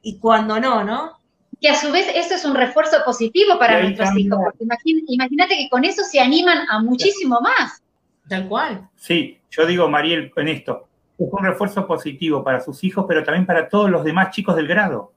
[0.00, 1.15] y cuando no, no?
[1.60, 4.64] Que a su vez eso es un refuerzo positivo para nuestros hijos, porque
[5.08, 7.82] imagínate que con eso se animan a muchísimo más.
[8.28, 8.88] Tal cual.
[8.96, 10.88] Sí, yo digo, Mariel, en esto,
[11.18, 14.66] es un refuerzo positivo para sus hijos, pero también para todos los demás chicos del
[14.66, 15.12] grado.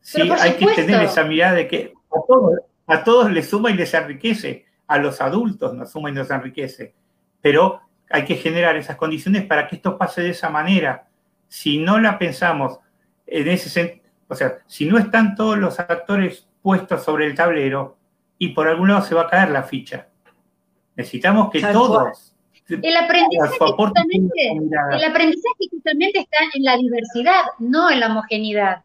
[0.00, 3.74] Sí, hay que tener esa mirada de que a todos, a todos les suma y
[3.74, 6.94] les enriquece, a los adultos nos suma y nos enriquece,
[7.40, 7.80] pero
[8.10, 11.06] hay que generar esas condiciones para que esto pase de esa manera.
[11.48, 12.78] Si no la pensamos
[13.26, 13.99] en ese sentido,
[14.30, 17.96] o sea, si no están todos los actores puestos sobre el tablero
[18.38, 20.06] y por algún lado se va a caer la ficha.
[20.94, 22.34] Necesitamos que todos...
[22.68, 24.52] El aprendizaje, justamente,
[24.92, 28.84] el aprendizaje justamente está en la diversidad, no en la homogeneidad.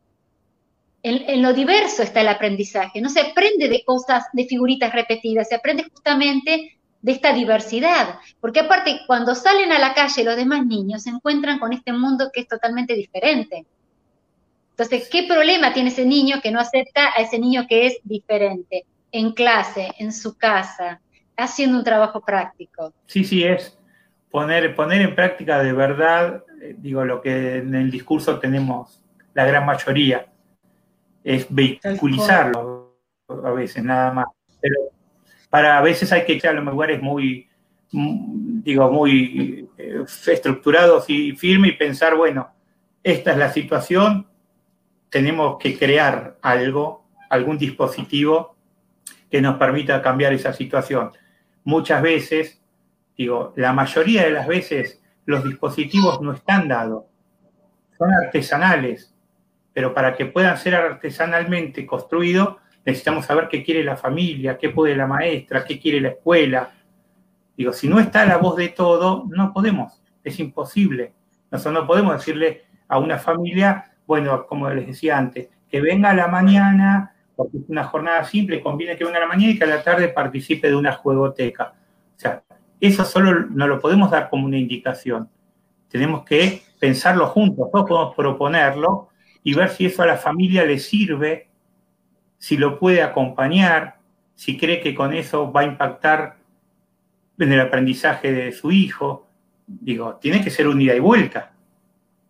[1.04, 3.00] En, en, lo diverso está el aprendizaje.
[3.00, 8.16] No se aprende de cosas, de figuritas repetidas, se aprende justamente de esta diversidad.
[8.42, 12.32] Porque aparte, cuando salen a la calle los demás niños se encuentran con este mundo
[12.34, 13.68] que es totalmente diferente.
[14.78, 18.86] Entonces, ¿qué problema tiene ese niño que no acepta a ese niño que es diferente?
[19.14, 21.00] En clase, en su casa,
[21.38, 22.94] haciendo un trabajo práctico.
[23.06, 23.78] Sí, sí, es
[24.30, 29.02] poner, poner en práctica de verdad, eh, digo, lo que en el discurso tenemos
[29.34, 30.28] la gran mayoría,
[31.24, 32.98] es vehiculizarlo
[33.30, 34.26] a veces, nada más.
[34.60, 34.76] Pero
[35.50, 37.48] para a veces hay que echar a los lugares muy,
[37.92, 42.50] digo, muy eh, estructurados y firmes y pensar, bueno,
[43.02, 44.28] esta es la situación,
[45.16, 48.58] tenemos que crear algo, algún dispositivo
[49.32, 51.12] que nos permita cambiar esa situación.
[51.64, 52.62] Muchas veces,
[53.16, 57.06] digo, la mayoría de las veces los dispositivos no están dados,
[57.98, 59.16] son artesanales,
[59.72, 64.98] pero para que puedan ser artesanalmente construidos, necesitamos saber qué quiere la familia, qué puede
[64.98, 66.74] la maestra, qué quiere la escuela.
[67.56, 71.14] Digo, si no está la voz de todo, no podemos, es imposible.
[71.52, 76.16] Nosotros no podemos decirle a una familia, bueno, como les decía antes, que venga a
[76.16, 79.64] la mañana, porque es una jornada simple, conviene que venga a la mañana y que
[79.64, 81.74] a la tarde participe de una juegoteca.
[82.16, 82.44] O sea,
[82.80, 85.30] eso solo no lo podemos dar como una indicación.
[85.90, 89.10] Tenemos que pensarlo juntos, todos podemos proponerlo
[89.44, 91.50] y ver si eso a la familia le sirve,
[92.38, 93.98] si lo puede acompañar,
[94.36, 96.38] si cree que con eso va a impactar
[97.38, 99.28] en el aprendizaje de su hijo.
[99.68, 101.55] Digo, tiene que ser un ida y vuelta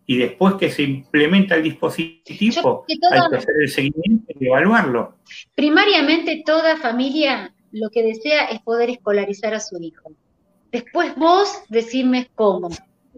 [0.06, 2.96] y después que se implementa el dispositivo, hay
[3.30, 5.16] que hacer el seguimiento y evaluarlo.
[5.54, 10.12] Primariamente toda familia lo que desea es poder escolarizar a su hijo.
[10.70, 12.68] Después vos decirme cómo,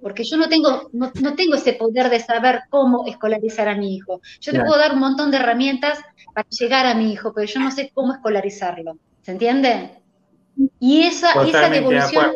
[0.01, 4.21] porque yo no tengo, no, tengo ese poder de saber cómo escolarizar a mi hijo.
[4.41, 5.99] Yo te puedo dar un montón de herramientas
[6.35, 8.97] para llegar a mi hijo, pero yo no sé cómo escolarizarlo.
[9.23, 9.91] ¿Se entiende?
[10.81, 12.33] Y esa, esa devolución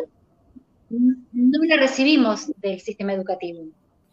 [0.90, 3.64] no la recibimos del sistema educativo.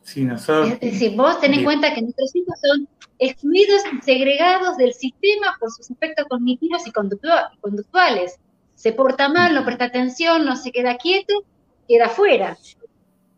[0.05, 2.87] Es decir, vos ten en cuenta que nuestros hijos son
[3.19, 8.39] excluidos y segregados del sistema por sus aspectos cognitivos y conductuales.
[8.75, 11.43] Se porta mal, no presta atención, no se queda quieto,
[11.87, 12.57] queda fuera.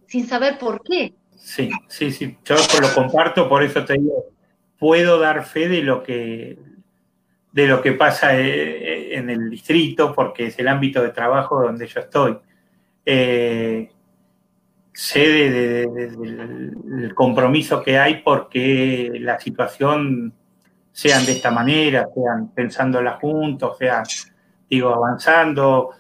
[0.07, 1.13] sin saber por qué.
[1.35, 4.25] Sí, sí, sí, yo lo comparto, por eso te digo,
[4.77, 6.59] puedo dar fe de lo que,
[7.51, 11.61] de lo que pasa eh, eh, en el distrito, porque es el ámbito de trabajo
[11.61, 12.37] donde yo estoy.
[13.05, 13.89] Eh,
[14.93, 20.33] sé del compromiso que hay porque la situación
[20.91, 24.03] sean de esta manera, sean pensándola juntos, sean,
[24.69, 25.91] digo, avanzando,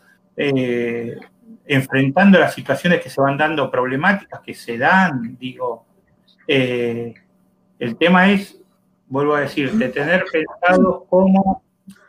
[1.65, 5.85] enfrentando las situaciones que se van dando, problemáticas que se dan, digo,
[6.47, 7.15] el
[7.97, 8.61] tema es
[9.11, 11.63] vuelvo a decir, de tener pensado cómo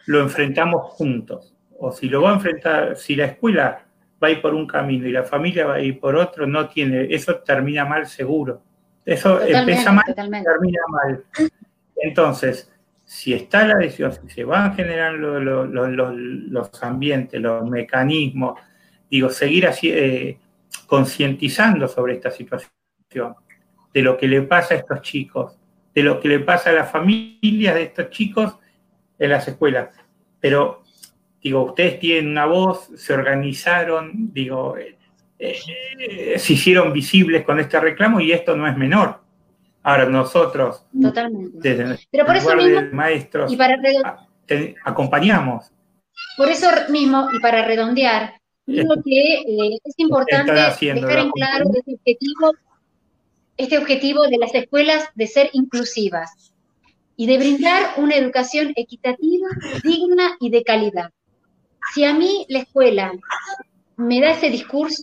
[0.06, 1.52] lo enfrentamos juntos.
[1.78, 3.84] O si lo va a enfrentar, si la escuela
[4.22, 6.68] va a ir por un camino y la familia va a ir por otro, no
[6.68, 8.62] tiene, eso termina mal seguro.
[9.04, 11.24] Eso empieza mal, termina mal.
[11.96, 12.72] Entonces,
[13.04, 18.60] si está la decisión, si se van generando los ambientes, los mecanismos,
[19.10, 20.38] digo, seguir así, eh,
[20.86, 22.70] concientizando sobre esta situación,
[23.92, 25.58] de lo que le pasa a estos chicos,
[25.94, 28.56] de lo que le pasa a las familias de estos chicos
[29.18, 29.90] en las escuelas.
[30.40, 30.81] Pero,
[31.42, 34.96] digo, ustedes tienen una voz, se organizaron, digo, eh,
[35.38, 39.20] eh, se hicieron visibles con este reclamo y esto no es menor.
[39.82, 41.58] Ahora nosotros, Totalmente.
[41.58, 43.76] desde Pero por eso mismo, maestros, y para
[44.84, 45.72] acompañamos.
[46.36, 51.94] Por eso mismo, y para redondear, digo que eh, es importante dejar en claro este
[51.94, 52.52] objetivo
[53.56, 56.52] este objetivo de las escuelas de ser inclusivas
[57.16, 59.48] y de brindar una educación equitativa,
[59.84, 61.10] digna y de calidad.
[61.94, 63.12] Si a mí la escuela
[63.96, 65.02] me da ese discurso,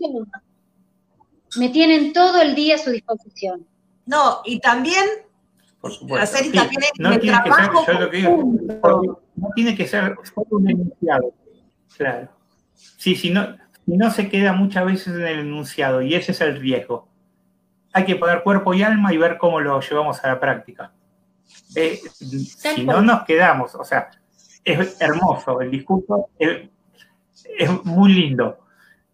[1.57, 3.65] me tienen todo el día a su disposición.
[4.05, 5.05] No, y también
[6.19, 10.15] hacer y también no tiene trabajo que ser, yo digo, no tiene que ser
[10.49, 11.33] un enunciado,
[11.95, 12.29] claro.
[12.75, 13.55] Sí, si no,
[13.85, 17.09] si no se queda muchas veces en el enunciado y ese es el riesgo
[17.93, 20.91] hay que poner cuerpo y alma y ver cómo lo llevamos a la práctica.
[21.75, 24.09] Eh, si no nos quedamos, o sea,
[24.63, 26.29] es hermoso el discurso,
[27.57, 28.59] es, muy lindo.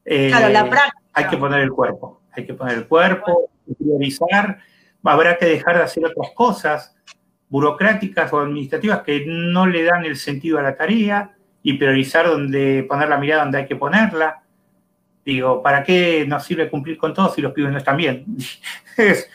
[0.03, 1.02] Eh, claro, la práctica.
[1.14, 4.60] Hay que poner el cuerpo, hay que poner el cuerpo, priorizar,
[5.03, 6.95] habrá que dejar de hacer otras cosas
[7.47, 12.85] burocráticas o administrativas que no le dan el sentido a la tarea y priorizar donde
[12.88, 14.43] poner la mirada donde hay que ponerla
[15.26, 18.26] Digo, ¿para qué nos sirve cumplir con todo si los pibes no están bien?
[18.97, 19.27] es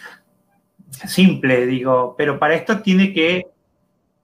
[1.04, 3.46] simple, digo, pero para esto tiene que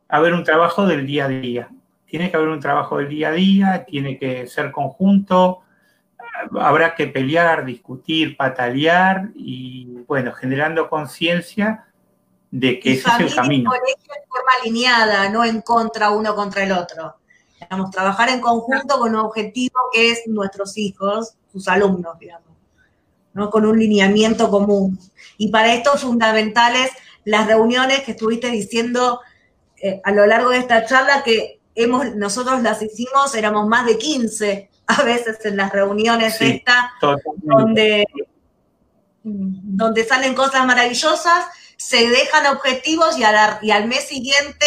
[0.09, 1.69] haber un trabajo del día a día.
[2.07, 5.63] Tiene que haber un trabajo del día a día, tiene que ser conjunto,
[6.61, 11.87] habrá que pelear, discutir, patalear y, bueno, generando conciencia
[12.51, 13.73] de que ese es el camino.
[13.75, 17.17] en forma alineada, no en contra uno contra el otro.
[17.61, 22.49] Digamos, trabajar en conjunto con un objetivo que es nuestros hijos, sus alumnos, digamos,
[23.33, 23.51] ¿no?
[23.51, 24.99] con un lineamiento común.
[25.39, 26.91] Y para esto fundamentales
[27.25, 29.21] las reuniones que estuviste diciendo
[29.83, 33.99] eh, a lo largo de esta charla que hemos, nosotros las hicimos, éramos más de
[33.99, 36.95] 15 a veces en las reuniones esta,
[37.43, 38.07] donde,
[39.23, 41.47] donde salen cosas maravillosas,
[41.77, 43.23] se dejan objetivos y,
[43.67, 44.67] y al mes siguiente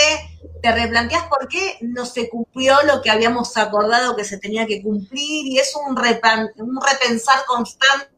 [0.62, 4.82] te replanteas por qué no se cumplió lo que habíamos acordado que se tenía que
[4.82, 8.10] cumplir y es un, un repensar constante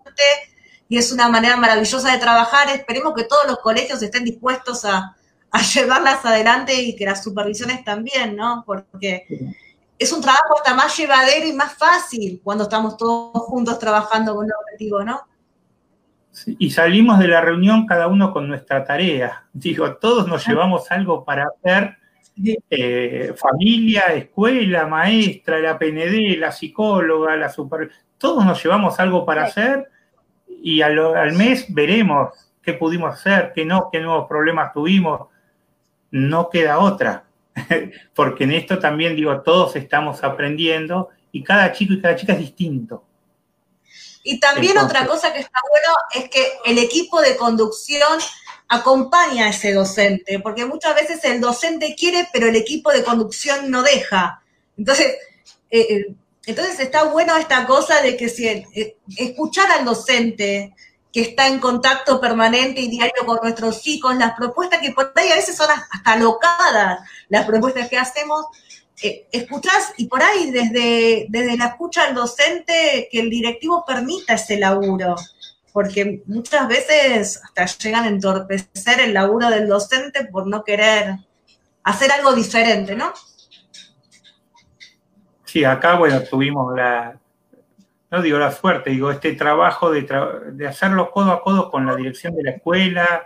[0.89, 2.67] y es una manera maravillosa de trabajar.
[2.69, 5.15] Esperemos que todos los colegios estén dispuestos a,
[5.73, 8.63] llevarlas adelante y que las supervisiones también, ¿no?
[8.65, 9.25] Porque
[9.97, 14.45] es un trabajo hasta más llevadero y más fácil cuando estamos todos juntos trabajando con
[14.45, 15.21] un objetivo, ¿no?
[16.45, 19.45] y salimos de la reunión cada uno con nuestra tarea.
[19.53, 21.97] Digo, todos nos llevamos algo para hacer
[22.69, 27.91] eh, familia, escuela, maestra, la PND, la psicóloga, la super...
[28.17, 29.89] Todos nos llevamos algo para hacer
[30.47, 35.27] y al, mes veremos qué pudimos hacer, qué no, qué nuevos problemas tuvimos.
[36.11, 37.25] No queda otra,
[38.15, 42.39] porque en esto también digo, todos estamos aprendiendo y cada chico y cada chica es
[42.39, 43.03] distinto.
[44.23, 48.19] Y también otra cosa que está bueno es que el equipo de conducción
[48.67, 53.71] acompaña a ese docente, porque muchas veces el docente quiere, pero el equipo de conducción
[53.71, 54.43] no deja.
[54.77, 55.17] Entonces,
[55.69, 56.15] eh, eh,
[56.45, 60.73] entonces está bueno esta cosa de que si eh, escuchar al docente
[61.11, 65.29] que está en contacto permanente y diario con nuestros hijos, las propuestas que por ahí
[65.29, 68.45] a veces son hasta locadas, las propuestas que hacemos,
[69.31, 74.59] escuchás y por ahí desde, desde la escucha al docente que el directivo permita ese
[74.59, 75.15] laburo
[75.73, 81.15] porque muchas veces hasta llegan a entorpecer el laburo del docente por no querer
[81.83, 83.13] hacer algo diferente, ¿no?
[85.45, 87.19] Sí, acá, bueno, tuvimos la,
[88.11, 90.07] no digo la suerte, digo este trabajo de,
[90.51, 93.25] de hacerlo codo a codo con la dirección de la escuela,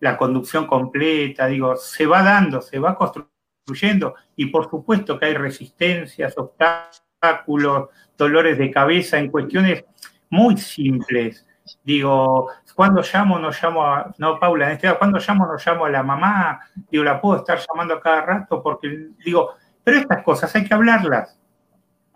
[0.00, 5.34] la conducción completa, digo, se va dando, se va construyendo y por supuesto que hay
[5.34, 9.84] resistencias, obstáculos, dolores de cabeza en cuestiones
[10.30, 11.46] muy simples.
[11.82, 15.84] Digo, cuando llamo, no llamo a, no, Paula, en este caso, cuando llamo, no llamo
[15.86, 16.60] a la mamá,
[16.90, 21.40] digo, la puedo estar llamando cada rato porque, digo, pero estas cosas hay que hablarlas,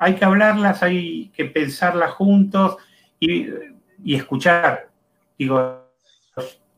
[0.00, 2.78] hay que hablarlas, hay que pensarlas juntos
[3.20, 3.48] y,
[4.02, 4.88] y escuchar.
[5.38, 5.84] Digo,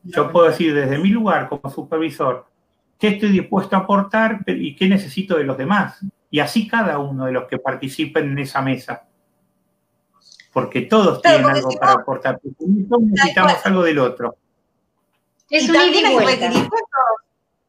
[0.03, 2.45] yo puedo decir desde mi lugar como supervisor
[2.99, 5.99] qué estoy dispuesto a aportar y qué necesito de los demás.
[6.29, 9.05] Y así cada uno de los que participen en esa mesa.
[10.51, 12.41] Porque todos tienen algo para aportar.
[12.41, 14.35] Todos necesitamos algo del otro.
[15.49, 16.79] Es y también hay requerimientos,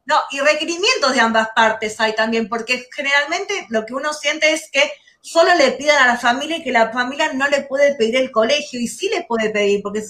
[0.06, 4.68] no, y requerimientos de ambas partes hay también, porque generalmente lo que uno siente es
[4.72, 4.90] que
[5.24, 8.30] solo le pidan a la familia y que la familia no le puede pedir el
[8.30, 10.02] colegio, y sí le puede pedir, porque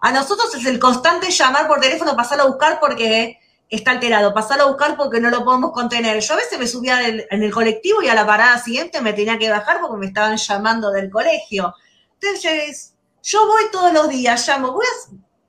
[0.00, 3.38] a nosotros es el constante llamar por teléfono, pasarlo a buscar porque
[3.70, 6.20] está alterado, pasarlo a buscar porque no lo podemos contener.
[6.20, 9.38] Yo a veces me subía en el colectivo y a la parada siguiente me tenía
[9.38, 11.74] que bajar porque me estaban llamando del colegio.
[12.20, 14.78] Entonces, yo voy todos los días, llamo,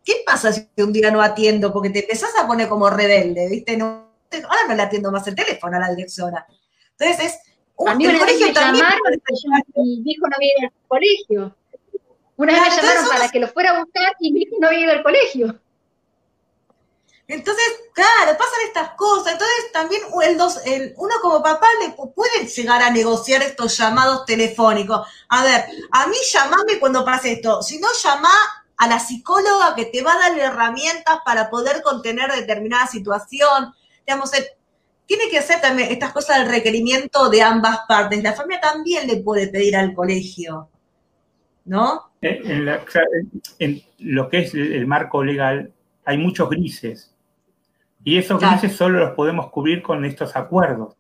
[0.06, 1.74] ¿qué pasa si un día no atiendo?
[1.74, 3.76] Porque te empezás a poner como rebelde, ¿viste?
[3.76, 6.48] No, ahora no le atiendo más el teléfono a la directora.
[6.98, 7.51] Entonces es...
[7.88, 8.86] a mí el colegio también...
[9.76, 11.56] y mi hijo no viene al colegio.
[12.38, 14.80] Una vez me llamaron para que lo fuera a buscar y mi hijo no había
[14.80, 15.60] ido al colegio.
[17.28, 19.34] Entonces, claro, pasan estas cosas.
[19.34, 24.26] Entonces, también el dos, el, uno como papá le puede llegar a negociar estos llamados
[24.26, 25.08] telefónicos.
[25.30, 27.62] A ver, a mí llamame cuando pase esto.
[27.62, 28.32] Si no, llama
[28.76, 33.74] a la psicóloga que te va a dar herramientas para poder contener determinada situación.
[34.06, 34.32] Digamos,
[35.12, 38.24] tiene que ser también estas cosas del requerimiento de ambas partes.
[38.24, 40.70] La familia también le puede pedir al colegio,
[41.66, 42.12] ¿no?
[42.22, 45.74] En, lo que es el marco legal
[46.06, 47.14] hay muchos grises
[48.06, 50.96] y esos grises solo los podemos cubrir con estos acuerdos.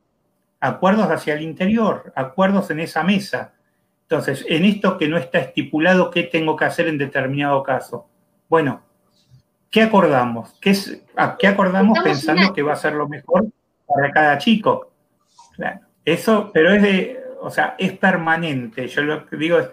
[0.60, 3.54] Acuerdos hacia el interior, acuerdos en esa mesa.
[4.02, 8.10] Entonces, en esto que no está estipulado qué tengo que hacer en determinado caso.
[8.50, 8.82] Bueno,
[9.70, 10.54] ¿qué acordamos?
[10.60, 11.02] ¿Qué, es,
[11.40, 13.48] ¿qué acordamos pensando que va a ser lo mejor
[13.94, 14.92] para cada chico?
[16.04, 18.88] eso, pero es de, o sea, es permanente.
[18.88, 19.70] Yo lo que digo es,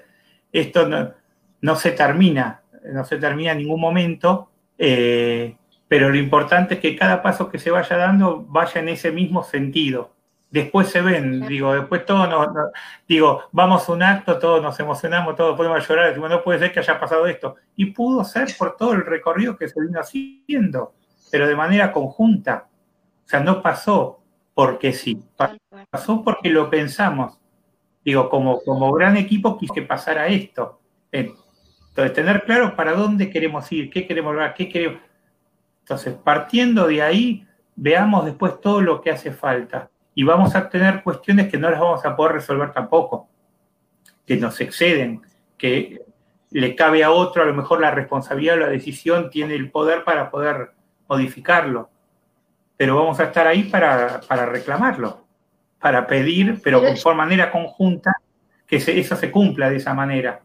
[0.52, 1.12] esto no,
[1.60, 2.62] no se termina,
[2.92, 7.58] no se termina en ningún momento, eh, pero lo importante es que cada paso que
[7.58, 10.12] se vaya dando vaya en ese mismo sentido.
[10.50, 12.48] Después se ven, digo, después todos nos,
[13.06, 16.72] digo, vamos a un acto, todos nos emocionamos, todos podemos llorar, decimos, no puede ser
[16.72, 17.56] que haya pasado esto.
[17.76, 20.94] Y pudo ser por todo el recorrido que se vino haciendo,
[21.30, 22.66] pero de manera conjunta.
[23.28, 24.22] O sea, no pasó
[24.54, 25.22] porque sí,
[25.90, 27.38] pasó porque lo pensamos.
[28.02, 30.80] Digo, como, como gran equipo quise que pasara esto.
[31.12, 35.02] Entonces, tener claro para dónde queremos ir, qué queremos lograr, qué queremos.
[35.80, 37.46] Entonces, partiendo de ahí,
[37.76, 39.90] veamos después todo lo que hace falta.
[40.14, 43.28] Y vamos a tener cuestiones que no las vamos a poder resolver tampoco,
[44.24, 45.20] que nos exceden,
[45.58, 46.00] que
[46.50, 50.02] le cabe a otro a lo mejor la responsabilidad o la decisión, tiene el poder
[50.02, 50.70] para poder
[51.06, 51.90] modificarlo.
[52.78, 55.26] Pero vamos a estar ahí para, reclamarlo,
[55.78, 58.12] para pedir, pero, por manera conjunta,
[58.66, 60.40] que eso se cumpla de esa manera.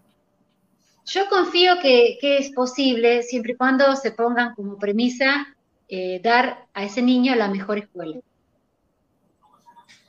[1.05, 5.55] Yo confío que, es posible siempre y cuando se pongan como premisa
[5.87, 8.19] eh, dar a ese niño la mejor escuela.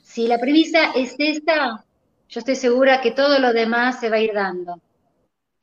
[0.03, 1.85] Si la premisa es esta,
[2.29, 4.81] yo estoy segura que todo lo demás se va a ir dando.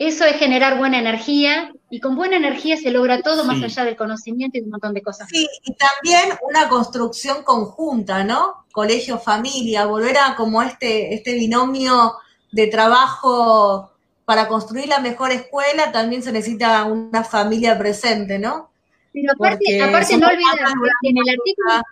[0.04, 3.96] Eso es generar buena energía y con buena energía se logra todo más allá del
[3.96, 5.28] conocimiento y un montón de cosas.
[5.30, 8.66] Sí, y también una construcción conjunta, ¿no?
[8.72, 12.14] Colegio, familia, volver a como este, este binomio
[12.52, 13.92] de trabajo
[14.26, 18.72] para construir la mejor escuela también se necesita una familia presente, ¿no?
[19.14, 20.74] Pero aparte, aparte no olvidarse
[21.04, 21.84] que en el artículo,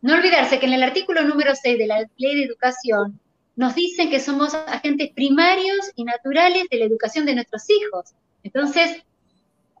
[0.00, 3.20] no olvidarse que en el artículo número 6 de la Ley de Educación
[3.56, 8.14] nos dicen que somos agentes primarios y naturales de la educación de nuestros hijos.
[8.42, 9.02] Entonces,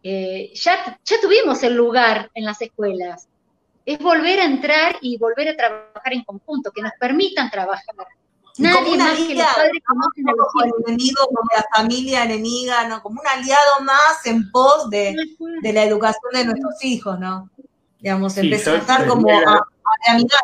[0.02, 3.28] eh, ya, ya tuvimos el lugar en las escuelas.
[3.84, 7.94] Es volver a entrar y volver a trabajar en conjunto, que nos permitan trabajar.
[8.58, 13.02] Nadie más que los padres conocen a los enemigo, como la familia enemiga, ¿no?
[13.02, 15.14] Como un aliado más en pos de,
[15.62, 17.48] la educación de nuestros hijos, ¿no?
[18.02, 19.66] Digamos, empezar a estar como a,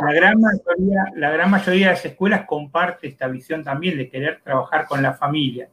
[0.01, 4.41] la gran, mayoría, la gran mayoría de las escuelas comparte esta visión también de querer
[4.43, 5.69] trabajar con la familia.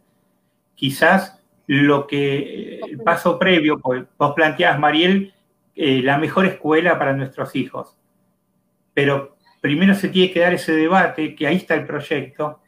[0.74, 5.34] Quizás lo que, el paso previo, pues vos planteás, Mariel,
[5.76, 7.96] eh, la mejor escuela para nuestros hijos.
[8.94, 12.62] Pero primero se tiene que dar ese debate, que ahí está el proyecto.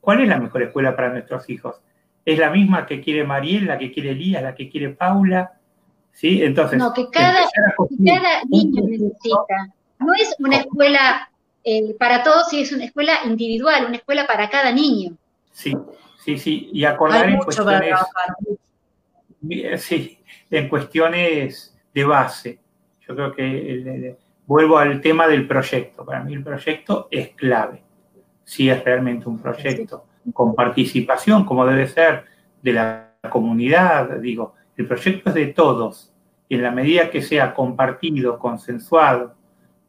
[0.00, 1.80] ¿Cuál es la mejor escuela para nuestros hijos?
[2.24, 5.52] es la misma que quiere Mariel, la que quiere Elías, la que quiere Paula.
[6.14, 6.42] ¿Sí?
[6.42, 7.40] Entonces, no, que cada,
[8.04, 9.74] cada niño necesita.
[9.98, 11.28] No es una escuela
[11.64, 15.16] eh, para todos, sí es una escuela individual, una escuela para cada niño.
[15.50, 15.74] Sí,
[16.24, 16.70] sí, sí.
[16.72, 17.96] Y acordar en cuestiones.
[19.78, 20.18] Sí,
[20.50, 22.58] en cuestiones de base.
[23.06, 24.16] Yo creo que
[24.46, 26.04] vuelvo al tema del proyecto.
[26.04, 27.82] Para mí el proyecto es clave.
[28.44, 32.24] Si es realmente un proyecto con participación, como debe ser,
[32.62, 36.12] de la comunidad, digo, el proyecto es de todos.
[36.48, 39.34] Y en la medida que sea compartido, consensuado,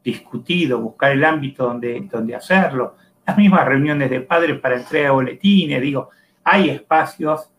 [0.02, 2.96] discutido, buscar el ámbito donde, donde hacerlo,
[3.26, 6.10] las mismas reuniones de padres para entrega de boletines, digo,
[6.44, 7.50] hay espacios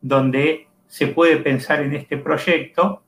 [0.00, 3.02] donde se puede pensar en este proyecto,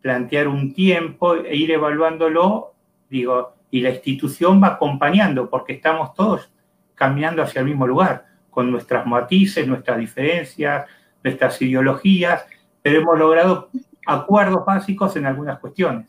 [0.00, 2.74] plantear un tiempo e ir evaluándolo,
[3.08, 6.52] digo, y la institución va acompañando, porque estamos todos
[6.94, 10.86] caminando hacia el mismo lugar, con nuestras matices, nuestras diferencias,
[11.24, 12.44] nuestras ideologías,
[12.82, 13.70] pero hemos logrado
[14.06, 16.08] acuerdos básicos en algunas cuestiones.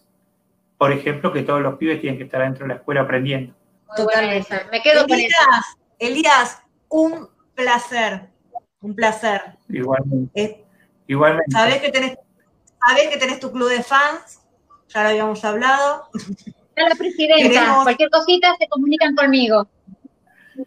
[0.77, 3.53] Por ejemplo, que todos los pibes tienen que estar dentro de la escuela aprendiendo.
[3.95, 4.65] Totalmente.
[4.71, 8.27] Me quedo Elías, Elías, un placer,
[8.81, 9.41] un placer.
[9.69, 10.65] Igualmente.
[11.07, 11.51] Igualmente.
[11.51, 12.17] Sabés que, tenés,
[13.09, 14.41] que tenés tu club de fans,
[14.89, 16.09] ya lo habíamos hablado.
[16.75, 19.67] la presidenta, cualquier cosita se comunican conmigo.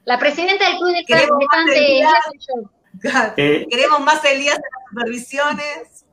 [0.04, 2.12] La presidenta del club de fans de Elías
[3.36, 6.06] eh, Queremos más Elías en supervisiones.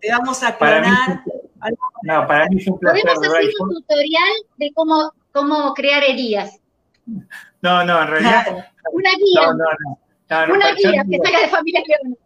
[0.00, 1.22] Te vamos a clonar.
[2.02, 3.02] no, para mí es un placer.
[3.02, 6.60] Podemos hacer un tutorial de cómo, cómo crear Elías.
[7.60, 8.70] No, no, en realidad.
[8.92, 9.46] Una guía.
[9.46, 10.54] No, no, no.
[10.54, 12.16] Una guía que salga de familia León.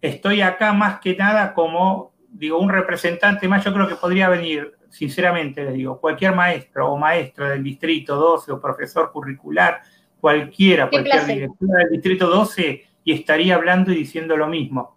[0.00, 3.64] Estoy acá más que nada como, digo, un representante más.
[3.64, 8.52] Yo creo que podría venir, sinceramente les digo, cualquier maestro o maestra del distrito 12
[8.52, 9.80] o profesor curricular,
[10.20, 14.96] cualquiera, cualquier directora del distrito 12 y estaría hablando y diciendo lo mismo.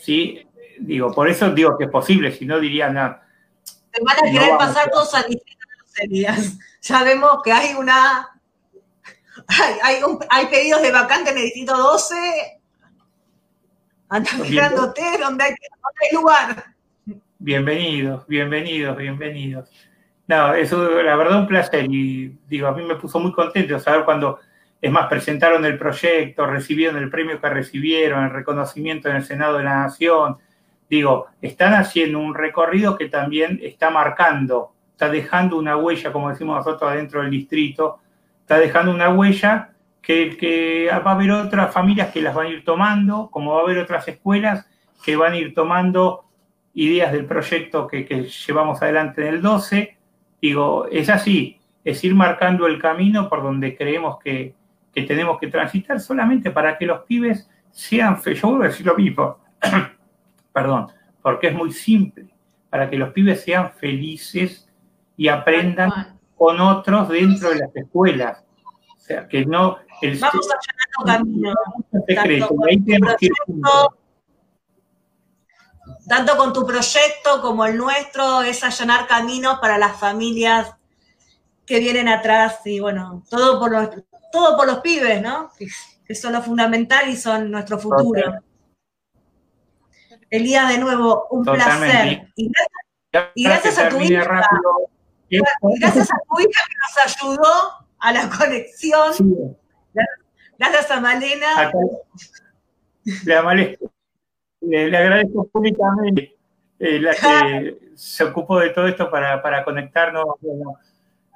[0.00, 0.46] ¿Sí?
[0.78, 3.26] Digo, por eso digo que es posible, si no diría nada.
[3.92, 5.64] Te van a querer pasar todos al distrito
[6.08, 6.58] días.
[6.84, 8.28] Ya vemos que hay una.
[9.48, 12.14] Hay, hay, pedidos de vacante en el distrito 12.
[14.10, 16.64] Andan mirándote donde hay, donde hay lugar.
[17.38, 19.70] Bienvenidos, bienvenidos, bienvenidos.
[20.26, 24.04] No, eso la verdad un placer y digo, a mí me puso muy contento saber
[24.04, 24.40] cuando
[24.84, 29.56] es más, presentaron el proyecto, recibieron el premio que recibieron, el reconocimiento en el Senado
[29.56, 30.36] de la Nación.
[30.90, 36.58] Digo, están haciendo un recorrido que también está marcando, está dejando una huella, como decimos
[36.58, 38.00] nosotros adentro del distrito,
[38.42, 39.70] está dejando una huella
[40.02, 43.62] que, va a haber otras familias que las van a ir tomando, como va a
[43.62, 44.68] haber otras escuelas
[45.02, 46.26] que van a ir tomando
[46.74, 48.04] ideas del proyecto que
[48.46, 49.96] llevamos adelante en el 12.
[50.42, 54.52] Digo, es así, es ir marcando el camino por donde creemos que,
[54.94, 58.42] que tenemos que transitar solamente para que los pibes sean felices.
[58.42, 59.38] Yo vuelvo a decir lo mismo,
[60.52, 60.88] perdón,
[61.20, 62.28] porque es muy simple,
[62.70, 64.68] para que los pibes sean felices
[65.16, 68.44] y aprendan con otros dentro de las escuelas.
[68.96, 69.78] O sea, que no...
[70.00, 70.48] El Vamos
[71.04, 71.54] camino.
[76.08, 80.74] tanto con tu proyecto como el nuestro, es allanar caminos para las familias
[81.64, 83.88] que vienen atrás y bueno, todo por los,
[84.34, 85.50] todo por los pibes, ¿no?
[85.56, 88.40] Que, son lo fundamental y son nuestro futuro.
[90.28, 92.28] Elías, de nuevo, un placer.
[92.36, 94.42] Y gracias, a tu hija.
[95.30, 95.38] Y
[95.80, 97.52] gracias a tu hija que nos ayudó
[98.00, 99.46] a la conexión.
[100.58, 101.72] Gracias a Malena.
[104.60, 106.36] Le, agradezco públicamente
[106.78, 110.24] eh, la que se ocupó de todo esto para, para conectarnos.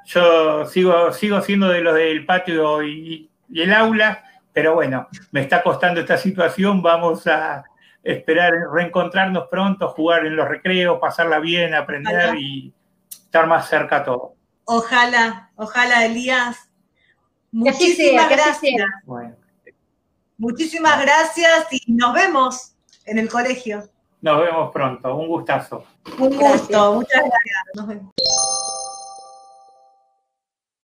[0.08, 4.24] Yo sigo, sigo siendo de los del patio y, el aula,
[4.54, 6.80] pero bueno, me está costando esta situación.
[6.80, 7.62] Vamos a
[8.02, 12.72] esperar reencontrarnos pronto, jugar en los recreos, pasarla bien, aprender y
[13.10, 14.34] estar más cerca a todo.
[14.64, 16.70] Ojalá, ojalá, Elías.
[17.52, 18.86] Muchísimas gracias.
[20.38, 22.74] Muchísimas gracias y nos vemos
[23.04, 23.84] en el colegio.
[24.22, 25.84] Nos vemos pronto, un gustazo.
[26.18, 27.64] Un gusto, muchas gracias.
[27.74, 28.14] Nos vemos.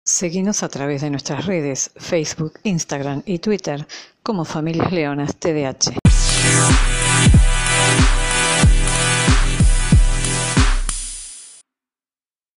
[0.06, 3.86] Seguimos a través de nuestras redes, Facebook, Instagram y Twitter
[4.22, 5.94] como Familias Leonas TDH.